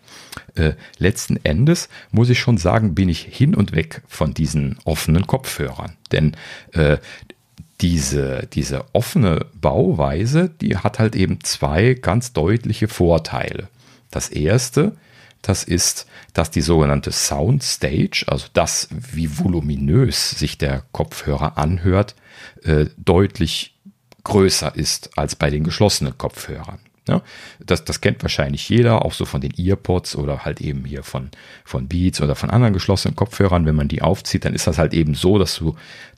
[0.55, 5.25] äh, letzten Endes muss ich schon sagen, bin ich hin und weg von diesen offenen
[5.27, 5.93] Kopfhörern.
[6.11, 6.35] Denn
[6.73, 6.97] äh,
[7.81, 13.69] diese, diese offene Bauweise, die hat halt eben zwei ganz deutliche Vorteile.
[14.11, 14.95] Das erste,
[15.41, 22.15] das ist, dass die sogenannte Soundstage, also das, wie voluminös sich der Kopfhörer anhört,
[22.63, 23.75] äh, deutlich
[24.23, 26.79] größer ist als bei den geschlossenen Kopfhörern.
[27.07, 27.23] Ja,
[27.65, 31.31] das, das kennt wahrscheinlich jeder, auch so von den Earpods oder halt eben hier von,
[31.65, 33.65] von Beats oder von anderen geschlossenen Kopfhörern.
[33.65, 35.75] Wenn man die aufzieht, dann ist das halt eben so, dass du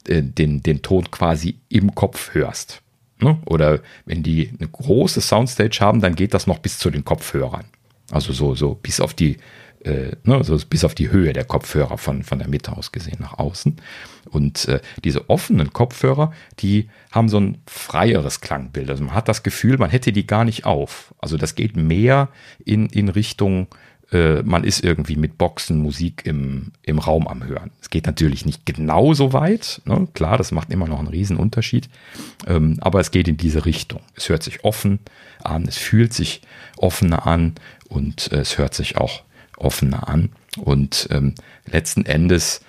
[0.08, 2.82] äh, den, den Ton quasi im Kopf hörst.
[3.20, 3.40] Ne?
[3.46, 7.66] Oder wenn die eine große Soundstage haben, dann geht das noch bis zu den Kopfhörern.
[8.14, 9.38] Also so, so bis auf die,
[9.84, 13.18] äh, ne, so bis auf die Höhe der Kopfhörer von, von der Mitte aus gesehen
[13.20, 13.78] nach außen.
[14.30, 18.90] Und äh, diese offenen Kopfhörer, die haben so ein freieres Klangbild.
[18.90, 21.14] Also man hat das Gefühl, man hätte die gar nicht auf.
[21.20, 22.30] Also das geht mehr
[22.64, 23.68] in, in Richtung,
[24.14, 27.72] äh, man ist irgendwie mit Boxen Musik im, im Raum am Hören.
[27.82, 29.82] Es geht natürlich nicht genau so weit.
[29.86, 30.08] Ne?
[30.14, 31.90] Klar, das macht immer noch einen riesen Unterschied.
[32.48, 34.02] Ähm, aber es geht in diese Richtung.
[34.16, 35.00] Es hört sich offen
[35.44, 36.42] an, es fühlt sich
[36.78, 37.56] offener an
[37.94, 39.24] und äh, es hört sich auch
[39.58, 40.30] offener an.
[40.58, 42.62] Und ähm, letzten Endes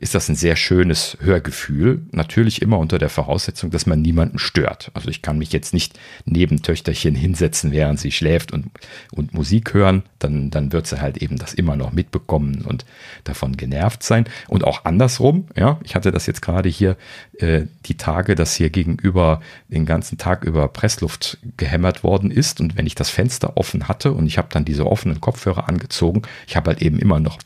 [0.00, 2.02] ist das ein sehr schönes Hörgefühl.
[2.12, 4.92] Natürlich immer unter der Voraussetzung, dass man niemanden stört.
[4.94, 8.66] Also ich kann mich jetzt nicht neben Töchterchen hinsetzen, während sie schläft und,
[9.10, 10.04] und Musik hören.
[10.20, 12.84] Dann, dann wird sie halt eben das immer noch mitbekommen und
[13.24, 14.26] davon genervt sein.
[14.46, 16.96] Und auch andersrum, ja, ich hatte das jetzt gerade hier
[17.38, 22.60] äh, die Tage, dass hier gegenüber den ganzen Tag über Pressluft gehämmert worden ist.
[22.60, 26.22] Und wenn ich das Fenster offen hatte und ich habe dann diese offenen Kopfhörer angezogen,
[26.46, 27.38] ich habe halt eben immer noch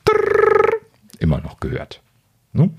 [1.21, 2.01] immer noch gehört.
[2.53, 2.71] Ne?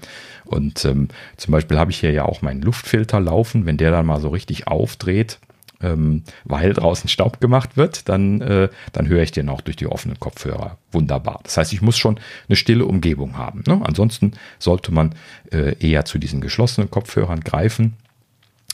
[0.45, 1.07] Und ähm,
[1.37, 3.65] zum Beispiel habe ich hier ja auch meinen Luftfilter laufen.
[3.65, 5.39] Wenn der dann mal so richtig aufdreht,
[5.81, 9.87] ähm, weil draußen Staub gemacht wird, dann, äh, dann höre ich den auch durch die
[9.87, 11.39] offenen Kopfhörer wunderbar.
[11.43, 13.63] Das heißt, ich muss schon eine stille Umgebung haben.
[13.65, 13.81] Ne?
[13.83, 15.15] Ansonsten sollte man
[15.51, 17.95] äh, eher zu diesen geschlossenen Kopfhörern greifen.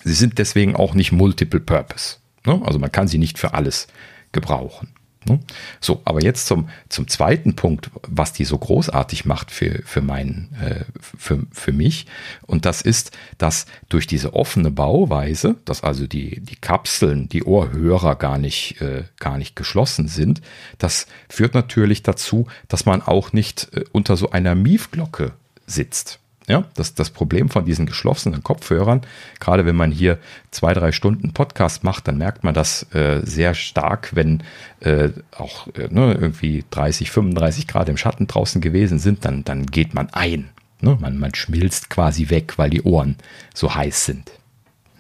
[0.04, 2.18] Sie sind deswegen auch nicht multiple purpose.
[2.46, 2.62] Ne?
[2.64, 3.88] Also man kann sie nicht für alles
[4.32, 4.90] gebrauchen.
[5.28, 5.40] Ne?
[5.80, 10.50] So, aber jetzt zum, zum zweiten Punkt, was die so großartig macht für, für, mein,
[10.62, 12.08] äh, für, für mich.
[12.46, 18.16] Und das ist, dass durch diese offene Bauweise, dass also die, die Kapseln, die Ohrhörer
[18.16, 20.42] gar nicht, äh, gar nicht geschlossen sind,
[20.78, 25.34] das führt natürlich dazu, dass man auch nicht äh, unter so einer Miefglocke
[25.66, 26.20] sitzt.
[26.50, 29.02] Ja, das, das Problem von diesen geschlossenen Kopfhörern,
[29.42, 30.18] gerade wenn man hier
[30.50, 34.44] zwei, drei Stunden Podcast macht, dann merkt man das äh, sehr stark, wenn
[34.80, 39.66] äh, auch äh, ne, irgendwie 30, 35 Grad im Schatten draußen gewesen sind, dann, dann
[39.66, 40.48] geht man ein.
[40.80, 40.98] Ne?
[41.02, 43.18] Man, man schmilzt quasi weg, weil die Ohren
[43.54, 44.32] so heiß sind.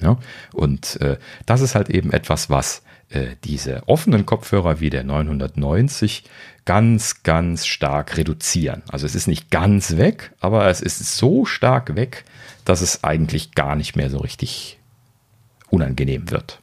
[0.01, 0.17] Ja?
[0.51, 6.23] Und äh, das ist halt eben etwas, was äh, diese offenen Kopfhörer wie der 990
[6.65, 8.83] ganz, ganz stark reduzieren.
[8.89, 12.25] Also es ist nicht ganz weg, aber es ist so stark weg,
[12.65, 14.77] dass es eigentlich gar nicht mehr so richtig
[15.69, 16.59] unangenehm wird.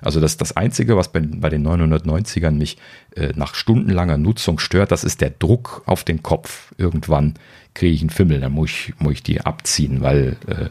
[0.00, 2.78] Also das, das Einzige, was bei, bei den 990ern mich
[3.16, 6.72] äh, nach stundenlanger Nutzung stört, das ist der Druck auf den Kopf.
[6.78, 7.34] Irgendwann
[7.74, 10.68] kriege ich einen Fimmel, dann muss ich, muss ich die abziehen, weil äh,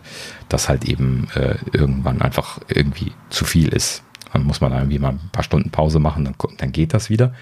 [0.48, 4.04] das halt eben äh, irgendwann einfach irgendwie zu viel ist.
[4.34, 7.34] Dann muss man irgendwie mal ein paar Stunden Pause machen, dann, dann geht das wieder.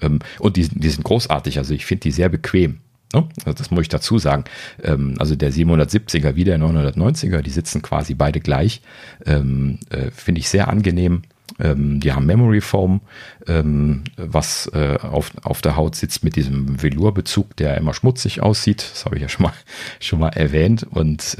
[0.00, 2.78] Ähm, und die, die sind großartig, also ich finde die sehr bequem.
[3.12, 3.28] Ne?
[3.44, 4.44] Also das muss ich dazu sagen.
[4.82, 8.82] Ähm, also der 770er wie der 990er, die sitzen quasi beide gleich.
[9.26, 11.22] Ähm, äh, finde ich sehr angenehm.
[11.62, 13.00] Die haben Memory Foam,
[13.46, 18.86] was äh, auf, auf der Haut sitzt mit diesem Velourbezug, der immer schmutzig aussieht.
[18.92, 19.52] Das habe ich ja schon mal,
[20.00, 20.86] schon mal erwähnt.
[20.90, 21.36] Und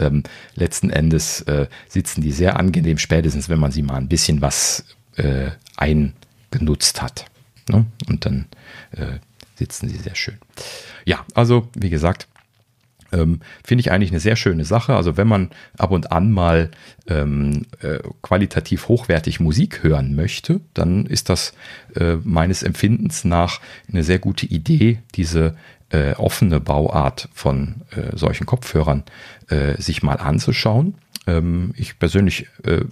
[0.55, 4.85] letzten Endes äh, sitzen die sehr angenehm, spätestens wenn man sie mal ein bisschen was
[5.77, 7.27] eingenutzt hat.
[7.69, 7.87] Ne?
[8.09, 8.47] Und dann
[8.93, 9.19] äh,
[9.57, 10.39] sitzen sie sehr schön.
[11.05, 12.29] Ja, also wie gesagt,
[13.13, 14.95] ähm, finde ich eigentlich eine sehr schöne Sache.
[14.95, 16.71] Also wenn man ab und an mal
[17.09, 21.55] ähm, äh, qualitativ hochwertig Musik hören möchte, dann ist das
[21.97, 23.61] äh, meines Empfindens nach
[23.91, 25.57] eine sehr gute Idee, diese
[25.91, 29.05] äh, offene Bauart von äh, solchen Kopfhörern
[29.49, 30.95] äh, sich mal anzuschauen.
[31.27, 32.85] Ähm, ich persönlich äh,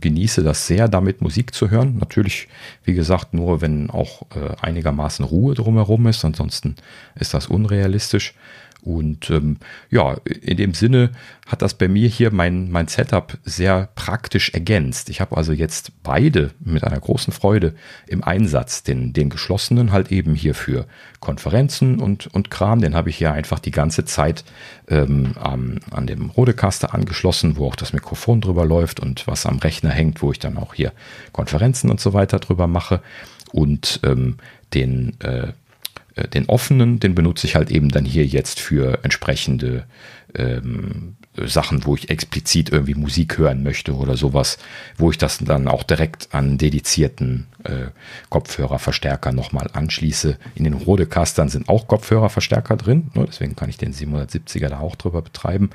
[0.00, 1.98] genieße das sehr, damit Musik zu hören.
[1.98, 2.48] Natürlich,
[2.84, 4.22] wie gesagt, nur wenn auch
[4.62, 6.24] einigermaßen Ruhe drumherum ist.
[6.24, 6.76] Ansonsten
[7.16, 8.32] ist das unrealistisch.
[8.82, 9.56] Und ähm,
[9.90, 11.10] ja, in dem Sinne
[11.46, 15.10] hat das bei mir hier mein, mein Setup sehr praktisch ergänzt.
[15.10, 17.74] Ich habe also jetzt beide mit einer großen Freude
[18.06, 18.84] im Einsatz.
[18.84, 20.86] Den, den geschlossenen halt eben hier für
[21.20, 22.80] Konferenzen und, und Kram.
[22.80, 24.44] Den habe ich hier einfach die ganze Zeit
[24.88, 29.58] ähm, an, an dem Rodecaster angeschlossen, wo auch das Mikrofon drüber läuft und was am
[29.58, 30.92] Rechner hängt, wo ich dann auch hier
[31.32, 33.00] Konferenzen und so weiter drüber mache.
[33.52, 34.36] Und ähm,
[34.74, 35.48] den äh,
[36.26, 39.84] den offenen, den benutze ich halt eben dann hier jetzt für entsprechende
[40.34, 41.16] ähm,
[41.46, 44.58] Sachen, wo ich explizit irgendwie Musik hören möchte oder sowas,
[44.96, 47.88] wo ich das dann auch direkt an dedizierten äh,
[48.28, 50.38] Kopfhörerverstärker nochmal anschließe.
[50.54, 54.96] In den Rodecastern sind auch Kopfhörerverstärker drin, ne, deswegen kann ich den 770er da auch
[54.96, 55.70] drüber betreiben.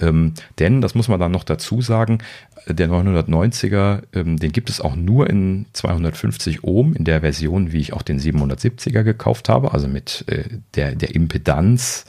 [0.00, 2.18] Ähm, denn, das muss man dann noch dazu sagen,
[2.66, 7.80] der 990er, ähm, den gibt es auch nur in 250 Ohm, in der Version, wie
[7.80, 10.44] ich auch den 770er gekauft habe, also mit äh,
[10.74, 12.04] der, der Impedanz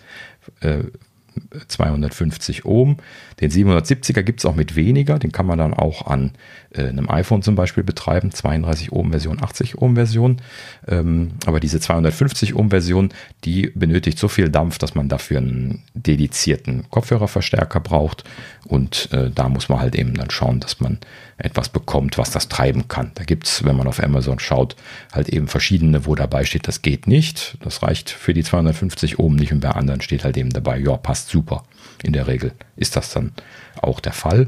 [0.62, 0.84] äh,
[1.68, 2.98] 250 Ohm.
[3.40, 6.32] Den 770er gibt es auch mit weniger, den kann man dann auch an
[6.72, 10.42] äh, einem iPhone zum Beispiel betreiben, 32 Ohm Version, 80 Ohm Version.
[10.88, 13.10] Ähm, aber diese 250 Ohm Version,
[13.44, 18.24] die benötigt so viel Dampf, dass man dafür einen dedizierten Kopfhörerverstärker braucht.
[18.66, 21.00] Und äh, da muss man halt eben dann schauen, dass man
[21.38, 23.12] etwas bekommt, was das treiben kann.
[23.16, 24.76] Da gibt es, wenn man auf Amazon schaut,
[25.12, 27.58] halt eben verschiedene, wo dabei steht, das geht nicht.
[27.62, 30.96] Das reicht für die 250 Ohm nicht und bei anderen steht halt eben dabei, ja,
[30.98, 31.64] passt super.
[32.04, 33.32] In der Regel ist das dann
[33.82, 34.48] auch der Fall.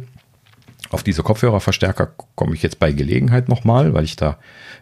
[0.92, 4.38] auf diese Kopfhörerverstärker komme ich jetzt bei Gelegenheit nochmal, weil ich da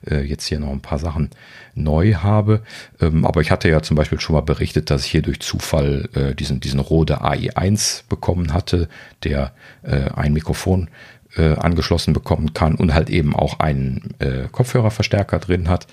[0.09, 1.29] äh, jetzt hier noch ein paar Sachen
[1.75, 2.61] neu habe.
[2.99, 6.09] Ähm, aber ich hatte ja zum Beispiel schon mal berichtet, dass ich hier durch Zufall
[6.13, 8.89] äh, diesen, diesen Rode AI1 bekommen hatte,
[9.23, 10.89] der äh, ein Mikrofon
[11.35, 15.87] äh, angeschlossen bekommen kann und halt eben auch einen äh, Kopfhörerverstärker drin hat.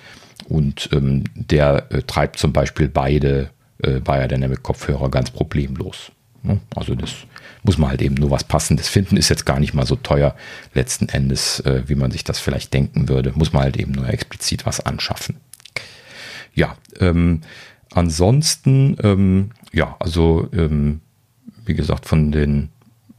[0.49, 3.51] Und ähm, der äh, treibt zum Beispiel beide
[3.83, 6.13] Biodynamic Kopfhörer ganz problemlos.
[6.43, 6.61] Ne?
[6.75, 7.11] Also das
[7.63, 9.17] muss man halt eben nur was Passendes finden.
[9.17, 10.35] Ist jetzt gar nicht mal so teuer
[10.75, 13.33] letzten Endes, äh, wie man sich das vielleicht denken würde.
[13.35, 15.37] Muss man halt eben nur explizit was anschaffen.
[16.55, 17.43] Ja, ähm,
[17.93, 21.01] ansonsten, ähm, ja, also ähm,
[21.65, 22.71] wie gesagt, von den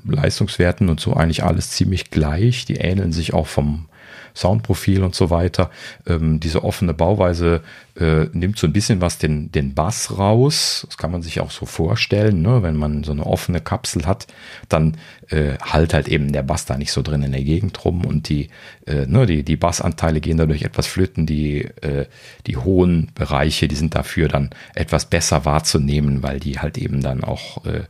[0.03, 2.65] Leistungswerten und so eigentlich alles ziemlich gleich.
[2.65, 3.87] Die ähneln sich auch vom
[4.33, 5.69] Soundprofil und so weiter.
[6.07, 7.61] Ähm, diese offene Bauweise
[7.99, 10.85] äh, nimmt so ein bisschen was den, den Bass raus.
[10.87, 12.63] Das kann man sich auch so vorstellen, ne?
[12.63, 14.27] wenn man so eine offene Kapsel hat,
[14.69, 14.97] dann
[15.29, 18.29] äh, halt halt eben der Bass da nicht so drin in der Gegend rum und
[18.29, 18.49] die,
[18.85, 22.05] äh, ne, die, die Bassanteile gehen dadurch etwas flöten, die, äh,
[22.47, 27.23] die hohen Bereiche, die sind dafür dann etwas besser wahrzunehmen, weil die halt eben dann
[27.23, 27.83] auch äh,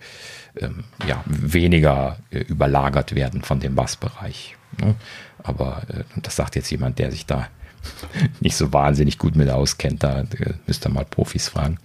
[0.60, 4.56] ähm, ja, weniger äh, überlagert werden von dem Bassbereich.
[4.80, 4.96] Ne?
[5.44, 7.48] Aber äh, das sagt jetzt jemand, der sich da
[8.40, 10.04] nicht so wahnsinnig gut mit auskennt.
[10.04, 11.78] Da äh, müsst ihr mal Profis fragen.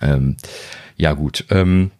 [0.00, 0.36] Ähm,
[0.96, 1.44] ja, gut.
[1.50, 1.90] Ähm,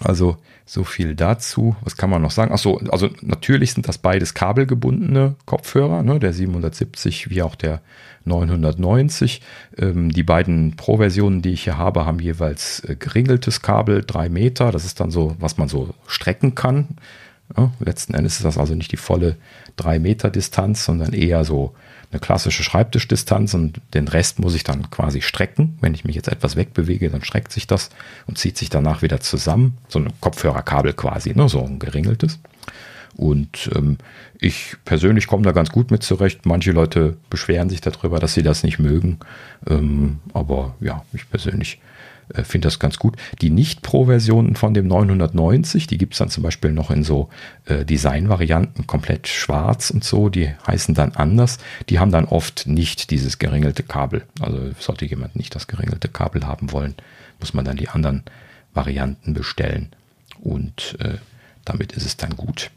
[0.00, 0.36] also
[0.68, 1.76] so viel dazu.
[1.82, 2.52] Was kann man noch sagen?
[2.52, 6.18] Achso, also natürlich sind das beides kabelgebundene Kopfhörer, ne?
[6.18, 7.80] der 770 wie auch der
[8.24, 9.40] 990.
[9.78, 14.70] Ähm, die beiden Pro-Versionen, die ich hier habe, haben jeweils äh, geringeltes Kabel, drei Meter.
[14.70, 16.88] Das ist dann so, was man so strecken kann.
[17.56, 19.36] Ja, letzten Endes ist das also nicht die volle
[19.78, 21.74] 3 Meter Distanz, sondern eher so
[22.10, 25.76] eine klassische Schreibtischdistanz und den Rest muss ich dann quasi strecken.
[25.80, 27.90] Wenn ich mich jetzt etwas wegbewege, dann streckt sich das
[28.26, 29.76] und zieht sich danach wieder zusammen.
[29.88, 31.48] So ein Kopfhörerkabel quasi, ne?
[31.48, 32.38] so ein geringeltes.
[33.16, 33.98] Und ähm,
[34.38, 36.46] ich persönlich komme da ganz gut mit zurecht.
[36.46, 39.18] Manche Leute beschweren sich darüber, dass sie das nicht mögen.
[39.68, 41.80] Ähm, aber ja, ich persönlich
[42.34, 43.16] äh, finde das ganz gut.
[43.40, 47.28] Die Nicht-Pro-Versionen von dem 990, die gibt es dann zum Beispiel noch in so
[47.66, 51.58] äh, Design-Varianten, komplett schwarz und so, die heißen dann anders.
[51.88, 54.24] Die haben dann oft nicht dieses geringelte Kabel.
[54.40, 56.94] Also sollte jemand nicht das geringelte Kabel haben wollen,
[57.40, 58.22] muss man dann die anderen
[58.74, 59.90] Varianten bestellen.
[60.40, 61.14] Und äh,
[61.64, 62.70] damit ist es dann gut.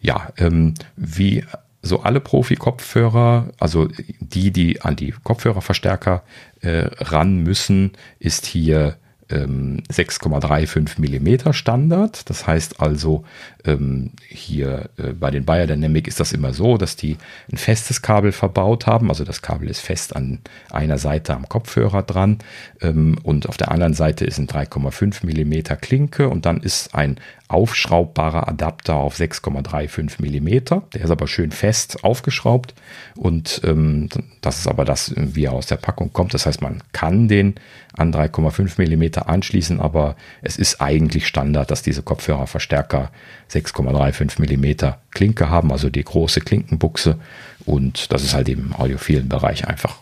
[0.00, 1.44] Ja, ähm, wie
[1.88, 3.88] so alle Profi-Kopfhörer, also
[4.20, 6.22] die, die an die Kopfhörerverstärker
[6.60, 8.96] äh, ran müssen, ist hier
[9.30, 12.28] ähm, 6,35 Millimeter Standard.
[12.30, 13.24] Das heißt also,
[13.68, 17.16] ähm, hier äh, bei den Biodynamic ist das immer so, dass die
[17.52, 19.10] ein festes Kabel verbaut haben.
[19.10, 20.40] Also das Kabel ist fest an
[20.70, 22.38] einer Seite am Kopfhörer dran
[22.80, 27.18] ähm, und auf der anderen Seite ist ein 3,5 Millimeter Klinke und dann ist ein
[27.48, 30.82] aufschraubbarer Adapter auf 6,35 Millimeter.
[30.92, 32.74] Der ist aber schön fest aufgeschraubt
[33.16, 34.08] und ähm,
[34.42, 36.34] das ist aber das, wie er aus der Packung kommt.
[36.34, 37.54] Das heißt, man kann den
[37.94, 43.10] an 3,5 Millimeter anschließen, aber es ist eigentlich Standard, dass diese Kopfhörerverstärker
[43.50, 47.18] 6,35 Millimeter Klinke haben, also die große Klinkenbuchse.
[47.64, 49.96] Und das ist halt im audiophilen Bereich einfach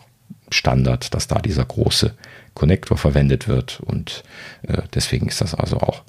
[0.49, 2.13] Standard, dass da dieser große
[2.53, 3.79] Konnektor verwendet wird.
[3.81, 4.23] Und
[4.63, 6.03] äh, deswegen ist das also auch,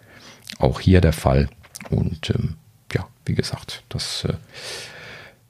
[0.58, 1.48] auch hier der Fall.
[1.90, 2.54] Und ähm,
[2.92, 4.34] ja, wie gesagt, das äh,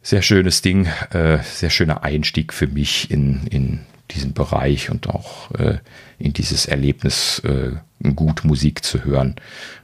[0.03, 5.51] sehr schönes Ding, äh, sehr schöner Einstieg für mich in, in diesen Bereich und auch
[5.53, 5.79] äh,
[6.19, 7.73] in dieses Erlebnis, äh,
[8.15, 9.37] gut Musik zu hören.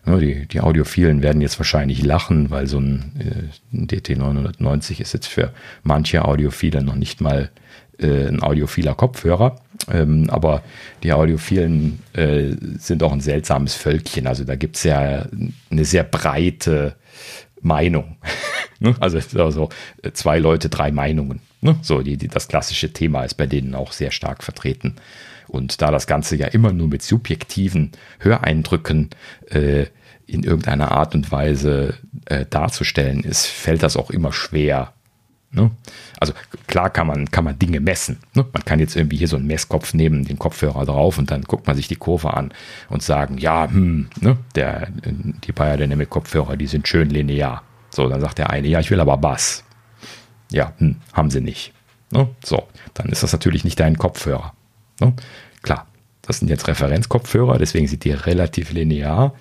[0.07, 5.13] Ja, die, die Audiophilen werden jetzt wahrscheinlich lachen, weil so ein, äh, ein DT990 ist
[5.15, 5.53] jetzt für
[5.83, 7.51] manche Audiophile noch nicht mal
[7.99, 9.61] äh, ein audiophiler Kopfhörer.
[9.91, 10.63] Ähm, aber
[11.03, 14.27] die Audiophilen äh, sind auch ein seltsames Völkchen.
[14.27, 15.27] Also da gibt es ja
[15.71, 16.97] eine sehr breite
[17.61, 18.17] Meinung.
[19.01, 19.71] Also, also
[20.13, 21.41] zwei Leute, drei Meinungen.
[21.65, 21.77] Ne?
[21.81, 24.97] So, die, die, das klassische Thema ist bei denen auch sehr stark vertreten.
[25.49, 29.09] Und da das Ganze ja immer nur mit subjektiven Höreindrücken
[29.51, 29.87] äh,
[30.27, 31.95] in irgendeiner Art und Weise
[32.27, 34.93] äh, darzustellen ist, fällt das auch immer schwer.
[35.53, 35.71] Ne?
[36.21, 36.35] Also
[36.67, 38.19] klar kann man, kann man Dinge messen.
[38.35, 38.45] Ne?
[38.53, 41.67] Man kann jetzt irgendwie hier so einen Messkopf nehmen, den Kopfhörer drauf und dann guckt
[41.67, 42.53] man sich die Kurve an
[42.91, 44.37] und sagen, ja, hm, ne?
[44.55, 47.63] der, die Biodynamic Kopfhörer, die sind schön linear.
[47.89, 49.64] So, dann sagt der eine, ja, ich will aber Bass.
[50.51, 51.73] Ja, hm, haben sie nicht.
[52.11, 52.29] Ne?
[52.45, 54.53] So, dann ist das natürlich nicht dein Kopfhörer.
[55.01, 55.15] Ne?
[55.63, 55.87] Klar,
[56.23, 59.35] das sind jetzt Referenzkopfhörer, deswegen sind die relativ linear,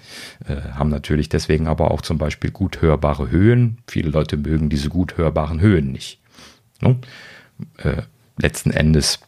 [0.48, 3.78] äh, haben natürlich deswegen aber auch zum Beispiel gut hörbare Höhen.
[3.88, 6.20] Viele Leute mögen diese gut hörbaren Höhen nicht.
[6.82, 6.98] Ne?
[7.78, 8.02] Äh,
[8.38, 9.20] letzten Endes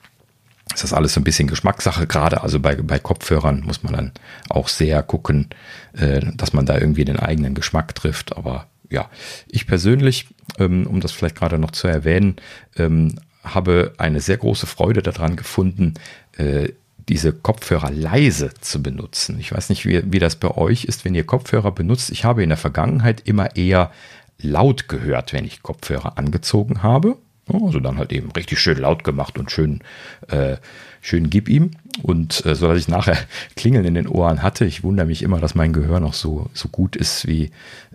[0.73, 2.07] ist das alles so ein bisschen Geschmackssache.
[2.07, 4.11] Gerade also bei, bei Kopfhörern muss man dann
[4.49, 5.49] auch sehr gucken,
[5.93, 8.35] äh, dass man da irgendwie den eigenen Geschmack trifft.
[8.35, 9.09] Aber ja,
[9.47, 10.27] ich persönlich,
[10.57, 12.37] um das vielleicht gerade noch zu erwähnen,
[12.77, 15.93] ähm, habe eine sehr große Freude daran gefunden,
[16.37, 16.69] äh,
[17.07, 19.39] diese Kopfhörer leise zu benutzen.
[19.39, 22.09] Ich weiß nicht, wie, wie das bei euch ist, wenn ihr Kopfhörer benutzt.
[22.09, 23.91] Ich habe in der Vergangenheit immer eher
[24.39, 27.17] laut gehört, wenn ich Kopfhörer angezogen habe.
[27.47, 29.81] Also dann halt eben richtig schön laut gemacht und schön,
[30.29, 30.57] äh,
[31.01, 31.71] schön gib ihm.
[32.01, 33.17] Und äh, so dass ich nachher
[33.55, 34.65] Klingeln in den Ohren hatte.
[34.65, 37.51] Ich wundere mich immer, dass mein Gehör noch so, so gut ist, wie,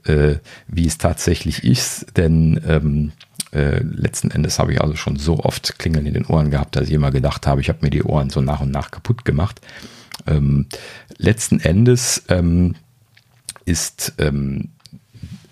[0.06, 0.36] äh,
[0.68, 2.16] wie es tatsächlich ist.
[2.16, 3.12] Denn ähm,
[3.52, 6.88] äh, letzten Endes habe ich also schon so oft Klingeln in den Ohren gehabt, dass
[6.88, 9.60] ich immer gedacht habe, ich habe mir die Ohren so nach und nach kaputt gemacht.
[10.26, 10.66] Ähm,
[11.18, 12.76] letzten Endes ähm,
[13.64, 14.68] ist ähm,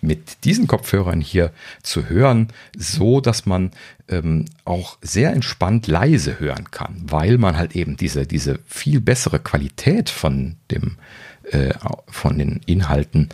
[0.00, 1.52] mit diesen Kopfhörern hier
[1.82, 3.72] zu hören, so dass man
[4.08, 9.40] ähm, auch sehr entspannt leise hören kann, weil man halt eben diese, diese viel bessere
[9.40, 10.96] Qualität von dem
[11.50, 11.74] äh,
[12.06, 13.30] von den Inhalten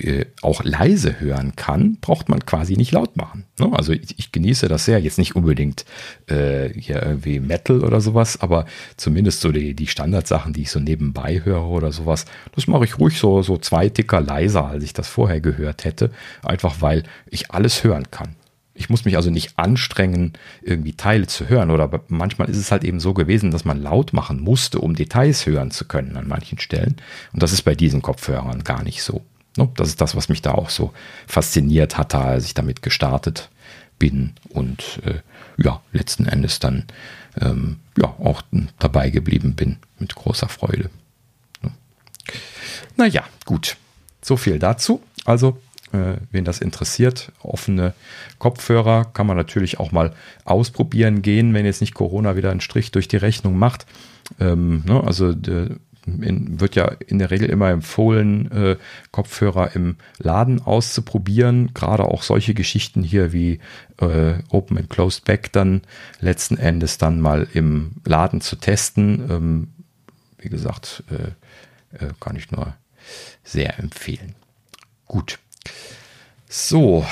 [0.00, 3.44] äh, auch leise hören kann, braucht man quasi nicht laut machen.
[3.58, 3.70] Ne?
[3.72, 5.00] Also ich, ich, genieße das sehr.
[5.00, 5.84] Jetzt nicht unbedingt
[6.26, 8.66] äh, hier irgendwie Metal oder sowas, aber
[8.96, 12.98] zumindest so die, die Standardsachen, die ich so nebenbei höre oder sowas, das mache ich
[12.98, 16.10] ruhig so, so zwei Ticker leiser, als ich das vorher gehört hätte.
[16.42, 18.36] Einfach weil ich alles hören kann.
[18.78, 21.72] Ich muss mich also nicht anstrengen, irgendwie Teile zu hören.
[21.72, 25.46] Oder manchmal ist es halt eben so gewesen, dass man laut machen musste, um Details
[25.46, 26.94] hören zu können an manchen Stellen.
[27.32, 29.22] Und das ist bei diesen Kopfhörern gar nicht so.
[29.66, 30.92] Das ist das, was mich da auch so
[31.26, 33.50] fasziniert hatte, als ich damit gestartet
[33.98, 35.20] bin und äh,
[35.62, 36.84] ja, letzten Endes dann
[37.40, 38.42] ähm, ja auch
[38.78, 40.90] dabei geblieben bin mit großer Freude.
[42.96, 43.76] Naja, gut.
[44.22, 45.02] So viel dazu.
[45.24, 45.60] Also,
[45.92, 47.94] äh, wen das interessiert, offene
[48.38, 50.14] Kopfhörer kann man natürlich auch mal
[50.44, 53.86] ausprobieren gehen, wenn jetzt nicht Corona wieder einen Strich durch die Rechnung macht.
[54.38, 55.32] Ähm, ne, also
[56.22, 58.76] in, wird ja in der Regel immer empfohlen, äh,
[59.10, 61.72] Kopfhörer im Laden auszuprobieren.
[61.74, 63.60] Gerade auch solche Geschichten hier wie
[64.00, 65.82] äh, Open and Closed Back dann
[66.20, 69.26] letzten Endes dann mal im Laden zu testen.
[69.30, 69.68] Ähm,
[70.38, 72.74] wie gesagt, äh, äh kann ich nur
[73.44, 74.34] sehr empfehlen.
[75.06, 75.38] Gut.
[76.48, 77.04] So,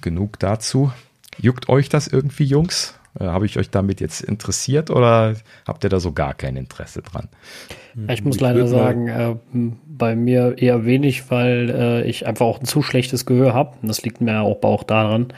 [0.00, 0.92] genug dazu.
[1.38, 2.94] Juckt euch das irgendwie, Jungs?
[3.18, 5.34] Äh, Habe ich euch damit jetzt interessiert oder
[5.66, 7.28] habt ihr da so gar kein Interesse dran?
[8.08, 12.60] Ich muss ich leider sagen, äh, bei mir eher wenig, weil äh, ich einfach auch
[12.60, 13.76] ein zu schlechtes Gehör habe.
[13.82, 15.32] Das liegt mir auch, auch daran,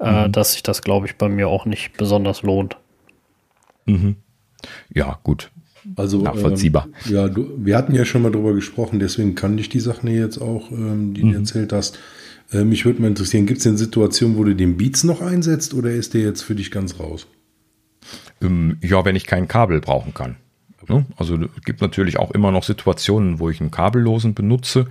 [0.00, 0.32] äh, mhm.
[0.32, 2.76] dass sich das, glaube ich, bei mir auch nicht besonders lohnt.
[3.86, 4.16] Mhm.
[4.92, 5.50] Ja, gut.
[5.94, 6.88] Also nachvollziehbar.
[7.06, 10.10] Ähm, ja, du, wir hatten ja schon mal drüber gesprochen, deswegen kann ich die Sachen
[10.10, 11.32] jetzt auch, ähm, die mhm.
[11.32, 11.98] du erzählt hast.
[12.52, 15.74] Äh, mich würde mal interessieren, gibt es denn Situationen, wo du den Beats noch einsetzt
[15.74, 17.26] oder ist der jetzt für dich ganz raus?
[18.40, 20.36] Ähm, ja, wenn ich kein Kabel brauchen kann.
[20.88, 21.06] Ne?
[21.16, 24.86] Also es gibt natürlich auch immer noch Situationen, wo ich einen kabellosen benutze.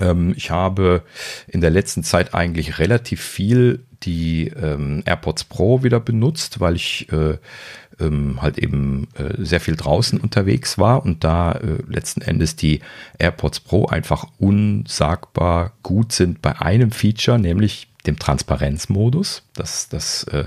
[0.00, 1.02] Ähm, ich habe
[1.46, 7.10] in der letzten Zeit eigentlich relativ viel die ähm, AirPods Pro wieder benutzt, weil ich
[7.12, 7.38] äh,
[8.00, 12.80] ähm, halt eben äh, sehr viel draußen unterwegs war und da äh, letzten Endes die
[13.18, 19.42] AirPods Pro einfach unsagbar gut sind bei einem Feature, nämlich dem Transparenzmodus.
[19.54, 20.46] Das, das äh,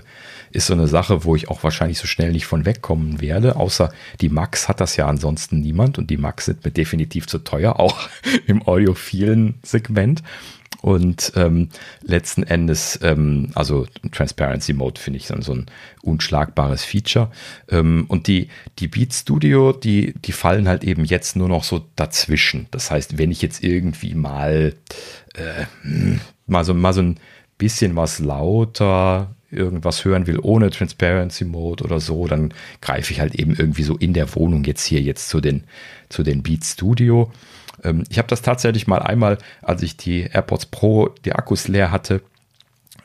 [0.52, 3.56] ist so eine Sache, wo ich auch wahrscheinlich so schnell nicht von wegkommen werde.
[3.56, 7.40] Außer die Max hat das ja ansonsten niemand und die Max sind mir definitiv zu
[7.40, 8.10] teuer, auch
[8.48, 10.24] im audiophilen Segment.
[10.82, 11.70] Und ähm,
[12.02, 15.68] letzten Endes, ähm, also Transparency Mode finde ich dann so ein
[16.02, 17.32] unschlagbares Feature.
[17.70, 18.48] Ähm, und die,
[18.80, 22.68] die Beat Studio, die, die fallen halt eben jetzt nur noch so dazwischen.
[22.72, 24.74] Das heißt, wenn ich jetzt irgendwie mal,
[25.36, 25.66] äh,
[26.48, 27.20] mal, so, mal so ein
[27.58, 33.36] bisschen was lauter irgendwas hören will ohne Transparency Mode oder so, dann greife ich halt
[33.36, 35.66] eben irgendwie so in der Wohnung jetzt hier jetzt zu den,
[36.10, 37.32] zu den Beat Studio.
[37.84, 41.92] Ähm, ich habe das tatsächlich mal einmal, als ich die AirPods Pro, die Akkus leer
[41.92, 42.22] hatte,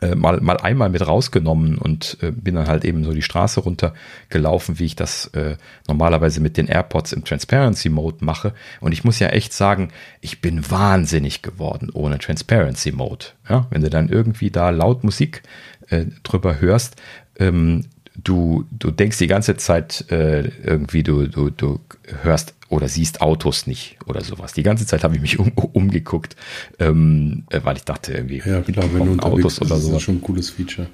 [0.03, 3.61] äh, mal, mal einmal mit rausgenommen und äh, bin dann halt eben so die Straße
[3.61, 5.57] runtergelaufen, wie ich das äh,
[5.89, 8.53] normalerweise mit den AirPods im Transparency Mode mache.
[8.81, 9.89] Und ich muss ja echt sagen,
[10.21, 13.27] ich bin wahnsinnig geworden ohne Transparency Mode.
[13.49, 15.43] Ja, wenn du dann irgendwie da laut Musik
[15.89, 16.97] äh, drüber hörst,
[17.39, 17.87] ähm,
[18.23, 21.81] du, du denkst die ganze Zeit äh, irgendwie, du, du, du
[22.23, 24.53] hörst oder siehst Autos nicht oder sowas.
[24.53, 26.37] Die ganze Zeit habe ich mich um, umgeguckt,
[26.79, 29.87] ähm, äh, weil ich dachte irgendwie, ja, klar, wenn du Autos oder sowas.
[29.87, 30.89] Das ist schon ein cooles Feature.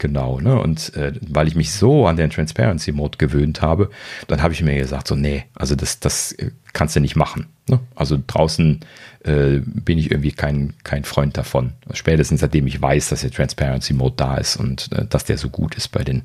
[0.00, 0.58] Genau, ne?
[0.58, 3.90] Und äh, weil ich mich so an den Transparency Mode gewöhnt habe,
[4.28, 7.48] dann habe ich mir gesagt, so, nee, also das, das äh, kannst du nicht machen.
[7.68, 7.80] Ne?
[7.94, 8.80] Also draußen
[9.24, 11.74] äh, bin ich irgendwie kein, kein Freund davon.
[11.92, 15.50] Spätestens seitdem ich weiß, dass der Transparency Mode da ist und äh, dass der so
[15.50, 16.22] gut ist bei den,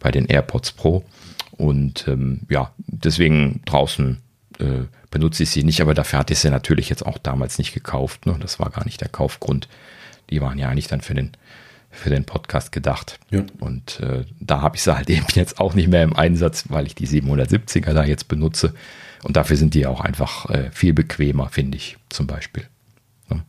[0.00, 1.04] bei den AirPods Pro.
[1.58, 4.22] Und ähm, ja, deswegen draußen
[4.58, 7.74] äh, benutze ich sie nicht, aber dafür hatte ich sie natürlich jetzt auch damals nicht
[7.74, 8.24] gekauft.
[8.24, 8.38] Ne?
[8.40, 9.68] Das war gar nicht der Kaufgrund.
[10.30, 11.32] Die waren ja eigentlich dann für den,
[11.90, 13.18] für den Podcast gedacht.
[13.30, 13.44] Ja.
[13.60, 16.86] Und äh, da habe ich sie halt eben jetzt auch nicht mehr im Einsatz, weil
[16.86, 18.74] ich die 770er da jetzt benutze.
[19.24, 22.64] Und dafür sind die auch einfach äh, viel bequemer, finde ich, zum Beispiel.
[23.28, 23.42] Ne?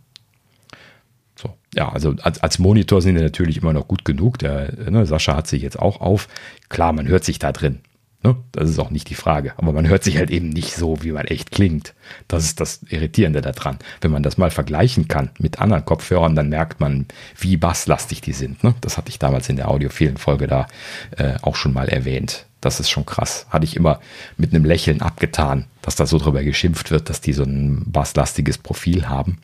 [1.36, 4.40] So, ja, also als, als Monitor sind die natürlich immer noch gut genug.
[4.40, 6.28] Der ne, Sascha hat sich jetzt auch auf.
[6.70, 7.82] Klar, man hört sich da drin.
[8.22, 8.36] Ne?
[8.52, 9.54] Das ist auch nicht die Frage.
[9.58, 11.94] Aber man hört sich halt eben nicht so, wie man echt klingt.
[12.28, 13.80] Das ist das Irritierende daran.
[14.02, 17.06] Wenn man das mal vergleichen kann mit anderen Kopfhörern, dann merkt man,
[17.38, 18.64] wie basslastig die sind.
[18.64, 18.76] Ne?
[18.82, 20.68] Das hatte ich damals in der audiophilen Folge da
[21.18, 22.46] äh, auch schon mal erwähnt.
[22.60, 23.48] Das ist schon krass.
[23.50, 24.02] Hatte ich immer
[24.36, 28.58] mit einem Lächeln abgetan, dass da so drüber geschimpft wird, dass die so ein basslastiges
[28.58, 29.38] Profil haben.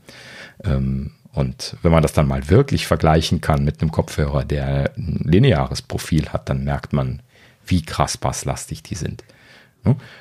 [0.66, 5.22] Ähm, und wenn man das dann mal wirklich vergleichen kann mit einem Kopfhörer, der ein
[5.24, 7.22] lineares Profil hat, dann merkt man,
[7.68, 9.24] wie krass basslastig die sind.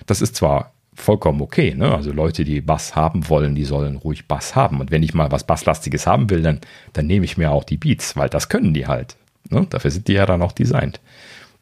[0.06, 1.92] Das ist zwar vollkommen okay, ne?
[1.92, 4.80] also Leute, die Bass haben wollen, die sollen ruhig Bass haben.
[4.80, 6.60] Und wenn ich mal was Basslastiges haben will, dann,
[6.92, 9.16] dann nehme ich mir auch die Beats, weil das können die halt.
[9.50, 9.66] Ne?
[9.68, 11.00] Dafür sind die ja dann auch designt.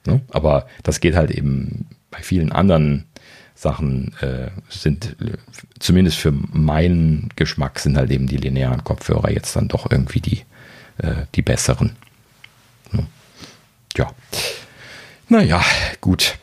[0.06, 0.20] Ne?
[0.30, 3.06] Aber das geht halt eben bei vielen anderen
[3.54, 5.16] Sachen äh, sind,
[5.78, 10.42] zumindest für meinen Geschmack, sind halt eben die linearen Kopfhörer jetzt dann doch irgendwie die,
[10.98, 11.96] äh, die besseren.
[12.92, 13.06] Ne?
[13.96, 14.10] Ja.
[15.28, 15.62] Naja,
[16.01, 16.39] gut.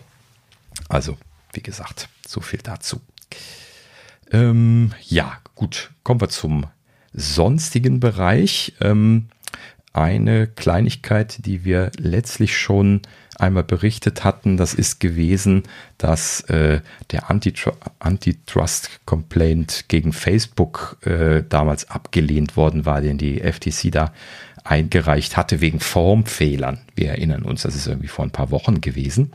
[0.88, 1.18] Also,
[1.54, 3.02] wie gesagt, so viel dazu.
[4.32, 5.92] Ähm, ja, gut.
[6.04, 6.66] Kommen wir zum
[7.14, 8.74] sonstigen Bereich.
[8.82, 9.30] Ähm,
[9.94, 13.02] eine Kleinigkeit, die wir letztlich schon
[13.40, 15.62] einmal berichtet hatten, das ist gewesen,
[15.98, 16.82] dass äh,
[17.12, 24.14] der Antitrust-Complaint gegen Facebook äh, damals abgelehnt worden war, den die FTC da
[24.70, 26.80] eingereicht hatte wegen Formfehlern.
[26.96, 29.32] Wir erinnern uns, das ist irgendwie vor ein paar Wochen gewesen.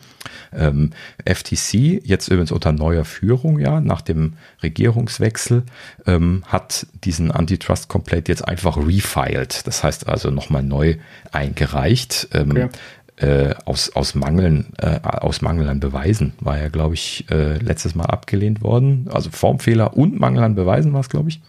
[0.52, 0.90] Ähm,
[1.24, 5.64] FTC, jetzt übrigens unter neuer Führung, ja, nach dem Regierungswechsel,
[6.06, 9.66] ähm, hat diesen Antitrust-Complaint jetzt einfach refiled.
[9.66, 10.96] Das heißt also nochmal neu
[11.32, 12.28] eingereicht.
[12.32, 12.68] Ähm, okay.
[13.16, 17.96] Äh, aus, aus, Mangeln, äh, aus Mangel an Beweisen war ja, glaube ich, äh, letztes
[17.96, 19.08] Mal abgelehnt worden.
[19.12, 21.40] Also Formfehler und Mangel an Beweisen war es, glaube ich.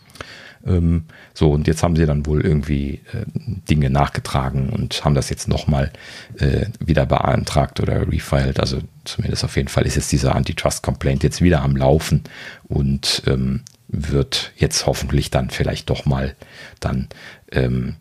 [0.66, 5.30] Ähm, so, und jetzt haben sie dann wohl irgendwie äh, Dinge nachgetragen und haben das
[5.30, 5.92] jetzt nochmal
[6.38, 8.60] äh, wieder beantragt oder refiled.
[8.60, 12.24] Also zumindest auf jeden Fall ist jetzt dieser Antitrust-Complaint jetzt wieder am Laufen
[12.68, 16.36] und ähm, wird jetzt hoffentlich dann vielleicht doch mal
[16.80, 17.08] dann
[17.52, 17.96] ähm,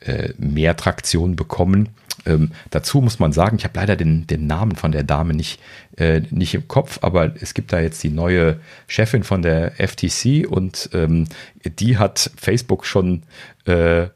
[0.00, 1.90] äh, mehr Traktion bekommen.
[2.26, 5.60] Ähm, dazu muss man sagen, ich habe leider den, den Namen von der Dame nicht,
[6.00, 8.58] äh, nicht im Kopf, aber es gibt da jetzt die neue
[8.88, 11.26] Chefin von der FTC und ähm,
[11.62, 13.22] die hat Facebook schon
[13.66, 14.06] äh,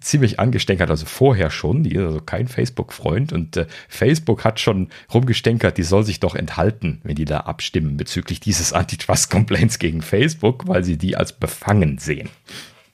[0.00, 4.88] ziemlich angestänkert, also vorher schon, die ist also kein Facebook-Freund und äh, Facebook hat schon
[5.12, 10.68] rumgestänkert, die soll sich doch enthalten, wenn die da abstimmen bezüglich dieses Antitrust-Complaints gegen Facebook,
[10.68, 12.28] weil sie die als befangen sehen.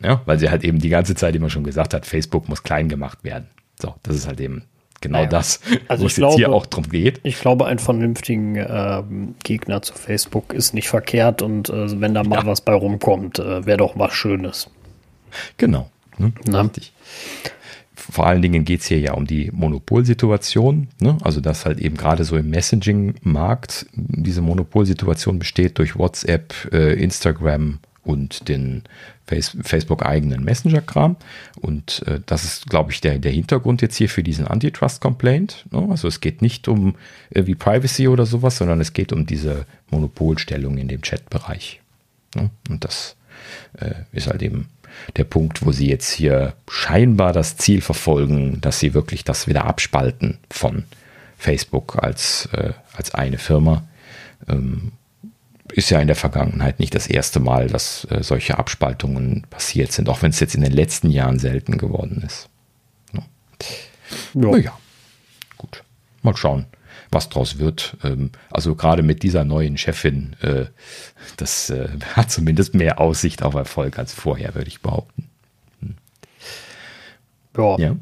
[0.02, 2.88] Ja, weil sie halt eben die ganze Zeit immer schon gesagt hat, Facebook muss klein
[2.88, 3.48] gemacht werden.
[3.80, 4.64] So, das ist halt eben
[5.04, 5.28] genau naja.
[5.28, 7.20] das, also wo es jetzt hier auch drum geht.
[7.22, 9.02] Ich glaube, einen vernünftigen äh,
[9.44, 12.46] Gegner zu Facebook ist nicht verkehrt und äh, wenn da mal ja.
[12.46, 14.70] was bei rumkommt, äh, wäre doch was Schönes.
[15.56, 15.90] Genau.
[16.18, 16.32] Ne?
[16.48, 16.92] Richtig.
[17.94, 20.88] Vor allen Dingen geht es hier ja um die Monopolsituation.
[21.00, 21.16] Ne?
[21.22, 27.78] Also, dass halt eben gerade so im Messaging-Markt diese Monopolsituation besteht durch WhatsApp, äh, Instagram
[28.02, 28.82] und den
[29.26, 31.16] Facebook-eigenen Messenger-Kram.
[31.60, 35.66] Und äh, das ist, glaube ich, der, der Hintergrund jetzt hier für diesen Antitrust-Complaint.
[35.70, 35.86] Ne?
[35.90, 36.96] Also es geht nicht um
[37.30, 41.80] irgendwie Privacy oder sowas, sondern es geht um diese Monopolstellung in dem Chat-Bereich.
[42.34, 42.50] Ne?
[42.68, 43.16] Und das
[43.78, 44.68] äh, ist halt eben
[45.16, 49.64] der Punkt, wo sie jetzt hier scheinbar das Ziel verfolgen, dass sie wirklich das wieder
[49.64, 50.84] abspalten von
[51.38, 53.84] Facebook als, äh, als eine Firma.
[54.48, 54.92] Ähm,
[55.74, 60.08] ist ja in der Vergangenheit nicht das erste Mal, dass äh, solche Abspaltungen passiert sind,
[60.08, 62.48] auch wenn es jetzt in den letzten Jahren selten geworden ist.
[63.12, 63.22] Ja.
[64.34, 64.50] Ja.
[64.50, 64.78] Naja,
[65.56, 65.82] gut.
[66.22, 66.66] Mal schauen,
[67.10, 67.96] was draus wird.
[68.04, 70.66] Ähm, also gerade mit dieser neuen Chefin, äh,
[71.38, 75.28] das äh, hat zumindest mehr Aussicht auf Erfolg als vorher, würde ich behaupten.
[75.80, 75.96] Hm.
[77.56, 77.78] Ja.
[77.78, 77.96] ja.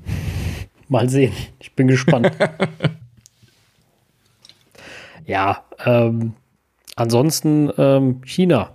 [0.88, 1.32] Mal sehen.
[1.58, 2.30] Ich bin gespannt.
[5.24, 6.34] ja, ähm,
[6.96, 8.70] Ansonsten ähm, China.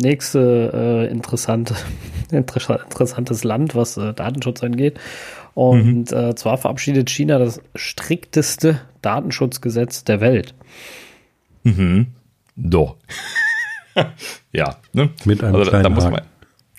[0.00, 1.74] Nächste äh, interessante,
[2.30, 4.98] interessantes Land, was äh, Datenschutz angeht.
[5.54, 6.16] Und mhm.
[6.16, 10.54] äh, zwar verabschiedet China das strikteste Datenschutzgesetz der Welt.
[11.62, 12.08] Mhm.
[12.56, 12.96] Do.
[14.52, 15.10] ja, ne?
[15.24, 16.22] Mit einem also, kleinen da muss man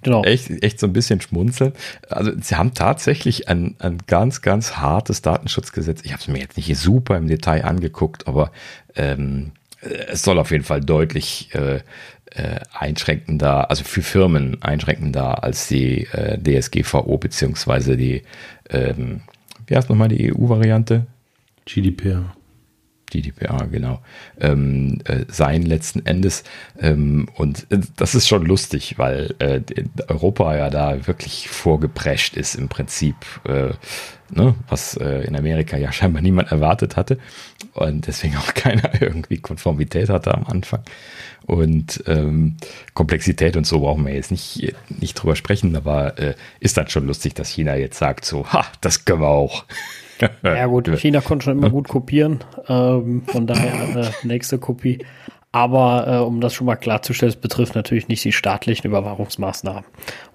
[0.04, 0.24] genau.
[0.24, 1.74] echt, echt so ein bisschen schmunzeln.
[2.10, 6.02] Also sie haben tatsächlich ein, ein ganz, ganz hartes Datenschutzgesetz.
[6.04, 8.52] Ich habe es mir jetzt nicht super im Detail angeguckt, aber
[8.96, 9.52] ähm,
[9.82, 11.82] es soll auf jeden Fall deutlich äh,
[12.32, 18.24] äh, einschränkender, also für Firmen einschränkender als die äh, DSGVO beziehungsweise die,
[18.70, 19.22] ähm,
[19.66, 21.06] wie heißt nochmal die EU-Variante?
[21.66, 22.36] GDPR.
[23.10, 24.02] GDPR, genau,
[24.40, 26.44] ähm, äh, sein letzten Endes.
[26.80, 29.62] Ähm, und äh, das ist schon lustig, weil äh,
[30.10, 33.70] Europa ja da wirklich vorgeprescht ist im Prinzip, äh,
[34.30, 37.18] ne, was äh, in Amerika ja scheinbar niemand erwartet hatte
[37.74, 40.82] und deswegen auch keiner irgendwie Konformität hatte am Anfang.
[41.46, 42.58] Und ähm,
[42.94, 47.08] Komplexität und so brauchen wir jetzt nicht, nicht drüber sprechen, aber äh, ist dann schon
[47.08, 49.64] lustig, dass China jetzt sagt so, ha, das können wir auch.
[50.44, 55.06] Ja gut, China konnte schon immer gut kopieren, ähm, von daher äh, nächste Kopie.
[55.58, 59.86] Aber äh, um das schon mal klarzustellen, es betrifft natürlich nicht die staatlichen Überwachungsmaßnahmen.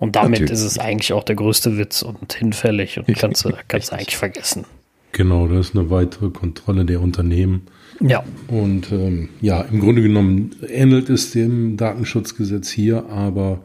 [0.01, 0.51] Und damit natürlich.
[0.51, 4.65] ist es eigentlich auch der größte Witz und hinfällig und kannst du kannst eigentlich vergessen.
[5.13, 7.69] Genau, das ist eine weitere Kontrolle der Unternehmen.
[8.01, 8.25] Ja.
[8.49, 13.61] Und ähm, ja, im Grunde genommen ähnelt es dem Datenschutzgesetz hier, aber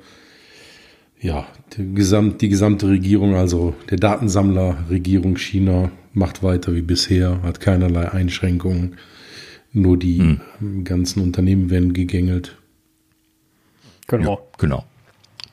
[1.19, 7.41] ja, die, gesamt, die gesamte Regierung, also der Datensammler Regierung China, macht weiter wie bisher,
[7.41, 8.97] hat keinerlei Einschränkungen.
[9.77, 10.83] Nur die hm.
[10.83, 12.57] ganzen Unternehmen werden gegängelt.
[14.07, 14.31] Genau.
[14.31, 14.85] Ja, genau.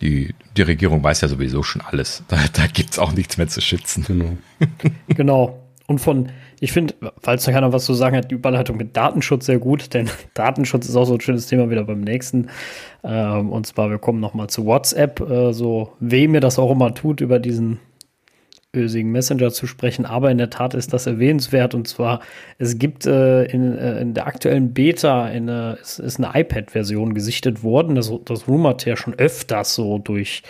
[0.00, 2.22] Die, die Regierung weiß ja sowieso schon alles.
[2.28, 4.04] Da, da gibt es auch nichts mehr zu schützen.
[4.06, 4.38] Genau.
[5.08, 5.60] genau.
[5.86, 6.30] Und von,
[6.60, 9.92] ich finde, falls noch keiner was zu sagen hat, die Überleitung mit Datenschutz sehr gut,
[9.92, 12.48] denn Datenschutz ist auch so ein schönes Thema wieder beim nächsten.
[13.02, 16.94] Ähm, und zwar, wir kommen nochmal zu WhatsApp, äh, so weh mir das auch immer
[16.94, 17.78] tut, über diesen
[18.74, 21.74] ösigen Messenger zu sprechen, aber in der Tat ist das erwähnenswert.
[21.74, 22.20] Und zwar,
[22.58, 27.62] es gibt äh, in, äh, in, der aktuellen Beta eine, es ist eine iPad-Version gesichtet
[27.62, 30.42] worden, das, das rumort ja schon öfters so durch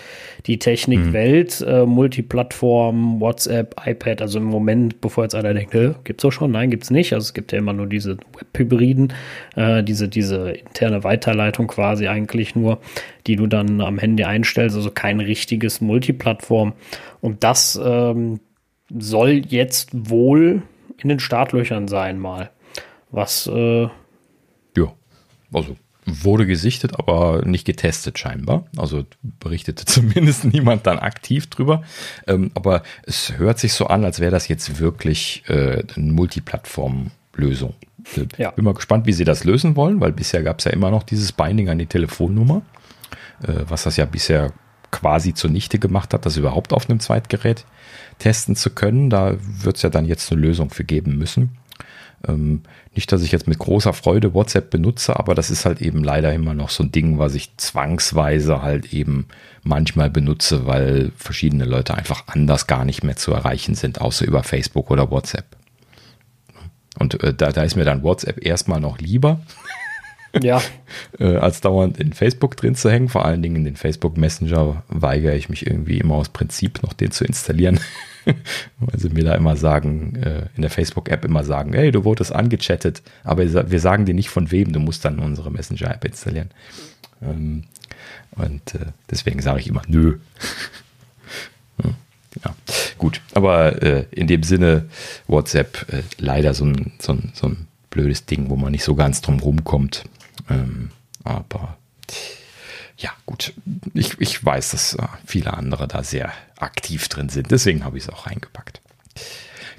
[0.47, 1.67] die Technikwelt, mhm.
[1.67, 5.73] äh, Multiplattform, WhatsApp, iPad, also im Moment, bevor jetzt einer denkt,
[6.05, 8.17] gibt es auch schon, nein, gibt es nicht, also es gibt ja immer nur diese
[8.17, 9.13] Web-Hybriden,
[9.57, 12.79] äh, diese, diese interne Weiterleitung quasi eigentlich nur,
[13.27, 16.75] die du dann am Handy einstellst, also kein richtiges Multiplattform.
[17.21, 18.41] Und das ähm,
[18.91, 20.63] soll jetzt wohl
[20.99, 22.51] in den Startlöchern sein, mal.
[23.11, 23.47] Was.
[23.47, 23.89] Äh
[24.77, 24.93] ja,
[25.53, 25.77] also
[26.07, 28.67] wurde gesichtet, aber nicht getestet scheinbar.
[28.77, 31.83] Also berichtete zumindest niemand dann aktiv drüber.
[32.27, 37.75] Ähm, aber es hört sich so an, als wäre das jetzt wirklich äh, eine Multiplattform-Lösung.
[38.37, 38.51] Ja.
[38.51, 41.05] Bin mal gespannt, wie sie das lösen wollen, weil bisher gab es ja immer noch
[41.05, 42.74] dieses Binding an die Telefonnummer, äh,
[43.41, 44.53] was das ja bisher
[44.91, 47.65] quasi zunichte gemacht hat, das überhaupt auf einem Zweitgerät
[48.19, 49.11] testen zu können.
[49.11, 51.57] Da wird es ja dann jetzt eine Lösung für geben müssen.
[52.27, 52.63] Ähm,
[52.95, 56.33] nicht, dass ich jetzt mit großer Freude WhatsApp benutze, aber das ist halt eben leider
[56.33, 59.27] immer noch so ein Ding, was ich zwangsweise halt eben
[59.63, 64.43] manchmal benutze, weil verschiedene Leute einfach anders gar nicht mehr zu erreichen sind, außer über
[64.43, 65.57] Facebook oder WhatsApp.
[66.99, 69.41] Und äh, da, da ist mir dann WhatsApp erstmal noch lieber.
[70.43, 70.61] Ja.
[71.19, 73.09] äh, als dauernd in Facebook drin zu hängen.
[73.09, 76.93] Vor allen Dingen in den Facebook Messenger weigere ich mich irgendwie immer aus Prinzip noch
[76.93, 77.81] den zu installieren.
[78.25, 82.33] Weil sie mir da immer sagen, äh, in der Facebook-App immer sagen, hey, du wurdest
[82.33, 86.51] angechattet, aber wir sagen dir nicht von wem, du musst dann unsere Messenger-App installieren.
[87.23, 87.65] Ähm,
[88.33, 90.19] und äh, deswegen sage ich immer, nö.
[92.45, 92.55] ja,
[92.99, 93.21] gut.
[93.35, 94.87] Aber äh, in dem Sinne,
[95.27, 98.95] WhatsApp äh, leider so ein, so, ein, so ein blödes Ding, wo man nicht so
[98.95, 100.05] ganz drum rumkommt.
[100.49, 100.91] Ähm,
[101.23, 101.77] aber
[102.97, 103.53] ja, gut.
[103.93, 107.51] Ich, ich weiß, dass äh, viele andere da sehr aktiv drin sind.
[107.51, 108.81] Deswegen habe ich es auch reingepackt.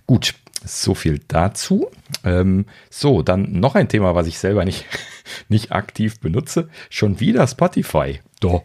[0.05, 1.89] Gut, so viel dazu.
[2.23, 4.85] Ähm, so, dann noch ein Thema, was ich selber nicht,
[5.49, 6.69] nicht aktiv benutze.
[6.89, 8.19] Schon wieder Spotify.
[8.41, 8.63] Doch.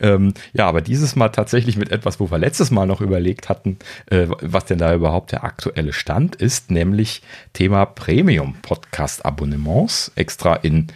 [0.00, 3.78] Ähm, ja, aber dieses Mal tatsächlich mit etwas, wo wir letztes Mal noch überlegt hatten,
[4.06, 10.54] äh, was denn da überhaupt der aktuelle Stand ist, nämlich Thema Premium Podcast Abonnements, extra
[10.54, 10.86] in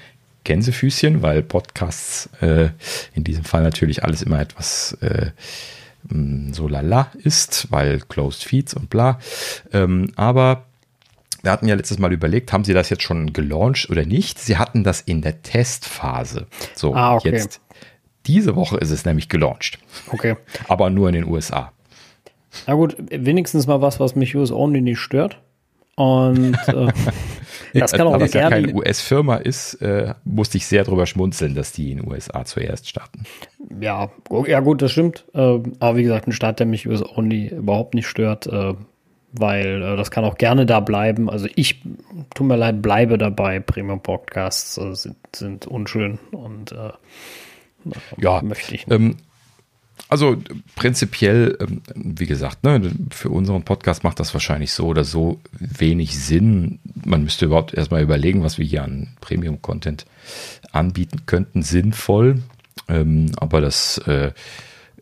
[0.44, 2.70] Gänsefüßchen, weil Podcasts äh,
[3.14, 5.30] in diesem Fall natürlich alles immer etwas äh,
[6.08, 9.18] mm, so lala ist, weil Closed Feeds und bla.
[9.72, 10.66] Ähm, aber
[11.42, 14.38] wir hatten ja letztes Mal überlegt, haben sie das jetzt schon gelauncht oder nicht?
[14.38, 16.46] Sie hatten das in der Testphase.
[16.74, 17.32] So, ah, okay.
[17.32, 17.60] jetzt
[18.26, 19.78] diese Woche ist es nämlich gelauncht.
[20.08, 20.36] Okay.
[20.68, 21.72] Aber nur in den USA.
[22.66, 25.38] Na gut, wenigstens mal was, was mich US Only nicht stört.
[25.96, 26.92] Und äh,
[27.80, 31.72] das kann auch da ja keine US-Firma ist, äh, musste ich sehr drüber schmunzeln, dass
[31.72, 33.24] die in den USA zuerst starten.
[33.80, 34.10] Ja,
[34.46, 35.24] ja gut, das stimmt.
[35.34, 38.74] Äh, aber wie gesagt, ein Start, der mich US Only überhaupt nicht stört, äh,
[39.32, 41.30] weil äh, das kann auch gerne da bleiben.
[41.30, 41.82] Also ich,
[42.34, 43.60] tut mir leid, bleibe dabei.
[43.60, 46.74] Premium Podcasts äh, sind, sind unschön und
[48.16, 48.92] ja, möchte ich nicht.
[48.92, 49.16] Ähm,
[50.08, 50.36] also
[50.76, 56.18] prinzipiell, ähm, wie gesagt, ne, für unseren Podcast macht das wahrscheinlich so oder so wenig
[56.18, 60.04] Sinn, man müsste überhaupt erstmal überlegen, was wir hier an Premium-Content
[60.70, 62.42] anbieten könnten, sinnvoll.
[62.88, 64.32] Ähm, aber das äh,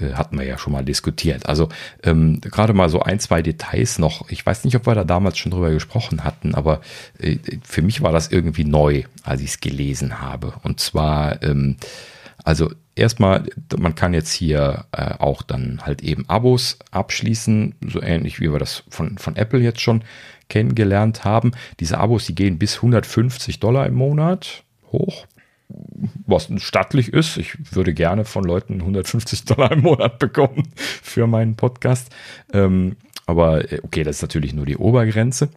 [0.01, 1.47] äh, hatten wir ja schon mal diskutiert.
[1.47, 1.69] Also
[2.03, 4.29] ähm, gerade mal so ein, zwei Details noch.
[4.31, 6.81] Ich weiß nicht, ob wir da damals schon drüber gesprochen hatten, aber
[7.19, 10.55] äh, für mich war das irgendwie neu, als ich es gelesen habe.
[10.63, 11.77] Und zwar, ähm,
[12.45, 13.45] also erstmal,
[13.79, 18.59] man kann jetzt hier äh, auch dann halt eben Abos abschließen, so ähnlich wie wir
[18.59, 20.03] das von, von Apple jetzt schon
[20.49, 21.53] kennengelernt haben.
[21.79, 25.27] Diese Abos, die gehen bis 150 Dollar im Monat hoch
[26.27, 27.37] was stattlich ist.
[27.37, 32.09] Ich würde gerne von Leuten 150 Dollar im Monat bekommen für meinen Podcast.
[32.53, 32.97] Ähm,
[33.27, 35.49] aber äh, okay, das ist natürlich nur die Obergrenze.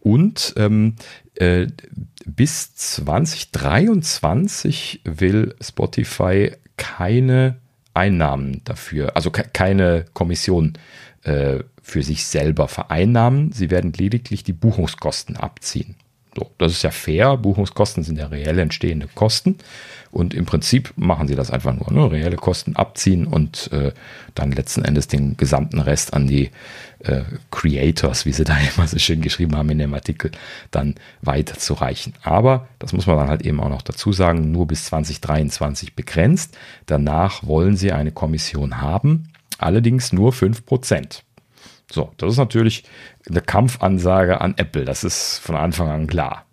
[0.00, 0.96] Und ähm,
[1.34, 1.66] äh,
[2.24, 7.58] bis 2023 will Spotify keine
[7.92, 10.78] Einnahmen dafür, also ke keine Kommission
[11.24, 13.52] äh, für sich selber vereinnahmen.
[13.52, 15.96] Sie werden lediglich die Buchungskosten abziehen.
[16.38, 17.36] So, das ist ja fair.
[17.36, 19.58] Buchungskosten sind ja reell entstehende Kosten.
[20.12, 22.10] Und im Prinzip machen sie das einfach nur, ne?
[22.12, 23.92] reelle Kosten abziehen und äh,
[24.34, 26.50] dann letzten Endes den gesamten Rest an die
[27.00, 30.30] äh, Creators, wie sie da immer so schön geschrieben haben in dem Artikel,
[30.70, 32.14] dann weiterzureichen.
[32.22, 36.56] Aber, das muss man dann halt eben auch noch dazu sagen, nur bis 2023 begrenzt.
[36.86, 39.28] Danach wollen sie eine Kommission haben,
[39.58, 41.22] allerdings nur 5%.
[41.90, 42.84] So, das ist natürlich
[43.28, 44.84] eine Kampfansage an Apple.
[44.84, 46.44] Das ist von Anfang an klar.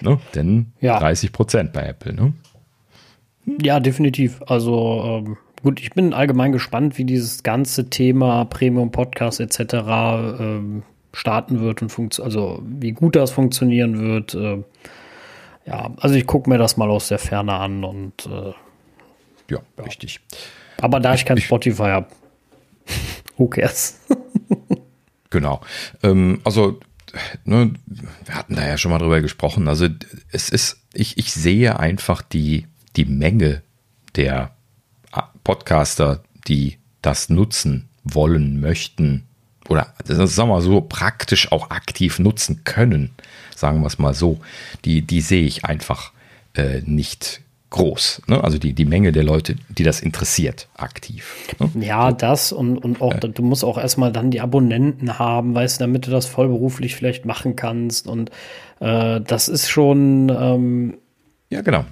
[0.00, 0.18] Ne?
[0.34, 0.98] Denn ja.
[0.98, 2.14] 30 Prozent bei Apple.
[2.14, 2.32] Ne?
[3.60, 4.40] Ja, definitiv.
[4.46, 9.60] Also ähm, gut, ich bin allgemein gespannt, wie dieses ganze Thema Premium Podcast etc.
[9.60, 10.82] Ähm,
[11.12, 14.34] starten wird und also wie gut das funktionieren wird.
[14.34, 14.62] Äh,
[15.66, 18.52] ja, also ich gucke mir das mal aus der Ferne an und äh,
[19.50, 20.20] ja, ja, richtig.
[20.80, 22.06] Aber da ich, ich kein Spotify habe,
[23.36, 24.00] who cares?
[25.30, 25.60] Genau.
[26.02, 26.80] Ähm, also,
[27.44, 27.72] ne,
[28.24, 29.68] wir hatten da ja schon mal drüber gesprochen.
[29.68, 29.88] Also,
[30.30, 33.62] es ist, ich, ich sehe einfach die, die Menge
[34.16, 34.54] der
[35.44, 39.28] Podcaster, die das nutzen wollen, möchten
[39.68, 43.10] oder sagen wir mal so praktisch auch aktiv nutzen können,
[43.54, 44.40] sagen wir es mal so,
[44.84, 46.12] die, die sehe ich einfach
[46.54, 48.22] äh, nicht groß.
[48.26, 48.42] Ne?
[48.42, 51.46] Also die, die Menge der Leute, die das interessiert, aktiv.
[51.58, 51.84] Ne?
[51.84, 53.28] Ja, das und, und auch, äh.
[53.28, 57.24] du musst auch erstmal dann die Abonnenten haben, weißt du, damit du das vollberuflich vielleicht
[57.24, 58.06] machen kannst.
[58.06, 58.30] Und
[58.80, 60.30] äh, das ist schon.
[60.30, 60.98] Ähm,
[61.50, 61.86] ja, genau.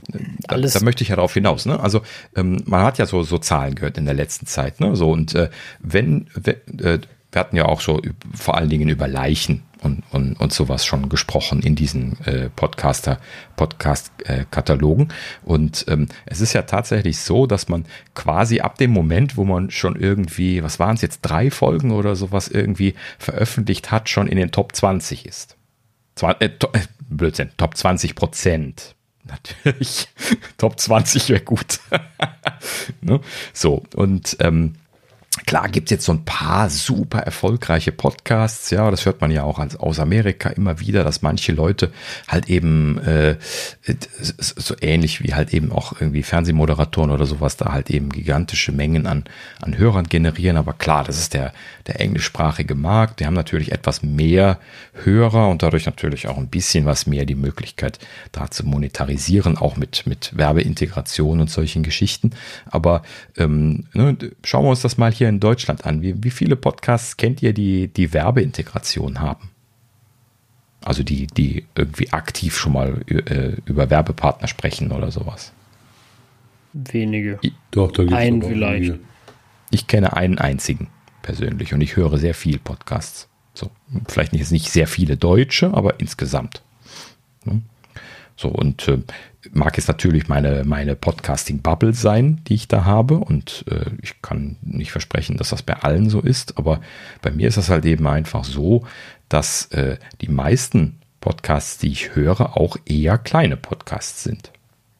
[0.48, 1.64] Da, da, möchte ich ja darauf hinaus.
[1.64, 1.80] Ne?
[1.80, 2.02] Also
[2.36, 4.80] ähm, man hat ja so, so Zahlen gehört in der letzten Zeit.
[4.80, 4.94] Ne?
[4.96, 5.48] So, und äh,
[5.80, 6.98] wenn, wenn äh,
[7.32, 8.00] wir hatten ja auch so
[8.34, 13.18] vor allen Dingen über Leichen und, und, und sowas schon gesprochen in diesen äh, Podcaster,
[13.56, 15.08] Podcast-Katalogen.
[15.44, 17.84] Und ähm, es ist ja tatsächlich so, dass man
[18.14, 22.16] quasi ab dem Moment, wo man schon irgendwie, was waren es jetzt, drei Folgen oder
[22.16, 25.56] sowas irgendwie veröffentlicht hat, schon in den Top 20 ist.
[26.14, 28.94] Zwar, äh, to, äh, Blödsinn, Top 20 Prozent.
[29.24, 30.08] Natürlich,
[30.56, 31.80] Top 20 wäre gut.
[33.00, 33.20] ne?
[33.52, 34.74] So, und ähm,
[35.44, 39.42] Klar gibt es jetzt so ein paar super erfolgreiche Podcasts, ja, das hört man ja
[39.42, 41.92] auch aus Amerika immer wieder, dass manche Leute
[42.26, 43.36] halt eben äh,
[44.22, 49.06] so ähnlich wie halt eben auch irgendwie Fernsehmoderatoren oder sowas da halt eben gigantische Mengen
[49.06, 49.24] an,
[49.60, 50.56] an Hörern generieren.
[50.56, 51.52] Aber klar, das ist der,
[51.86, 53.20] der englischsprachige Markt.
[53.20, 54.58] Die haben natürlich etwas mehr
[55.04, 57.98] Hörer und dadurch natürlich auch ein bisschen was mehr die Möglichkeit,
[58.32, 62.30] da zu monetarisieren, auch mit, mit Werbeintegration und solchen Geschichten.
[62.66, 63.02] Aber
[63.36, 66.02] ähm, ne, schauen wir uns das mal hier hier in Deutschland an?
[66.02, 69.50] Wie, wie viele Podcasts kennt ihr, die die Werbeintegration haben?
[70.84, 75.52] Also die, die irgendwie aktiv schon mal äh, über Werbepartner sprechen oder sowas.
[76.72, 77.38] Wenige.
[77.42, 78.88] Ich, Doch, da gibt Einen vielleicht.
[78.88, 79.00] Wenige.
[79.70, 80.88] Ich kenne einen einzigen
[81.22, 83.28] persönlich und ich höre sehr viel Podcasts.
[83.52, 83.70] So,
[84.06, 86.62] vielleicht nicht, nicht sehr viele Deutsche, aber insgesamt.
[87.44, 87.62] Ne?
[88.36, 88.98] So, und äh,
[89.52, 93.18] mag es natürlich meine, meine Podcasting-Bubble sein, die ich da habe.
[93.18, 96.58] Und äh, ich kann nicht versprechen, dass das bei allen so ist.
[96.58, 96.80] Aber
[97.22, 98.86] bei mir ist das halt eben einfach so,
[99.28, 104.52] dass äh, die meisten Podcasts, die ich höre, auch eher kleine Podcasts sind.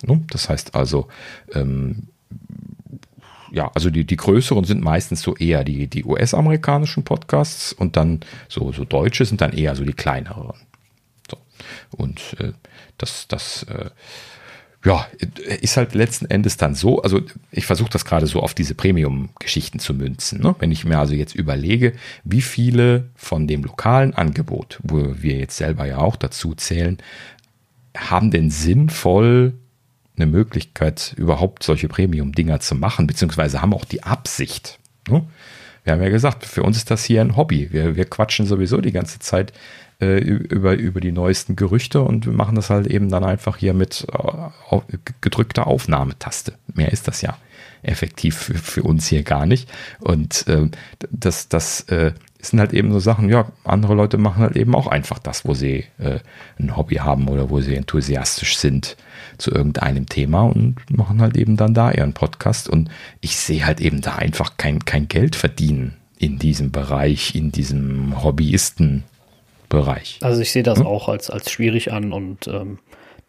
[0.03, 0.25] Ne?
[0.31, 1.09] Das heißt also,
[1.53, 2.09] ähm,
[3.53, 8.21] ja, also die, die größeren sind meistens so eher die, die US-amerikanischen Podcasts und dann
[8.49, 10.53] so, so deutsche sind dann eher so die kleineren.
[11.31, 11.39] So.
[11.97, 12.53] Und äh,
[12.99, 13.91] das, das äh,
[14.87, 15.05] ja,
[15.61, 19.81] ist halt letzten Endes dann so, also ich versuche das gerade so auf diese Premium-Geschichten
[19.81, 20.41] zu münzen.
[20.41, 20.55] Ne?
[20.61, 21.93] Wenn ich mir also jetzt überlege,
[22.23, 26.99] wie viele von dem lokalen Angebot, wo wir jetzt selber ja auch dazu zählen,
[27.97, 29.55] haben denn sinnvoll
[30.15, 34.79] eine Möglichkeit, überhaupt solche Premium-Dinger zu machen, beziehungsweise haben auch die Absicht.
[35.09, 35.25] Ne?
[35.83, 37.73] Wir haben ja gesagt, für uns ist das hier ein Hobby.
[37.73, 39.53] Wir, wir quatschen sowieso die ganze Zeit
[40.01, 43.75] äh, über, über die neuesten Gerüchte und wir machen das halt eben dann einfach hier
[43.75, 44.81] mit äh,
[45.21, 46.55] gedrückter Aufnahmetaste.
[46.75, 47.37] Mehr ist das ja
[47.83, 49.69] effektiv für, für uns hier gar nicht.
[50.01, 50.69] Und äh,
[51.11, 54.87] das, das äh, sind halt eben so Sachen, ja, andere Leute machen halt eben auch
[54.87, 56.21] einfach das, wo sie äh,
[56.59, 58.97] ein Hobby haben oder wo sie enthusiastisch sind
[59.39, 62.69] zu irgendeinem Thema und machen halt eben dann da ihren Podcast.
[62.69, 62.91] Und
[63.21, 68.23] ich sehe halt eben da einfach kein, kein Geld verdienen in diesem Bereich, in diesem
[69.67, 70.19] Hobbyistenbereich.
[70.23, 70.87] Also ich sehe das hm?
[70.87, 72.79] auch als, als schwierig an und ähm,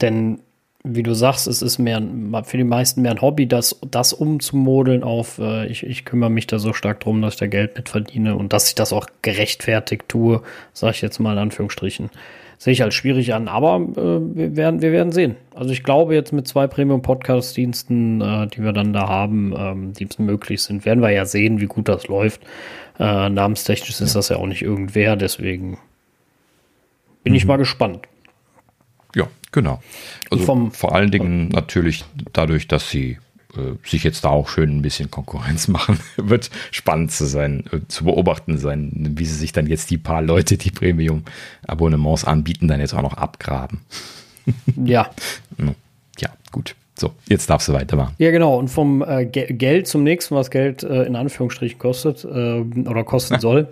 [0.01, 0.39] denn
[0.83, 2.01] wie du sagst, es ist mehr
[2.43, 6.47] für die meisten mehr ein Hobby, das, das umzumodeln auf, äh, ich, ich kümmere mich
[6.47, 9.07] da so stark drum, dass ich da Geld mit verdiene und dass ich das auch
[9.21, 10.41] gerechtfertigt tue,
[10.71, 12.09] sage ich jetzt mal in Anführungsstrichen.
[12.59, 15.35] Sehe ich als schwierig an, aber äh, wir, werden, wir werden sehen.
[15.53, 20.07] Also ich glaube jetzt mit zwei Premium-Podcast-Diensten, äh, die wir dann da haben, ähm, die
[20.19, 22.41] möglich sind, werden wir ja sehen, wie gut das läuft.
[22.97, 25.77] Äh, namenstechnisch ist das ja auch nicht irgendwer, deswegen
[27.27, 27.37] bin mhm.
[27.37, 28.07] ich mal gespannt.
[29.13, 29.81] Ja, genau.
[30.31, 33.17] Also vom, vor allen Dingen natürlich dadurch, dass sie
[33.53, 37.79] äh, sich jetzt da auch schön ein bisschen Konkurrenz machen, wird spannend zu sein, äh,
[37.89, 42.79] zu beobachten sein, wie sie sich dann jetzt die paar Leute, die Premium-Abonnements anbieten, dann
[42.79, 43.81] jetzt auch noch abgraben.
[44.77, 45.09] Ja.
[46.19, 46.73] ja, gut.
[46.97, 48.15] So, jetzt darfst du weitermachen.
[48.17, 48.57] Ja, genau.
[48.57, 53.39] Und vom äh, Geld zum nächsten, was Geld äh, in Anführungsstrichen kostet äh, oder kosten
[53.41, 53.67] soll.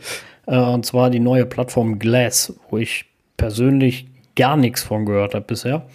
[0.47, 3.05] Äh, und zwar die neue Plattform Glass, wo ich
[3.37, 5.85] persönlich gar nichts von gehört habe bisher.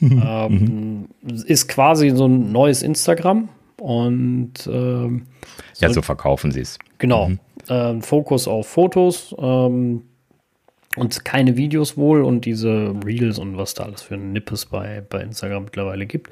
[0.00, 0.22] Mhm.
[0.24, 1.08] ähm,
[1.46, 3.48] ist quasi so ein neues Instagram
[3.80, 5.26] und ähm,
[5.72, 6.78] so, ja, so verkaufen sie es.
[6.98, 7.30] Genau.
[7.30, 7.38] Mhm.
[7.68, 10.02] Äh, Fokus auf Fotos ähm,
[10.96, 15.20] und keine Videos wohl und diese Reels und was da alles für Nippes bei, bei
[15.22, 16.30] Instagram mittlerweile gibt.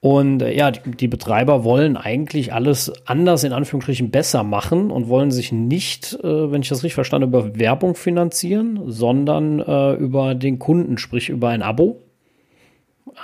[0.00, 5.08] Und äh, ja, die, die, Betreiber wollen eigentlich alles anders in Anführungsstrichen besser machen und
[5.08, 9.94] wollen sich nicht, äh, wenn ich das richtig verstanden habe, über Werbung finanzieren, sondern äh,
[9.94, 11.98] über den Kunden, sprich über ein Abo-Modell.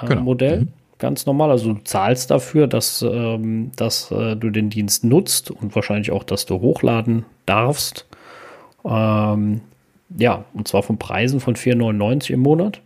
[0.03, 0.65] Äh, genau.
[0.65, 0.69] Mhm.
[0.99, 1.51] Ganz normal.
[1.51, 6.25] Also du zahlst dafür, dass, ähm, dass äh, du den Dienst nutzt und wahrscheinlich auch,
[6.25, 8.07] dass du hochladen darfst.
[8.85, 9.61] Ähm,
[10.17, 12.81] ja, und zwar von Preisen von 4,99 im Monat.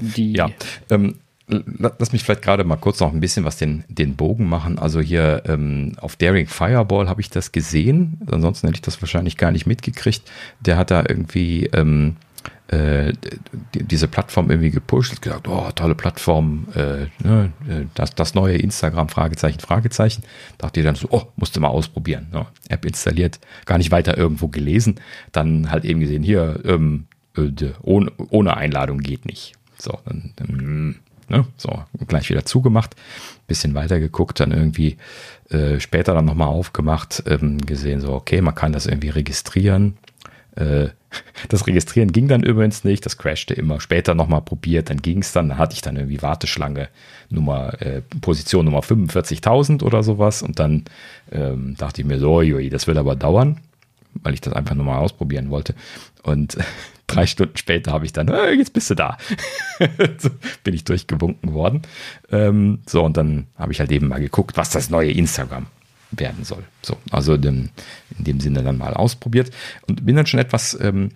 [0.00, 0.50] Die ja,
[0.90, 1.16] ähm,
[1.78, 4.78] Lass mich vielleicht gerade mal kurz noch ein bisschen was den, den Bogen machen.
[4.78, 8.18] Also hier ähm, auf Daring Fireball habe ich das gesehen.
[8.30, 10.22] Ansonsten hätte ich das wahrscheinlich gar nicht mitgekriegt.
[10.60, 12.16] Der hat da irgendwie ähm,
[12.68, 13.12] äh,
[13.74, 17.52] diese Plattform irgendwie gepusht, hat gesagt, oh, tolle Plattform, äh, ne,
[17.94, 20.22] das, das neue Instagram, Fragezeichen, Fragezeichen.
[20.56, 22.28] Dachte ich dann so, oh, musste mal ausprobieren.
[22.32, 22.46] Ne?
[22.68, 25.00] App installiert, gar nicht weiter irgendwo gelesen.
[25.32, 27.50] Dann halt eben gesehen, hier, ähm, äh,
[27.82, 29.52] ohne, ohne Einladung geht nicht.
[29.76, 30.96] So, dann, dann
[31.32, 31.46] Ne?
[31.56, 32.94] So, gleich wieder zugemacht,
[33.46, 34.98] bisschen weiter geguckt, dann irgendwie
[35.48, 39.96] äh, später dann nochmal aufgemacht, ähm, gesehen, so, okay, man kann das irgendwie registrieren.
[40.56, 40.88] Äh,
[41.48, 43.80] das Registrieren ging dann übrigens nicht, das crashte immer.
[43.80, 46.88] Später nochmal probiert, dann ging es dann, dann hatte ich dann irgendwie Warteschlange
[47.30, 50.84] Nummer, äh, Position Nummer 45.000 oder sowas und dann
[51.30, 53.58] ähm, dachte ich mir so, ui, das wird aber dauern,
[54.22, 55.74] weil ich das einfach nur mal ausprobieren wollte.
[56.24, 56.58] Und
[57.06, 59.18] drei Stunden später habe ich dann, äh, jetzt bist du da.
[60.18, 60.30] so,
[60.64, 61.82] bin ich durchgewunken worden.
[62.30, 65.66] Ähm, so, und dann habe ich halt eben mal geguckt, was das neue Instagram
[66.10, 66.64] werden soll.
[66.82, 67.70] So, also in,
[68.18, 69.50] in dem Sinne dann mal ausprobiert
[69.86, 71.10] und bin dann schon etwas ähm,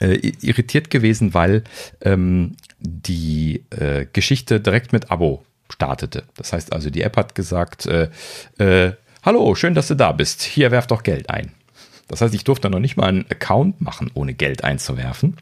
[0.00, 1.64] äh, irritiert gewesen, weil
[2.00, 6.24] ähm, die äh, Geschichte direkt mit Abo startete.
[6.36, 8.08] Das heißt also, die App hat gesagt, äh,
[8.58, 8.92] äh
[9.22, 10.42] hallo, schön, dass du da bist.
[10.42, 11.52] Hier werf doch Geld ein.
[12.08, 15.36] Das heißt, ich durfte noch nicht mal einen Account machen, ohne Geld einzuwerfen.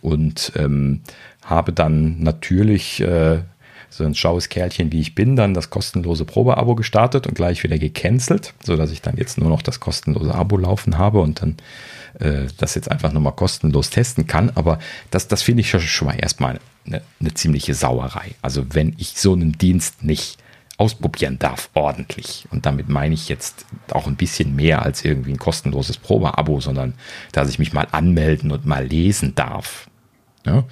[0.00, 1.02] Und ähm,
[1.44, 3.40] habe dann natürlich äh,
[3.90, 7.76] so ein schaues Kerlchen wie ich bin, dann das kostenlose Probeabo gestartet und gleich wieder
[7.76, 11.56] gecancelt, sodass ich dann jetzt nur noch das kostenlose Abo laufen habe und dann
[12.20, 14.50] äh, das jetzt einfach nur mal kostenlos testen kann.
[14.54, 14.78] Aber
[15.10, 18.34] das, das finde ich schon mal erstmal eine, eine ziemliche Sauerei.
[18.42, 20.38] Also wenn ich so einen Dienst nicht
[20.80, 22.46] ausprobieren darf, ordentlich.
[22.50, 26.94] Und damit meine ich jetzt auch ein bisschen mehr als irgendwie ein kostenloses Probeabo, sondern
[27.32, 29.90] dass ich mich mal anmelden und mal lesen darf.
[30.46, 30.64] Ja?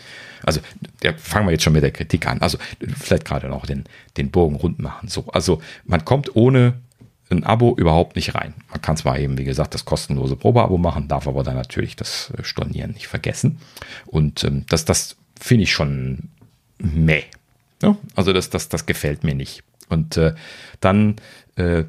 [0.44, 0.60] Also,
[1.02, 2.40] ja, fangen wir jetzt schon mit der Kritik an.
[2.40, 2.56] Also,
[2.96, 3.84] vielleicht gerade noch den,
[4.16, 5.08] den Bogen rund machen.
[5.08, 6.80] So, also, man kommt ohne
[7.28, 8.54] ein Abo überhaupt nicht rein.
[8.70, 12.32] Man kann zwar eben, wie gesagt, das kostenlose Probeabo machen, darf aber dann natürlich das
[12.40, 13.58] Stornieren nicht vergessen.
[14.06, 16.30] Und ähm, das, das finde ich schon
[16.78, 17.24] meh.
[17.82, 17.98] Ja?
[18.16, 19.64] Also, das, das, das gefällt mir nicht.
[19.88, 20.34] Und äh,
[20.80, 21.16] dann
[21.56, 21.84] äh,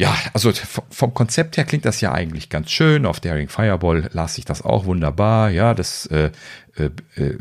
[0.00, 0.50] ja, also
[0.88, 3.04] vom Konzept her klingt das ja eigentlich ganz schön.
[3.04, 5.50] Auf Daring Fireball las ich das auch wunderbar.
[5.50, 6.30] Ja, das äh,
[6.76, 6.90] äh,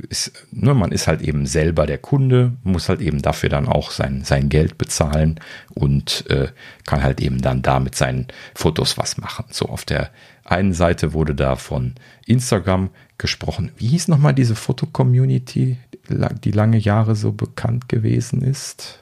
[0.10, 3.92] ist, ne, man ist halt eben selber der Kunde, muss halt eben dafür dann auch
[3.92, 5.40] sein, sein Geld bezahlen
[5.74, 6.50] und äh,
[6.86, 9.46] kann halt eben dann da mit seinen Fotos was machen.
[9.52, 10.10] So auf der
[10.44, 11.96] einen Seite wurde da von
[12.26, 13.72] Instagram gesprochen.
[13.78, 15.78] Wie hieß nochmal diese Foto-Community,
[16.10, 19.00] die lange Jahre so bekannt gewesen ist?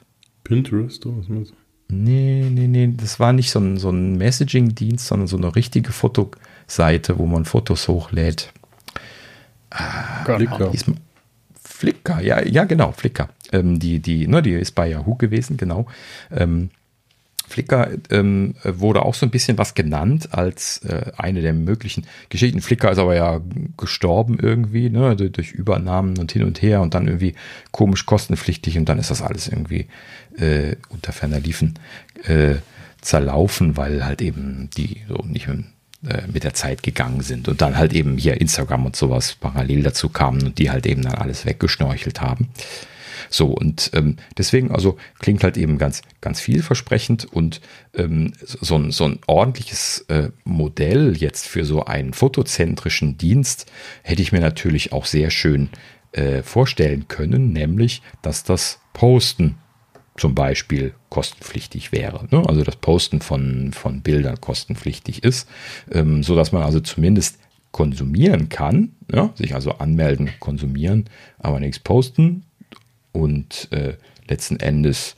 [0.48, 1.56] Pinterest oder was meinst du?
[1.90, 5.92] Nee, nee, nee, das war nicht so ein, so ein Messaging-Dienst, sondern so eine richtige
[5.92, 8.52] Fotoseite, wo man Fotos hochlädt.
[9.70, 10.72] Ah, Flickr.
[11.64, 13.30] Flickr, ja, ja, genau, Flickr.
[13.52, 15.86] Ähm, die, die, ne, die ist bei Yahoo gewesen, genau.
[16.32, 16.70] Ähm,
[17.48, 22.62] Flickr ähm, wurde auch so ein bisschen was genannt als äh, eine der möglichen Geschichten.
[22.62, 23.42] Flickr ist aber ja
[23.78, 27.36] gestorben irgendwie, ne, durch Übernahmen und hin und her und dann irgendwie
[27.72, 29.88] komisch kostenpflichtig und dann ist das alles irgendwie
[30.38, 31.80] äh, unter ferner Liefen
[32.26, 32.56] äh,
[33.02, 35.66] zerlaufen, weil halt eben die so nicht mit,
[36.06, 39.84] äh, mit der Zeit gegangen sind und dann halt eben hier Instagram und sowas parallel
[39.84, 42.50] dazu kamen und die halt eben dann alles weggeschnorchelt haben.
[43.30, 47.62] So, und ähm, deswegen, also klingt halt eben ganz, ganz vielversprechend und
[47.96, 53.72] ähm, so, ein, so ein ordentliches äh, Modell jetzt für so einen fotozentrischen Dienst
[54.04, 55.70] hätte ich mir natürlich auch sehr schön
[56.14, 59.58] äh, vorstellen können, nämlich, dass das Posten
[60.18, 62.28] zum Beispiel kostenpflichtig wäre.
[62.32, 62.44] Ne?
[62.48, 65.48] Also das Posten von, von Bildern kostenpflichtig ist,
[65.92, 67.40] ähm, so dass man also zumindest
[67.72, 69.32] konsumieren kann, ja?
[69.36, 71.06] sich also anmelden, konsumieren,
[71.38, 72.44] aber nichts posten
[73.18, 73.94] und äh,
[74.28, 75.16] letzten Endes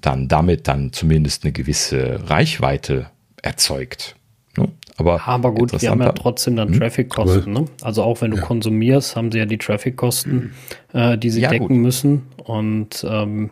[0.00, 3.10] dann damit dann zumindest eine gewisse Reichweite
[3.42, 4.16] erzeugt.
[4.56, 4.68] Ne?
[4.96, 6.78] Aber, aber gut, die haben ja trotzdem dann hm?
[6.78, 7.52] Traffic-Kosten.
[7.52, 7.66] Ne?
[7.82, 8.42] Also auch wenn du ja.
[8.42, 10.52] konsumierst, haben sie ja die Traffic-Kosten,
[10.92, 11.76] äh, die sie ja, decken gut.
[11.76, 12.22] müssen.
[12.44, 13.50] Und ähm,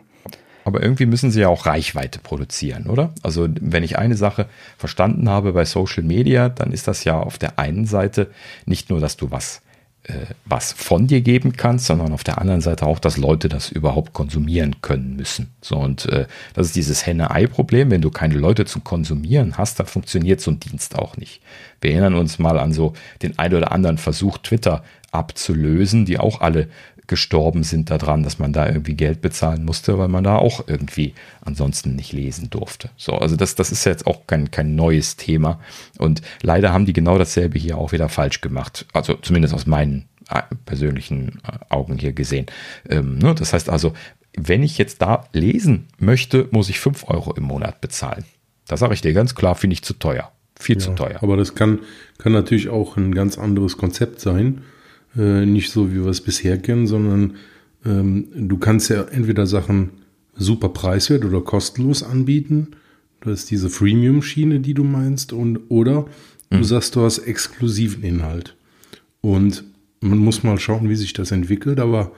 [0.65, 3.13] aber irgendwie müssen sie ja auch Reichweite produzieren, oder?
[3.23, 4.47] Also wenn ich eine Sache
[4.77, 8.29] verstanden habe bei Social Media, dann ist das ja auf der einen Seite
[8.65, 9.68] nicht nur, dass du was äh,
[10.45, 14.13] was von dir geben kannst, sondern auf der anderen Seite auch, dass Leute das überhaupt
[14.13, 15.51] konsumieren können müssen.
[15.61, 17.91] So und äh, das ist dieses Henne-Ei-Problem.
[17.91, 21.41] Wenn du keine Leute zum Konsumieren hast, dann funktioniert so ein Dienst auch nicht.
[21.81, 26.41] Wir erinnern uns mal an so den ein oder anderen Versuch, Twitter abzulösen, die auch
[26.41, 26.67] alle
[27.09, 31.13] gestorben sind daran, dass man da irgendwie Geld bezahlen musste, weil man da auch irgendwie
[31.41, 32.91] ansonsten nicht lesen durfte.
[32.95, 35.59] So, also das, das ist jetzt auch kein, kein neues Thema.
[35.97, 38.85] Und leider haben die genau dasselbe hier auch wieder falsch gemacht.
[38.93, 42.45] Also zumindest aus meinen äh, persönlichen äh, Augen hier gesehen.
[42.87, 43.35] Ähm, ne?
[43.35, 43.93] Das heißt also,
[44.37, 48.23] wenn ich jetzt da lesen möchte, muss ich 5 Euro im Monat bezahlen.
[48.67, 50.31] Da sage ich dir ganz klar, finde ich zu teuer.
[50.59, 51.23] Viel ja, zu teuer.
[51.23, 51.79] Aber das kann,
[52.19, 54.61] kann natürlich auch ein ganz anderes Konzept sein.
[55.17, 57.35] Äh, nicht so, wie wir es bisher kennen, sondern
[57.85, 59.91] ähm, du kannst ja entweder Sachen
[60.35, 62.69] super preiswert oder kostenlos anbieten.
[63.21, 66.01] Das ist diese Freemium-Schiene, die du meinst, und oder
[66.49, 66.57] mhm.
[66.57, 68.55] du sagst, du hast exklusiven Inhalt.
[69.21, 69.63] Und
[70.01, 72.13] man muss mal schauen, wie sich das entwickelt, aber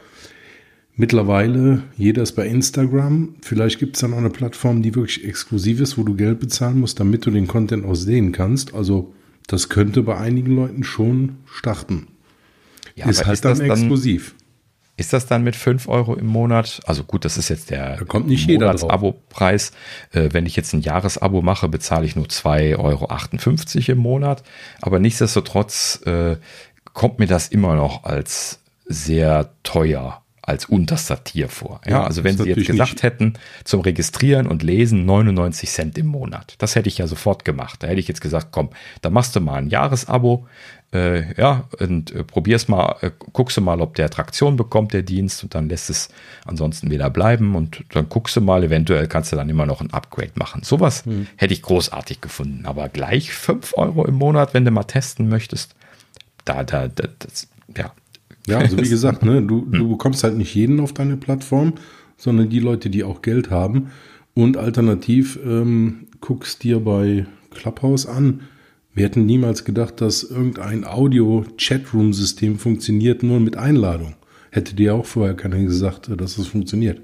[0.95, 3.35] mittlerweile, jeder ist bei Instagram.
[3.41, 6.79] Vielleicht gibt es dann auch eine Plattform, die wirklich exklusiv ist, wo du Geld bezahlen
[6.79, 8.75] musst, damit du den Content aussehen kannst.
[8.75, 9.13] Also
[9.47, 12.07] das könnte bei einigen Leuten schon starten.
[12.95, 14.35] Ja, ist halt ist dann exklusiv.
[14.97, 16.81] Ist das dann mit 5 Euro im Monat?
[16.85, 19.71] Also gut, das ist jetzt der da kommt nicht Monats-Abo-Preis.
[20.11, 24.43] Äh, wenn ich jetzt ein Jahresabo mache, bezahle ich nur 2,58 Euro im Monat.
[24.81, 26.35] Aber nichtsdestotrotz äh,
[26.93, 31.81] kommt mir das immer noch als sehr teuer als unterster Tier vor.
[31.85, 33.03] Ja, ja also wenn Sie jetzt gesagt nicht.
[33.03, 37.83] hätten, zum Registrieren und Lesen 99 Cent im Monat, das hätte ich ja sofort gemacht.
[37.83, 38.69] Da hätte ich jetzt gesagt, komm,
[39.01, 40.47] da machst du mal ein Jahresabo,
[40.93, 45.03] äh, ja, und äh, probier's mal, äh, guckst du mal, ob der Traktion bekommt, der
[45.03, 46.09] Dienst, und dann lässt es
[46.45, 49.93] ansonsten wieder bleiben und dann guckst du mal, eventuell kannst du dann immer noch ein
[49.93, 50.63] Upgrade machen.
[50.63, 51.27] Sowas hm.
[51.37, 55.75] hätte ich großartig gefunden, aber gleich 5 Euro im Monat, wenn du mal testen möchtest,
[56.43, 57.47] da, da, da das,
[57.77, 57.93] ja.
[58.47, 59.89] Ja, also wie gesagt, ne, du, du hm.
[59.91, 61.75] bekommst halt nicht jeden auf deine Plattform,
[62.17, 63.91] sondern die Leute, die auch Geld haben.
[64.33, 68.41] Und alternativ ähm, guckst dir bei Clubhouse an,
[68.93, 74.15] wir hätten niemals gedacht, dass irgendein Audio-Chatroom-System funktioniert nur mit Einladung.
[74.51, 77.01] Hätte dir auch vorher keiner gesagt, dass es funktioniert.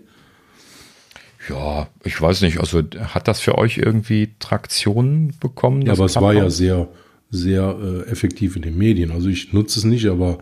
[1.50, 2.60] Ja, ich weiß nicht.
[2.60, 5.84] Also hat das für euch irgendwie Traktion bekommen?
[5.84, 6.90] Ja, aber es war ja sehr,
[7.30, 9.12] sehr äh, effektiv in den Medien.
[9.12, 10.40] Also ich nutze es nicht, aber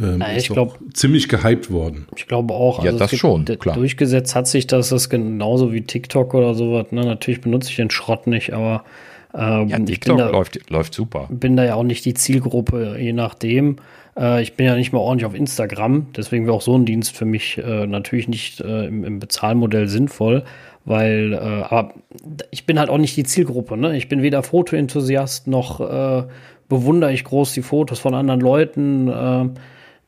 [0.00, 2.06] ähm, ja, ich glaube ziemlich gehypt worden.
[2.16, 2.82] Ich glaube auch.
[2.82, 3.76] Ja, also das schon, klar.
[3.76, 6.90] Durchgesetzt hat sich das, das genauso wie TikTok oder sowas.
[6.90, 7.04] Ne?
[7.04, 8.84] Natürlich benutze ich den Schrott nicht, aber
[9.34, 11.28] ähm, ja, TikTok da, läuft, läuft super.
[11.30, 13.76] Bin da ja auch nicht die Zielgruppe, je nachdem.
[14.16, 17.16] Äh, ich bin ja nicht mal ordentlich auf Instagram, deswegen wäre auch so ein Dienst
[17.16, 20.44] für mich äh, natürlich nicht äh, im, im, Bezahlmodell sinnvoll.
[20.84, 21.94] weil, äh, aber
[22.50, 23.96] ich bin halt auch nicht die Zielgruppe, ne?
[23.96, 26.24] Ich bin weder Fotoenthusiast noch äh,
[26.68, 29.08] bewundere ich groß die Fotos von anderen Leuten.
[29.08, 29.48] Äh,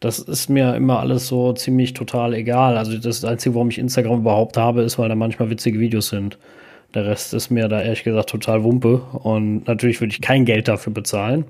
[0.00, 2.76] das ist mir immer alles so ziemlich total egal.
[2.76, 6.38] Also das Einzige, warum ich Instagram überhaupt habe, ist, weil da manchmal witzige Videos sind.
[6.94, 9.02] Der Rest ist mir da ehrlich gesagt total Wumpe.
[9.12, 11.44] Und natürlich würde ich kein Geld dafür bezahlen.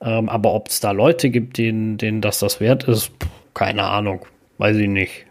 [0.00, 3.12] Ähm, aber ob es da Leute gibt, denen, denen das das wert ist,
[3.54, 4.26] keine Ahnung.
[4.58, 5.26] Weiß ich nicht.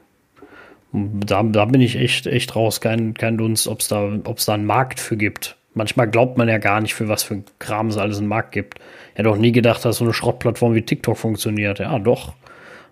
[0.93, 2.81] Da, da bin ich echt, echt raus.
[2.81, 5.57] Kein, kein Dunst, ob es da, da einen Markt für gibt.
[5.73, 8.79] Manchmal glaubt man ja gar nicht, für was für Kram es alles einen Markt gibt.
[9.13, 11.79] Ich hätte auch nie gedacht, dass so eine Schrottplattform wie TikTok funktioniert.
[11.79, 12.33] Ja, doch.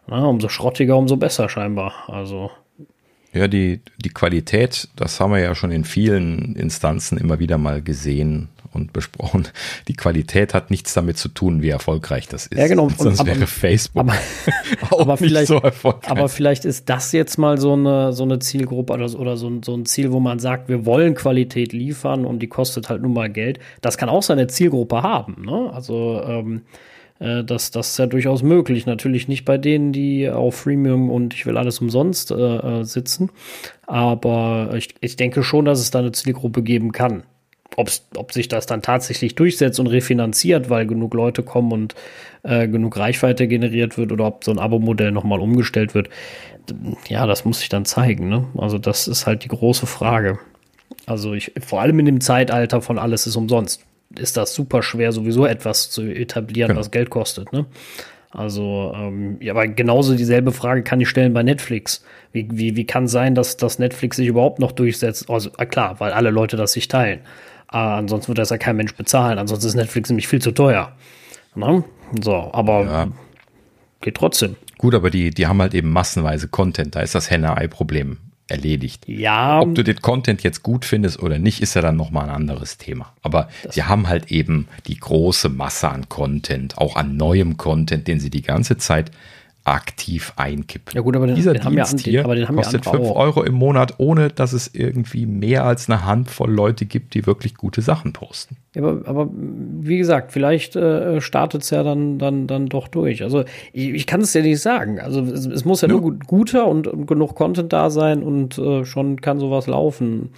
[0.08, 1.94] Na, umso schrottiger, umso besser scheinbar.
[2.08, 2.52] Also.
[3.36, 7.82] Ja, die, die Qualität, das haben wir ja schon in vielen Instanzen immer wieder mal
[7.82, 9.48] gesehen und besprochen.
[9.88, 12.58] Die Qualität hat nichts damit zu tun, wie erfolgreich das ist.
[12.58, 12.90] Ja, genau.
[12.98, 14.14] Sonst aber, wäre Facebook aber,
[14.90, 16.10] auch aber nicht vielleicht, so erfolgreich.
[16.12, 19.48] aber vielleicht ist das jetzt mal so eine, so eine Zielgruppe oder, so- oder so,
[19.50, 23.02] ein- so ein Ziel, wo man sagt, wir wollen Qualität liefern und die kostet halt
[23.02, 23.60] nun mal Geld.
[23.82, 25.44] Das kann auch seine Zielgruppe haben.
[25.46, 25.70] Ne?
[25.74, 26.62] Also ähm,
[27.20, 28.86] äh, das, das ist ja durchaus möglich.
[28.86, 33.30] Natürlich nicht bei denen, die auf Freemium und ich will alles umsonst äh, äh, sitzen.
[33.88, 37.24] Aber ich, ich denke schon, dass es da eine Zielgruppe geben kann.
[37.78, 41.96] Ob's, ob sich das dann tatsächlich durchsetzt und refinanziert, weil genug Leute kommen und
[42.44, 46.10] äh, genug Reichweite generiert wird oder ob so ein Abo-Modell nochmal umgestellt wird,
[47.10, 48.30] ja, das muss sich dann zeigen.
[48.30, 48.46] Ne?
[48.58, 50.40] Also das ist halt die große Frage.
[51.06, 53.84] Also ich, vor allem in dem Zeitalter von alles ist umsonst,
[54.20, 56.80] ist das super schwer, sowieso etwas zu etablieren, Genau.
[56.80, 57.52] was Geld kostet.
[57.54, 57.66] Ne?
[58.32, 62.04] Also, ähm, ja, aber genauso dieselbe Frage kann ich stellen bei Netflix.
[62.34, 65.30] Wie, wie, wie kann sein, dass, dass Netflix sich überhaupt noch durchsetzt?
[65.30, 67.22] Also, ah, klar, weil alle Leute das sich teilen.
[67.68, 69.38] Ah, ansonsten wird das ja kein Mensch bezahlen.
[69.40, 70.92] Ansonsten ist Netflix nämlich viel zu teuer.
[71.56, 71.84] Ne?
[72.22, 73.08] So, aber Ja.
[74.02, 74.58] geht trotzdem.
[74.78, 76.96] Gut, aber die, die haben halt eben massenweise Content.
[76.96, 78.18] Da ist das Henne-Ei-Problem
[78.48, 79.08] erledigt.
[79.08, 82.36] Ja, Ob du den Content jetzt gut findest oder nicht, ist ja dann nochmal ein
[82.36, 83.14] anderes Thema.
[83.24, 88.20] Aber sie haben halt eben die große Masse an Content, auch an neuem Content, den
[88.20, 89.12] sie die ganze Zeit
[89.66, 90.94] aktiv einkippen.
[90.96, 93.12] Ja gut, aber den- Dieser den haben ja Dienst hier den ja kostet andere 5
[93.12, 93.16] auch.
[93.18, 97.56] Euro im Monat, ohne dass es irgendwie mehr als eine Handvoll Leute gibt, die wirklich
[97.56, 98.58] gute Sachen posten.
[98.76, 103.24] Ja, aber, aber wie gesagt, vielleicht äh, startet es ja dann, dann, dann doch durch.
[103.24, 103.44] Also
[103.74, 105.00] ich, ich kann es ja nicht sagen.
[105.00, 108.58] Also es, es muss ja nur gut, guter und, und genug Content da sein und
[108.60, 110.30] äh, schon kann sowas laufen.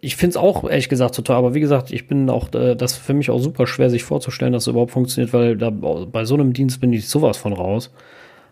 [0.00, 2.96] Ich finde es auch ehrlich gesagt total, aber wie gesagt, ich bin auch, äh, das
[2.96, 6.34] für mich auch super schwer, sich vorzustellen, dass es überhaupt funktioniert, weil da bei so
[6.34, 7.92] einem Dienst bin ich sowas von raus.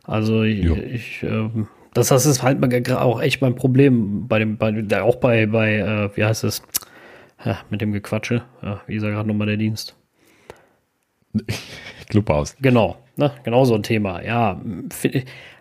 [0.04, 5.00] Also ich, ich ähm, das, das ist halt auch echt mein Problem bei dem, bei,
[5.00, 6.62] auch bei, bei, äh, wie heißt es,
[7.44, 8.42] ja, mit dem Gequatsche.
[8.62, 9.96] Ja, wie ist ja gerade nochmal der Dienst?
[12.08, 12.56] Clubhaus.
[12.60, 13.32] Genau, ne?
[13.44, 14.22] genau so ein Thema.
[14.22, 14.60] Ja,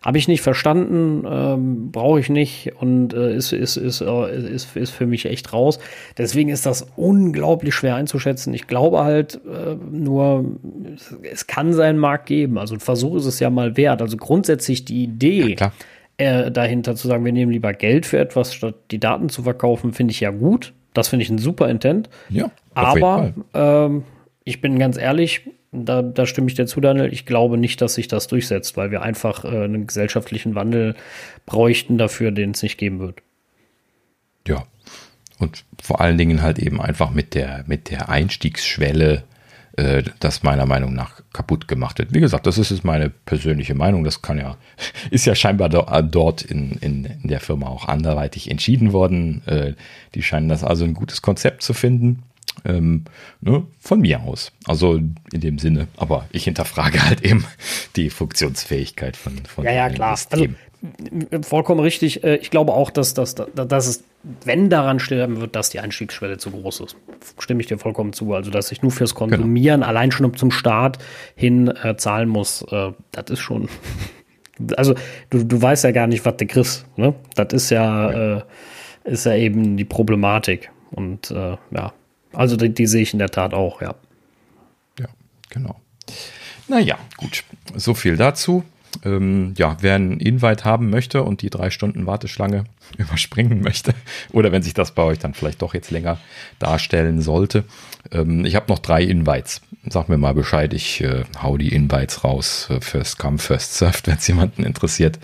[0.02, 4.76] habe ich nicht verstanden, ähm, brauche ich nicht und äh, ist, ist, ist, äh, ist,
[4.76, 5.80] ist für mich echt raus.
[6.18, 8.54] Deswegen ist das unglaublich schwer einzuschätzen.
[8.54, 10.46] Ich glaube halt äh, nur,
[11.32, 12.58] es- kann seinen Markt geben.
[12.58, 14.02] Also ein Versuch ist es ja mal wert.
[14.02, 15.72] Also grundsätzlich die Idee Ja,
[16.18, 19.94] äh, dahinter zu sagen, wir nehmen lieber Geld für etwas, statt die Daten zu verkaufen,
[19.94, 20.74] finde ich ja gut.
[20.94, 22.10] Das finde ich ein super Intent.
[22.30, 24.04] Ja, Aber ähm,
[24.44, 27.12] ich bin ganz ehrlich, da, da stimme ich dir zu, Daniel.
[27.12, 30.96] Ich glaube nicht, dass sich das durchsetzt, weil wir einfach äh, einen gesellschaftlichen Wandel
[31.46, 33.22] bräuchten dafür, den es nicht geben wird.
[34.48, 34.66] Ja.
[35.40, 39.24] Und vor allen Dingen halt eben einfach mit der, mit der Einstiegsschwelle,
[39.76, 42.14] äh, das meiner Meinung nach kaputt gemacht wird.
[42.14, 44.04] Wie gesagt, das ist jetzt meine persönliche Meinung.
[44.04, 44.58] Das kann ja,
[45.12, 49.42] ist ja scheinbar do, äh, dort in, in, in der Firma auch anderweitig entschieden worden.
[49.48, 49.74] Äh,
[50.14, 52.24] die scheinen das also ein gutes Konzept zu finden.
[52.66, 53.06] Ähm,
[53.42, 54.52] ne, von mir aus.
[54.66, 57.46] Also in dem Sinne, aber ich hinterfrage halt eben
[57.96, 60.12] die Funktionsfähigkeit von, von Ja, ja, klar.
[60.12, 60.56] Also, System.
[61.44, 62.24] vollkommen richtig.
[62.24, 64.04] Äh, Ich glaube auch, dass, dass, dass, es,
[64.46, 66.96] wenn daran sterben wird, dass die Einstiegsschwelle zu groß ist.
[67.40, 68.34] Stimme ich dir vollkommen zu.
[68.34, 70.98] Also, dass ich nur fürs Konsumieren allein schon zum Start
[71.36, 73.70] hin äh, zahlen muss, äh, das ist schon.
[74.78, 74.94] Also,
[75.32, 76.86] du, du weißt ja gar nicht, was du kriegst.
[76.96, 77.16] Ne?
[77.36, 78.42] Das ist ja, Äh,
[79.04, 80.70] ist ja eben die Problematik.
[80.92, 81.92] Und äh, ja,
[82.34, 83.96] also die, die sehe ich in der Tat auch, ja.
[85.00, 85.08] Ja,
[85.50, 85.80] genau.
[86.68, 87.44] Naja, gut.
[87.76, 88.64] So viel dazu.
[89.04, 92.66] Ähm, ja, wer einen Invite haben möchte und die drei Stunden Warteschlange
[92.98, 93.94] überspringen möchte,
[94.32, 96.20] oder wenn sich das bei euch dann vielleicht doch jetzt länger
[96.60, 97.64] darstellen sollte.
[98.14, 99.62] Ähm, ich habe noch drei Invites.
[99.90, 102.68] Sag mir mal Bescheid, ich äh, hau die Invites raus.
[102.70, 105.20] Äh, First come, first served, wenn es jemanden interessiert.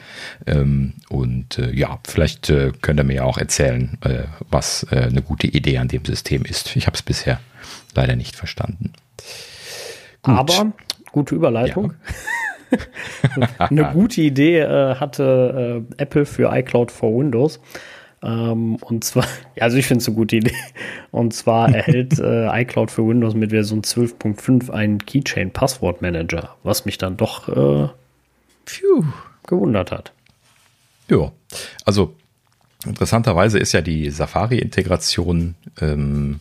[0.46, 5.04] Ähm, und äh, ja, vielleicht äh, könnt ihr mir ja auch erzählen, äh, was äh,
[5.04, 6.76] eine gute Idee an dem System ist.
[6.76, 7.40] Ich habe es bisher
[7.96, 8.94] leider nicht verstanden.
[10.22, 10.36] Gut.
[10.36, 10.74] Aber
[11.12, 11.94] gute Überleitung.
[13.58, 17.60] Eine gute Idee äh, hatte äh, Apple für iCloud for Windows.
[18.22, 19.26] Ähm, und zwar,
[19.60, 20.56] also ich finde es eine gute Idee.
[21.12, 26.86] Und zwar erhält äh, iCloud für Windows mit Version 12.5 einen Keychain Passwort Manager, was
[26.86, 27.90] mich dann doch äh,
[28.66, 29.04] phew,
[29.48, 30.12] gewundert hat.
[31.10, 31.32] Ja,
[31.86, 32.16] also
[32.86, 36.40] interessanterweise ist ja die Safari-Integration, ähm,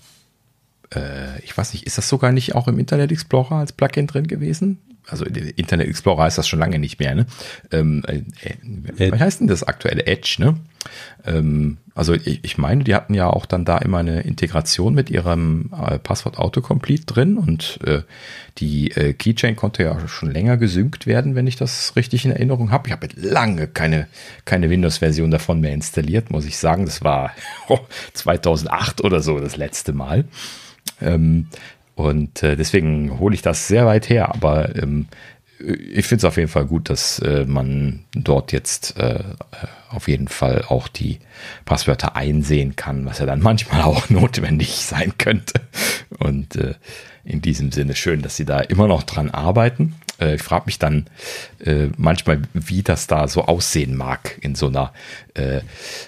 [0.94, 4.26] äh, ich weiß nicht, ist das sogar nicht auch im Internet Explorer als Plugin drin
[4.26, 4.78] gewesen?
[5.08, 7.26] Also Internet Explorer ist das schon lange nicht mehr, ne?
[7.72, 10.56] Ähm, äh, äh, wie heißt denn das aktuelle Edge, ne?
[11.24, 15.10] Ähm, also ich, ich, meine, die hatten ja auch dann da immer eine Integration mit
[15.10, 18.02] ihrem äh, Passwort Autocomplete drin und äh,
[18.58, 22.70] die äh, Keychain konnte ja schon länger gesynkt werden, wenn ich das richtig in Erinnerung
[22.70, 22.88] habe.
[22.88, 24.06] Ich habe lange keine,
[24.44, 26.84] keine Windows-Version davon mehr installiert, muss ich sagen.
[26.84, 27.32] Das war
[27.68, 27.80] oh,
[28.14, 30.24] 2008 oder so das letzte Mal.
[31.00, 31.48] Ähm,
[31.98, 35.08] und äh, deswegen hole ich das sehr weit her, aber ähm,
[35.58, 39.18] ich finde es auf jeden Fall gut, dass äh, man dort jetzt äh,
[39.90, 41.18] auf jeden Fall auch die
[41.64, 45.60] Passwörter einsehen kann, was ja dann manchmal auch notwendig sein könnte.
[46.20, 46.74] Und äh,
[47.24, 49.96] in diesem Sinne schön, dass sie da immer noch dran arbeiten.
[50.20, 51.06] Äh, ich frage mich dann
[51.64, 54.92] äh, manchmal, wie das da so aussehen mag in so einer
[55.34, 55.62] äh,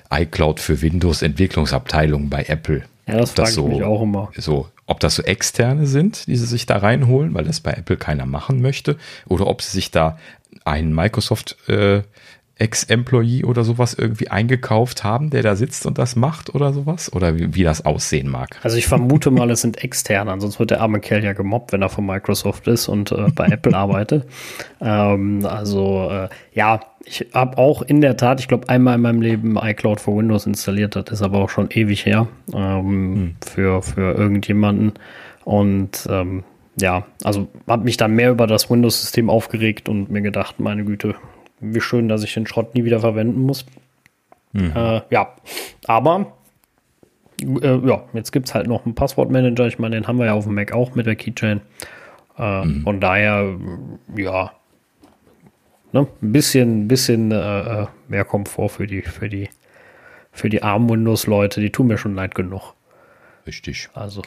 [0.09, 2.85] iCloud für Windows Entwicklungsabteilung bei Apple.
[3.09, 4.31] Ja, das frage so, ich mich auch immer.
[4.37, 7.97] So ob das so externe sind, die sie sich da reinholen, weil das bei Apple
[7.97, 8.97] keiner machen möchte,
[9.27, 10.19] oder ob sie sich da
[10.65, 12.03] einen Microsoft äh,
[12.61, 17.11] Ex-Employee oder sowas irgendwie eingekauft haben, der da sitzt und das macht oder sowas?
[17.13, 18.59] Oder wie, wie, das aussehen mag?
[18.63, 21.81] Also ich vermute mal, es sind externe, ansonsten wird der arme Kerl ja gemobbt, wenn
[21.81, 24.27] er von Microsoft ist und äh, bei Apple arbeitet.
[24.81, 29.23] Ähm, also äh, ja, ich habe auch in der Tat, ich glaube, einmal in meinem
[29.23, 33.37] Leben iCloud für Windows installiert, das ist aber auch schon ewig her ähm, hm.
[33.41, 34.93] für, für irgendjemanden.
[35.45, 36.45] Und ähm,
[36.77, 41.15] ja, also habe mich dann mehr über das Windows-System aufgeregt und mir gedacht, meine Güte,
[41.61, 43.67] wie schön, dass ich den Schrott nie wieder verwenden muss.
[44.53, 44.73] Mhm.
[44.75, 45.35] Äh, ja,
[45.87, 46.33] aber
[47.41, 49.67] äh, ja, jetzt gibt es halt noch einen Passwortmanager.
[49.67, 51.61] Ich meine, den haben wir ja auf dem Mac auch mit der Keychain.
[52.39, 52.83] Äh, mhm.
[52.83, 53.57] Von daher,
[54.17, 54.53] ja,
[55.93, 59.49] ne, ein bisschen, bisschen äh, äh, mehr Komfort für die, für die,
[60.33, 61.61] für die armen Windows-Leute.
[61.61, 62.75] Die tun mir schon leid genug.
[63.47, 63.89] Richtig.
[63.95, 64.23] Also.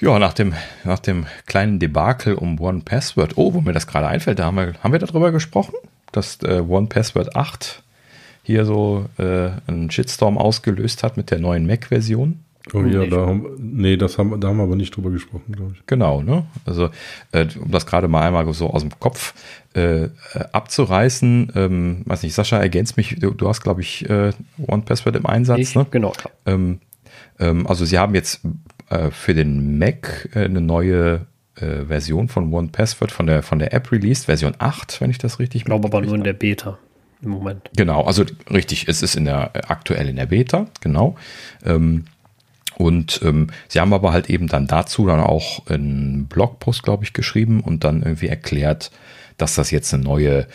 [0.00, 3.36] Ja, nach dem, nach dem kleinen Debakel um One Password.
[3.36, 5.74] Oh, wo mir das gerade einfällt, da haben wir, haben wir darüber gesprochen?
[6.12, 7.82] dass äh, One Password 8
[8.44, 12.44] hier so äh, einen Shitstorm ausgelöst hat mit der neuen Mac-Version.
[12.72, 15.72] Oh ja, da haben, nee, das haben, da haben wir aber nicht drüber gesprochen, glaube
[15.74, 15.84] ich.
[15.86, 16.46] Genau, ne?
[16.64, 16.90] Also,
[17.32, 19.34] äh, um das gerade mal einmal so aus dem Kopf
[19.74, 20.08] äh,
[20.52, 24.32] abzureißen, ähm, weiß nicht, Sascha, ergänzt mich, du, du hast, glaube ich, äh,
[24.66, 25.86] One Password im Einsatz, ich, ne?
[25.90, 26.12] Genau.
[26.46, 26.78] Ähm,
[27.40, 28.42] ähm, also, sie haben jetzt
[28.90, 31.26] äh, für den Mac äh, eine neue
[31.56, 35.18] äh, Version von One Password von der, von der App released, Version 8, wenn ich
[35.18, 36.78] das richtig Ich glaube aber nur in der Beta
[37.22, 37.70] im Moment.
[37.76, 41.16] Genau, also richtig, es ist in der, aktuell in der Beta, genau.
[41.64, 42.04] Ähm,
[42.76, 47.12] und ähm, sie haben aber halt eben dann dazu dann auch einen Blogpost, glaube ich,
[47.12, 48.90] geschrieben und dann irgendwie erklärt,
[49.38, 50.46] dass das jetzt eine neue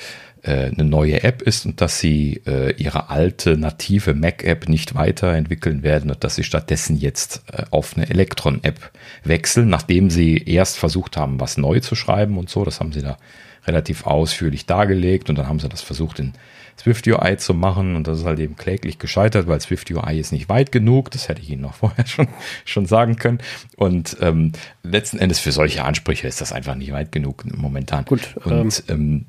[0.43, 5.83] äh, eine neue App ist und dass sie äh, ihre alte native Mac-App nicht weiterentwickeln
[5.83, 8.91] werden und dass sie stattdessen jetzt äh, auf eine Electron-App
[9.23, 12.63] wechseln, nachdem sie erst versucht haben, was neu zu schreiben und so.
[12.63, 13.17] Das haben sie da
[13.65, 16.33] relativ ausführlich dargelegt und dann haben sie das versucht in
[16.79, 20.31] Swift UI zu machen und das ist halt eben kläglich gescheitert, weil Swift UI ist
[20.31, 21.11] nicht weit genug.
[21.11, 22.27] Das hätte ich Ihnen noch vorher schon,
[22.65, 23.39] schon sagen können.
[23.75, 24.51] Und ähm,
[24.83, 28.05] letzten Endes für solche Ansprüche ist das einfach nicht weit genug momentan.
[28.05, 28.35] Gut.
[28.43, 29.25] Und ähm, ähm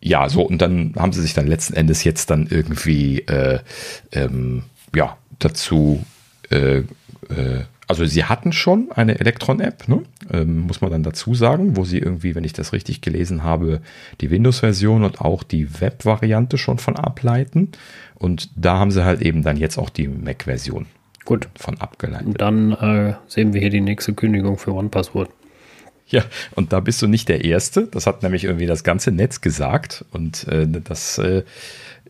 [0.00, 3.60] ja, so, und dann haben sie sich dann letzten Endes jetzt dann irgendwie äh,
[4.12, 4.62] ähm,
[4.94, 6.04] ja, dazu,
[6.50, 10.02] äh, äh, also sie hatten schon eine Elektron-App, ne?
[10.32, 13.80] Ähm, muss man dann dazu sagen, wo sie irgendwie, wenn ich das richtig gelesen habe,
[14.20, 17.72] die Windows-Version und auch die Web-Variante schon von ableiten.
[18.14, 20.86] Und da haben sie halt eben dann jetzt auch die Mac-Version
[21.24, 21.48] Gut.
[21.56, 22.26] von abgeleitet.
[22.26, 25.30] Und dann äh, sehen wir hier die nächste Kündigung für OnePassword.
[26.08, 26.22] Ja,
[26.54, 27.88] und da bist du nicht der Erste.
[27.88, 30.04] Das hat nämlich irgendwie das ganze Netz gesagt.
[30.12, 31.42] Und äh, das äh,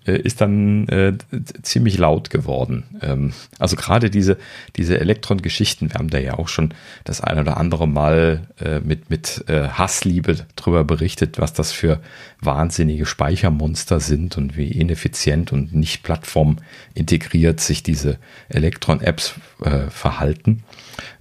[0.07, 1.15] äh, ist dann äh,
[1.63, 2.85] ziemlich laut geworden.
[3.03, 4.37] Ähm, also gerade diese,
[4.77, 6.75] diese Elektron-Geschichten, wir haben da ja auch schon
[7.05, 12.01] das ein oder andere Mal äh, mit, mit äh, Hassliebe drüber berichtet, was das für
[12.41, 18.19] wahnsinnige Speichermonster sind und wie ineffizient und nicht plattformintegriert sich diese
[18.49, 20.65] Elektron-Apps äh, verhalten.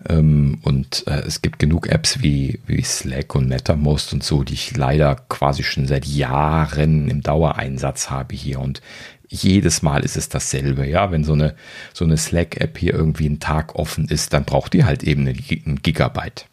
[0.08, 4.54] Ähm, und äh, es gibt genug Apps wie, wie Slack und MetaMost und so, die
[4.54, 8.60] ich leider quasi schon seit Jahren im Dauereinsatz habe hier.
[8.60, 8.82] Und
[9.28, 10.88] jedes Mal ist es dasselbe.
[10.88, 11.56] Ja, wenn so eine,
[11.94, 15.82] so eine Slack-App hier irgendwie einen Tag offen ist, dann braucht die halt eben einen
[15.82, 16.48] Gigabyte.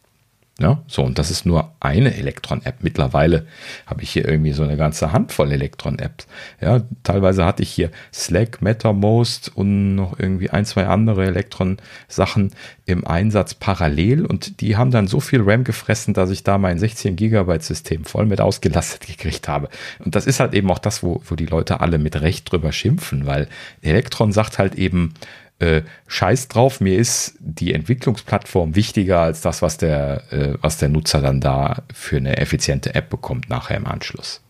[0.63, 2.77] Ja, so, und das ist nur eine Elektron-App.
[2.83, 3.47] Mittlerweile
[3.85, 6.29] habe ich hier irgendwie so eine ganze Handvoll Elektron-Apps.
[6.61, 12.53] Ja, teilweise hatte ich hier Slack, MetaMost und noch irgendwie ein, zwei andere Elektron-Sachen
[12.87, 16.79] im Einsatz parallel und die haben dann so viel RAM gefressen, dass ich da mein
[16.79, 19.69] 16 Gigabyte System voll mit ausgelastet gekriegt habe.
[19.99, 22.71] Und das ist halt eben auch das, wo, wo die Leute alle mit Recht drüber
[22.71, 23.49] schimpfen, weil
[23.81, 25.15] Elektron sagt halt eben,
[25.63, 30.89] äh, scheiß drauf, mir ist die Entwicklungsplattform wichtiger als das, was der, äh, was der
[30.89, 34.41] Nutzer dann da für eine effiziente App bekommt nachher im Anschluss.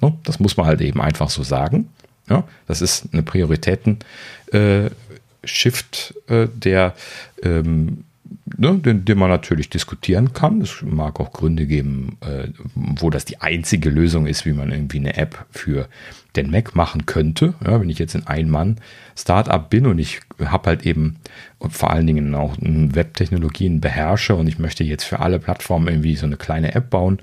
[0.00, 0.18] No?
[0.24, 1.90] Das muss man halt eben einfach so sagen.
[2.28, 2.44] Ja?
[2.66, 6.94] Das ist eine Prioritäten-Shift, äh, äh, der
[7.42, 8.04] ähm,
[8.56, 10.62] ne, den, den man natürlich diskutieren kann.
[10.62, 15.00] Es mag auch Gründe geben, äh, wo das die einzige Lösung ist, wie man irgendwie
[15.00, 15.86] eine App für
[16.36, 17.54] den Mac machen könnte.
[17.64, 18.76] Ja, wenn ich jetzt in ein Mann
[19.16, 21.16] Startup bin und ich habe halt eben
[21.58, 26.16] und vor allen Dingen auch Webtechnologien beherrsche und ich möchte jetzt für alle Plattformen irgendwie
[26.16, 27.20] so eine kleine App bauen,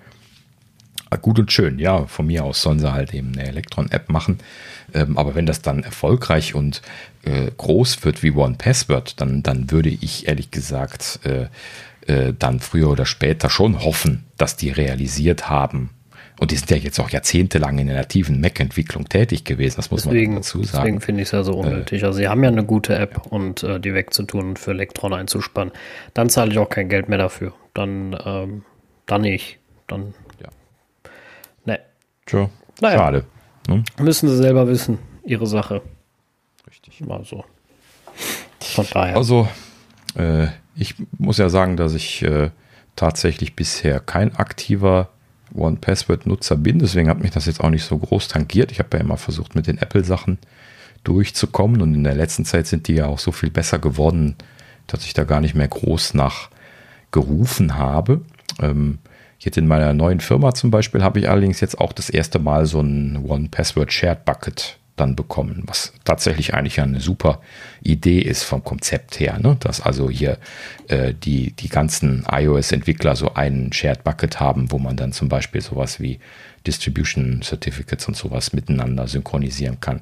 [1.17, 4.39] gut und schön, ja, von mir aus sollen sie halt eben eine Elektron-App machen.
[4.93, 6.81] Ähm, aber wenn das dann erfolgreich und
[7.23, 11.47] äh, groß wird wie One Password, dann, dann würde ich ehrlich gesagt äh,
[12.05, 15.89] äh, dann früher oder später schon hoffen, dass die realisiert haben.
[16.39, 20.03] Und die sind ja jetzt auch jahrzehntelang in der nativen Mac-Entwicklung tätig gewesen, das muss
[20.03, 20.83] deswegen, man dazu sagen.
[20.85, 22.05] Deswegen finde ich es ja so unnötig.
[22.05, 25.73] also sie haben ja eine gute App und äh, die wegzutun und für Elektron einzuspannen.
[26.13, 27.53] Dann zahle ich auch kein Geld mehr dafür.
[27.73, 28.63] Dann, ähm,
[29.05, 29.59] dann nicht.
[29.87, 30.13] Dann.
[30.41, 30.47] Ja.
[31.65, 31.79] Ne.
[32.25, 32.49] Tja,
[32.79, 32.97] naja.
[32.97, 33.25] schade.
[33.67, 33.83] Ne?
[33.99, 35.81] Müssen sie selber wissen, ihre Sache.
[36.69, 37.01] Richtig.
[37.01, 37.43] Mal so.
[38.61, 39.17] Von daher.
[39.17, 39.49] Also,
[40.15, 42.51] äh, ich muss ja sagen, dass ich äh,
[42.95, 45.09] tatsächlich bisher kein aktiver
[45.53, 46.79] One-Password-Nutzer bin.
[46.79, 48.71] Deswegen hat mich das jetzt auch nicht so groß tangiert.
[48.71, 50.37] Ich habe ja immer versucht, mit den Apple-Sachen
[51.03, 51.81] durchzukommen.
[51.81, 54.35] Und in der letzten Zeit sind die ja auch so viel besser geworden,
[54.87, 56.49] dass ich da gar nicht mehr groß nach
[57.11, 58.21] gerufen habe.
[58.61, 58.99] Ähm,
[59.39, 62.65] Jetzt in meiner neuen Firma zum Beispiel habe ich allerdings jetzt auch das erste Mal
[62.65, 67.41] so ein One-Password Shared Bucket dann bekommen, was tatsächlich eigentlich eine super
[67.81, 69.57] Idee ist vom Konzept her, ne?
[69.59, 70.37] dass also hier
[70.87, 75.61] äh, die, die ganzen iOS-Entwickler so einen Shared Bucket haben, wo man dann zum Beispiel
[75.61, 76.19] sowas wie
[76.67, 80.01] Distribution Certificates und sowas miteinander synchronisieren kann.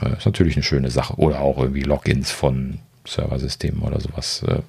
[0.00, 1.14] Äh, ist natürlich eine schöne Sache.
[1.16, 4.42] Oder auch irgendwie Logins von Serversystemen oder sowas.
[4.46, 4.62] Äh,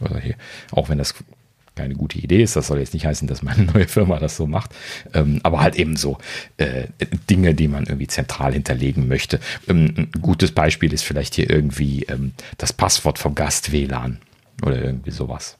[0.00, 0.36] oder hier.
[0.70, 1.14] Auch wenn das
[1.78, 2.56] keine gute Idee ist.
[2.56, 4.74] Das soll jetzt nicht heißen, dass meine neue Firma das so macht.
[5.14, 6.18] Ähm, aber halt eben so
[6.56, 6.84] äh,
[7.30, 9.40] Dinge, die man irgendwie zentral hinterlegen möchte.
[9.68, 14.18] Ähm, ein gutes Beispiel ist vielleicht hier irgendwie ähm, das Passwort vom Gast WLAN
[14.62, 15.57] oder irgendwie sowas.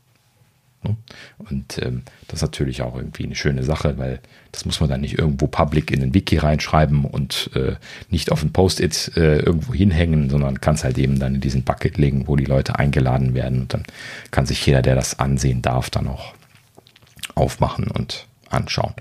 [1.38, 4.20] Und ähm, das ist natürlich auch irgendwie eine schöne Sache, weil
[4.52, 7.76] das muss man dann nicht irgendwo public in den Wiki reinschreiben und äh,
[8.10, 11.64] nicht auf ein Post-it äh, irgendwo hinhängen, sondern kann es halt eben dann in diesen
[11.64, 13.62] Bucket legen, wo die Leute eingeladen werden.
[13.62, 13.82] Und dann
[14.30, 16.34] kann sich jeder, der das ansehen darf, dann auch
[17.34, 18.94] aufmachen und anschauen.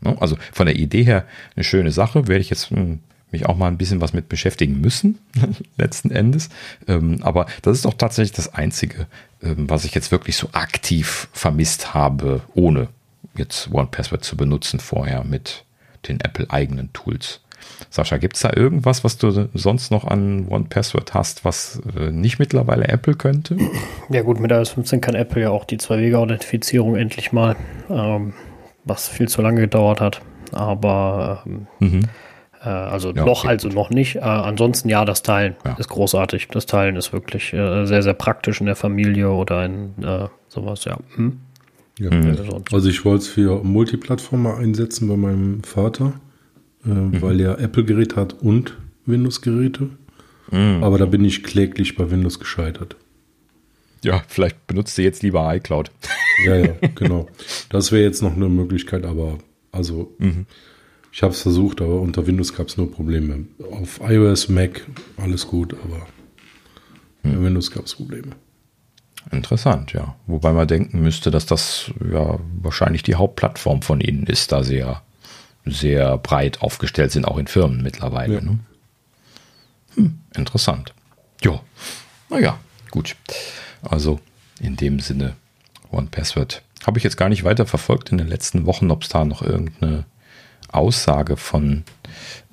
[0.00, 0.16] Ne?
[0.20, 1.24] Also von der Idee her
[1.56, 3.00] eine schöne Sache, werde ich jetzt hm,
[3.34, 5.18] mich auch mal ein bisschen was mit beschäftigen müssen,
[5.76, 6.48] letzten Endes.
[6.88, 9.06] Ähm, aber das ist doch tatsächlich das Einzige,
[9.42, 12.88] ähm, was ich jetzt wirklich so aktiv vermisst habe, ohne
[13.36, 15.64] jetzt OnePassword zu benutzen vorher mit
[16.08, 17.40] den Apple-eigenen Tools.
[17.90, 22.38] Sascha, gibt es da irgendwas, was du sonst noch an OnePassword hast, was äh, nicht
[22.38, 23.56] mittlerweile Apple könnte?
[24.10, 27.56] Ja gut, mit iOS 15 kann Apple ja auch die Zwei-Wege-Authentifizierung endlich mal,
[27.88, 28.34] ähm,
[28.84, 30.20] was viel zu lange gedauert hat.
[30.52, 32.02] Aber ähm, mhm.
[32.64, 33.76] Äh, also ja, noch, okay, also gut.
[33.76, 34.16] noch nicht.
[34.16, 35.74] Äh, ansonsten ja, das Teilen ja.
[35.74, 36.48] ist großartig.
[36.48, 40.84] Das Teilen ist wirklich äh, sehr, sehr praktisch in der Familie oder in äh, sowas,
[40.84, 40.96] ja.
[41.16, 41.40] Hm?
[41.98, 42.10] ja.
[42.10, 42.36] Mhm.
[42.72, 46.14] Also ich wollte es für Multiplattform einsetzen bei meinem Vater,
[46.84, 47.22] äh, mhm.
[47.22, 48.76] weil er Apple-Gerät hat und
[49.06, 49.90] Windows-Geräte.
[50.50, 50.82] Mhm.
[50.82, 52.96] Aber da bin ich kläglich bei Windows gescheitert.
[54.02, 55.90] Ja, vielleicht benutzt du jetzt lieber iCloud.
[56.44, 57.26] Ja, ja, genau.
[57.70, 59.38] Das wäre jetzt noch eine Möglichkeit, aber
[59.72, 60.46] also mhm.
[61.14, 63.44] Ich habe es versucht, aber unter Windows gab es nur Probleme.
[63.70, 64.84] Auf iOS, Mac,
[65.16, 66.08] alles gut, aber
[67.22, 67.34] hm.
[67.34, 68.32] bei Windows gab es Probleme.
[69.30, 70.16] Interessant, ja.
[70.26, 74.78] Wobei man denken müsste, dass das ja wahrscheinlich die Hauptplattform von ihnen ist, da sie
[74.78, 75.02] ja
[75.64, 78.34] sehr breit aufgestellt sind, auch in Firmen mittlerweile.
[78.34, 78.40] Ja.
[78.40, 78.58] Ne?
[79.94, 80.94] Hm, interessant.
[81.44, 81.60] Ja,
[82.28, 82.58] naja,
[82.90, 83.14] gut.
[83.82, 84.18] Also
[84.58, 85.36] in dem Sinne,
[85.92, 86.62] One Password.
[86.84, 89.42] Habe ich jetzt gar nicht weiter verfolgt in den letzten Wochen, ob es da noch
[89.42, 90.06] irgendeine
[90.74, 91.84] Aussage von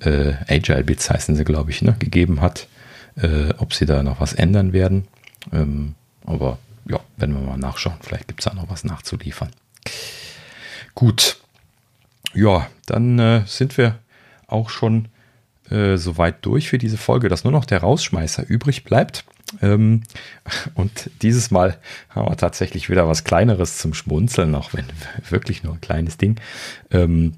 [0.00, 2.68] äh, Agile Bits heißen sie, glaube ich, ne, gegeben hat,
[3.16, 5.06] äh, ob sie da noch was ändern werden.
[5.52, 5.94] Ähm,
[6.24, 7.96] aber ja, werden wir mal nachschauen.
[8.00, 9.50] Vielleicht gibt es da noch was nachzuliefern.
[10.94, 11.38] Gut.
[12.34, 13.98] Ja, dann äh, sind wir
[14.46, 15.08] auch schon
[15.70, 19.24] äh, soweit durch für diese Folge, dass nur noch der Rausschmeißer übrig bleibt.
[19.60, 20.02] Ähm,
[20.74, 21.78] und dieses Mal
[22.08, 24.86] haben wir tatsächlich wieder was Kleineres zum Schmunzeln, auch wenn
[25.28, 26.40] wirklich nur ein kleines Ding.
[26.90, 27.34] Ähm,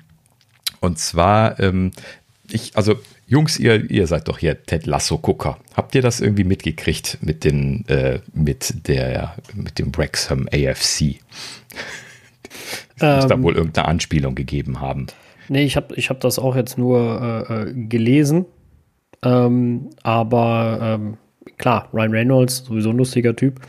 [0.85, 1.91] und zwar, ähm,
[2.51, 2.97] ich, also
[3.27, 5.59] Jungs, ihr, ihr seid doch hier Ted Lasso-Gucker.
[5.75, 11.21] Habt ihr das irgendwie mitgekriegt mit den, äh, mit der, mit dem Wrexham AFC?
[12.97, 15.07] Es muss da wohl irgendeine Anspielung gegeben haben.
[15.49, 18.47] Nee, ich habe ich hab das auch jetzt nur äh, äh gelesen.
[19.23, 21.17] Ähm, aber ähm,
[21.57, 23.61] klar, Ryan Reynolds, sowieso ein lustiger Typ.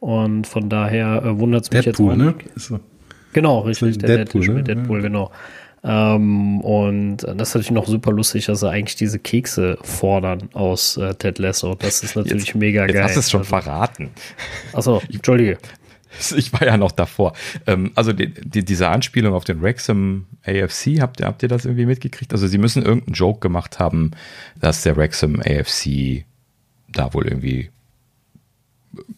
[0.00, 2.70] Und von daher äh, wundert es mich Deadpool, jetzt auch.
[2.70, 2.80] Ne?
[3.32, 3.98] Genau, richtig.
[3.98, 4.62] Der Deadpool, Deadpool, ne?
[4.64, 5.30] Deadpool genau.
[5.84, 10.96] Ähm, und das ist natürlich noch super lustig, dass sie eigentlich diese Kekse fordern aus
[10.96, 11.74] äh, Ted Lasso.
[11.74, 13.04] Das ist natürlich jetzt, mega jetzt geil.
[13.04, 14.10] Hast es schon also, verraten?
[14.72, 15.58] Achso, Entschuldige.
[16.36, 17.32] Ich war ja noch davor.
[17.66, 21.64] Ähm, also die, die, diese Anspielung auf den Wrexham AFC, habt ihr, habt ihr das
[21.64, 22.32] irgendwie mitgekriegt?
[22.32, 24.12] Also sie müssen irgendeinen Joke gemacht haben,
[24.60, 26.24] dass der Wrexham AFC
[26.88, 27.70] da wohl irgendwie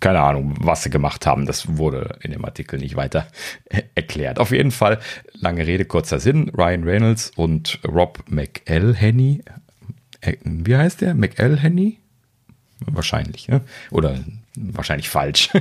[0.00, 1.46] keine Ahnung, was sie gemacht haben.
[1.46, 3.26] Das wurde in dem Artikel nicht weiter
[3.94, 4.38] erklärt.
[4.38, 4.98] Auf jeden Fall,
[5.34, 6.50] lange Rede, kurzer Sinn.
[6.50, 9.42] Ryan Reynolds und Rob McElhenney,
[10.20, 11.14] äh, wie heißt der?
[11.14, 11.98] McElhenney?
[12.80, 13.62] Wahrscheinlich, ne?
[13.90, 14.18] oder
[14.56, 15.50] wahrscheinlich falsch.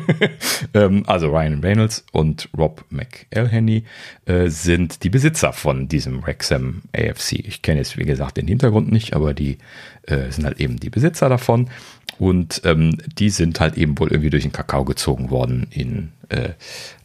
[0.74, 3.84] Ähm, also Ryan Reynolds und Rob McElhenney
[4.26, 7.34] äh, sind die Besitzer von diesem Wrexham AFC.
[7.34, 9.58] Ich kenne jetzt, wie gesagt, den Hintergrund nicht, aber die
[10.04, 11.70] äh, sind halt eben die Besitzer davon.
[12.18, 16.50] Und ähm, die sind halt eben wohl irgendwie durch den Kakao gezogen worden in äh,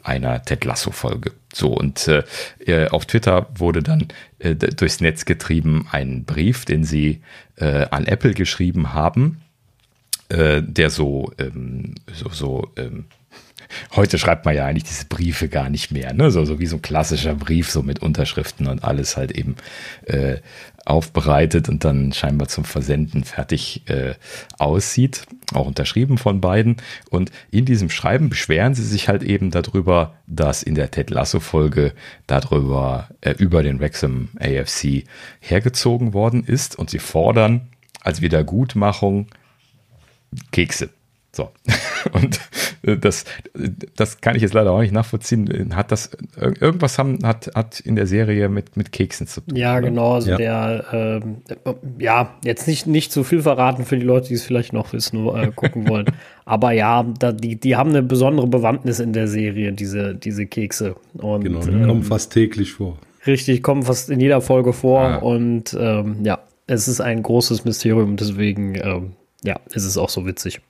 [0.02, 1.32] einer Ted Lasso-Folge.
[1.52, 2.22] So, und äh,
[2.66, 4.08] äh auf Twitter wurde dann
[4.38, 7.20] äh, durchs Netz getrieben ein Brief, den sie
[7.56, 9.42] an Apple geschrieben haben,
[10.30, 13.04] äh, der so, ähm, so, so ähm,
[13.94, 16.30] heute schreibt man ja eigentlich diese Briefe gar nicht mehr, ne?
[16.30, 19.56] So, so wie so ein klassischer Brief, so mit Unterschriften und alles halt eben
[20.06, 20.36] äh,
[20.84, 24.14] aufbereitet und dann scheinbar zum Versenden fertig äh,
[24.58, 26.76] aussieht, auch unterschrieben von beiden.
[27.10, 31.92] Und in diesem Schreiben beschweren sie sich halt eben darüber, dass in der Ted Lasso-Folge
[32.26, 35.04] darüber äh, über den Wrexham AFC
[35.40, 37.68] hergezogen worden ist und sie fordern
[38.00, 39.26] als Wiedergutmachung
[40.52, 40.90] Kekse.
[41.32, 41.50] So.
[42.12, 42.40] Und
[42.82, 43.24] äh, das,
[43.94, 45.76] das kann ich jetzt leider auch nicht nachvollziehen.
[45.76, 49.56] Hat das irgendwas haben, hat, hat in der Serie mit, mit Keksen zu tun?
[49.56, 50.14] Ja, genau.
[50.14, 50.36] Also ja.
[50.36, 51.36] der, ähm,
[51.98, 55.26] ja, jetzt nicht, nicht zu viel verraten für die Leute, die es vielleicht noch wissen,
[55.28, 56.06] äh, gucken wollen.
[56.44, 60.96] Aber ja, da, die, die haben eine besondere Bewandtnis in der Serie, diese, diese Kekse.
[61.14, 62.98] Und, genau, die ähm, kommen fast täglich vor.
[63.24, 65.00] Richtig, kommen fast in jeder Folge vor.
[65.00, 65.16] Ah.
[65.16, 69.12] Und ähm, ja, es ist ein großes Mysterium, deswegen ähm,
[69.42, 70.60] ja, ist es auch so witzig.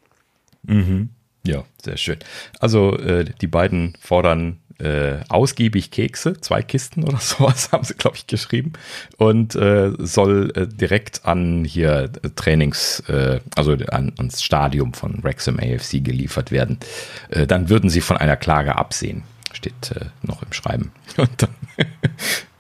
[0.63, 1.11] Mhm.
[1.45, 2.19] Ja, sehr schön.
[2.59, 8.17] Also äh, die beiden fordern äh, ausgiebig Kekse, zwei Kisten oder sowas haben sie, glaube
[8.17, 8.73] ich, geschrieben.
[9.17, 15.23] Und äh, soll äh, direkt an hier äh, Trainings, äh, also an, ans Stadium von
[15.23, 16.79] Wrexham AFC geliefert werden.
[17.31, 19.23] Dann würden sie von einer Klage absehen.
[19.53, 20.93] Steht noch im Schreiben.
[21.17, 21.51] Und dann,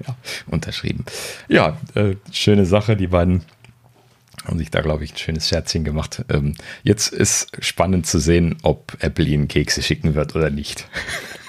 [0.06, 0.16] ja,
[0.46, 1.04] unterschrieben.
[1.48, 1.76] Ja,
[2.32, 2.96] schöne Sache.
[2.96, 3.42] Die beiden
[4.50, 6.24] haben sich da, glaube ich, ein schönes Scherzchen gemacht.
[6.28, 10.86] Ähm, jetzt ist spannend zu sehen, ob Apple ihnen Kekse schicken wird oder nicht.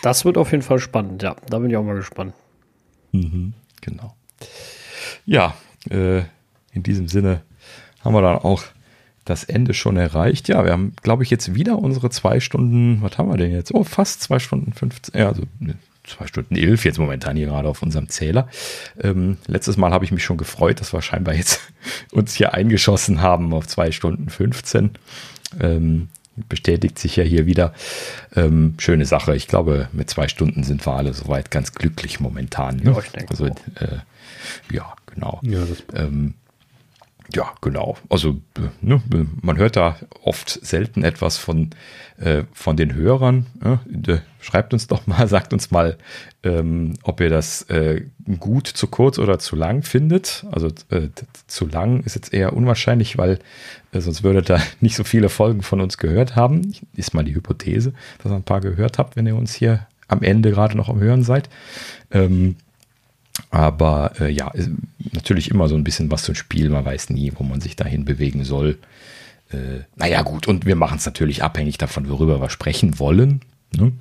[0.04, 1.36] Das wird auf jeden Fall spannend, ja.
[1.48, 2.34] Da bin ich auch mal gespannt.
[3.12, 4.16] Mhm, genau.
[5.28, 5.54] Ja,
[5.92, 6.24] äh,
[6.74, 7.44] in diesem Sinne
[8.00, 8.64] haben wir dann auch
[9.26, 10.48] das Ende schon erreicht.
[10.48, 13.76] Ja, wir haben, glaube ich, jetzt wieder unsere zwei Stunden, was haben wir denn jetzt?
[13.76, 15.44] Oh, fast zwei Stunden 15, ja, also
[16.12, 18.48] zwei Stunden elf jetzt momentan hier gerade auf unserem Zähler.
[19.02, 21.62] Ähm, letztes Mal habe ich mich schon gefreut, dass wir scheinbar jetzt
[22.12, 24.92] uns hier eingeschossen haben auf zwei Stunden 15.
[25.60, 26.10] Ähm,
[26.50, 27.74] bestätigt sich ja hier wieder.
[28.36, 29.36] Ähm, schöne Sache.
[29.36, 32.78] Ich glaube, mit zwei Stunden sind wir alle soweit ganz glücklich momentan.
[32.78, 32.96] Ne?
[32.96, 34.00] Ja, also, äh,
[34.72, 35.40] ja, genau.
[35.44, 35.64] Ja,
[35.94, 36.36] ähm,
[37.34, 37.98] ja, genau.
[38.10, 38.42] Also
[38.82, 39.02] ne,
[39.42, 41.70] man hört da oft selten etwas von,
[42.18, 43.46] äh, von den Hörern.
[43.62, 44.24] Ne?
[44.42, 45.98] Schreibt uns doch mal, sagt uns mal,
[46.44, 48.02] ähm, ob ihr das äh,
[48.40, 50.46] gut, zu kurz oder zu lang findet.
[50.52, 51.10] Also äh,
[51.48, 53.40] zu lang ist jetzt eher unwahrscheinlich, weil
[53.92, 56.74] äh, sonst würdet ihr nicht so viele Folgen von uns gehört haben.
[56.96, 60.24] Ist mal die Hypothese, dass ihr ein paar gehört habt, wenn ihr uns hier am
[60.24, 61.50] Ende gerade noch am Hören seid.
[62.12, 62.56] Ähm,
[63.50, 64.52] aber äh, ja,
[65.14, 66.70] natürlich immer so ein bisschen was zum Spiel.
[66.70, 68.78] Man weiß nie, wo man sich dahin bewegen soll.
[69.52, 73.42] Äh, naja, gut, und wir machen es natürlich abhängig davon, worüber wir sprechen wollen.
[73.76, 73.94] Ne?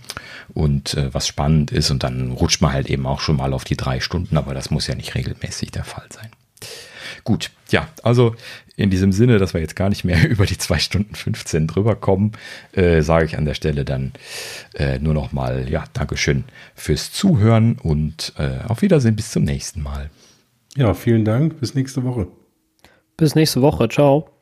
[0.53, 3.65] Und äh, was spannend ist, und dann rutscht man halt eben auch schon mal auf
[3.65, 6.31] die drei Stunden, aber das muss ja nicht regelmäßig der Fall sein.
[7.25, 8.35] Gut, ja, also
[8.77, 11.97] in diesem Sinne, dass wir jetzt gar nicht mehr über die 2 Stunden 15 drüber
[11.97, 12.33] kommen,
[12.73, 14.13] äh, sage ich an der Stelle dann
[14.75, 16.45] äh, nur noch mal, ja, Dankeschön
[16.75, 20.11] fürs Zuhören und äh, auf Wiedersehen bis zum nächsten Mal.
[20.77, 21.61] Ja, vielen Dank.
[21.61, 22.29] Bis nächste Woche.
[23.17, 23.89] Bis nächste Woche.
[23.89, 24.40] Ciao.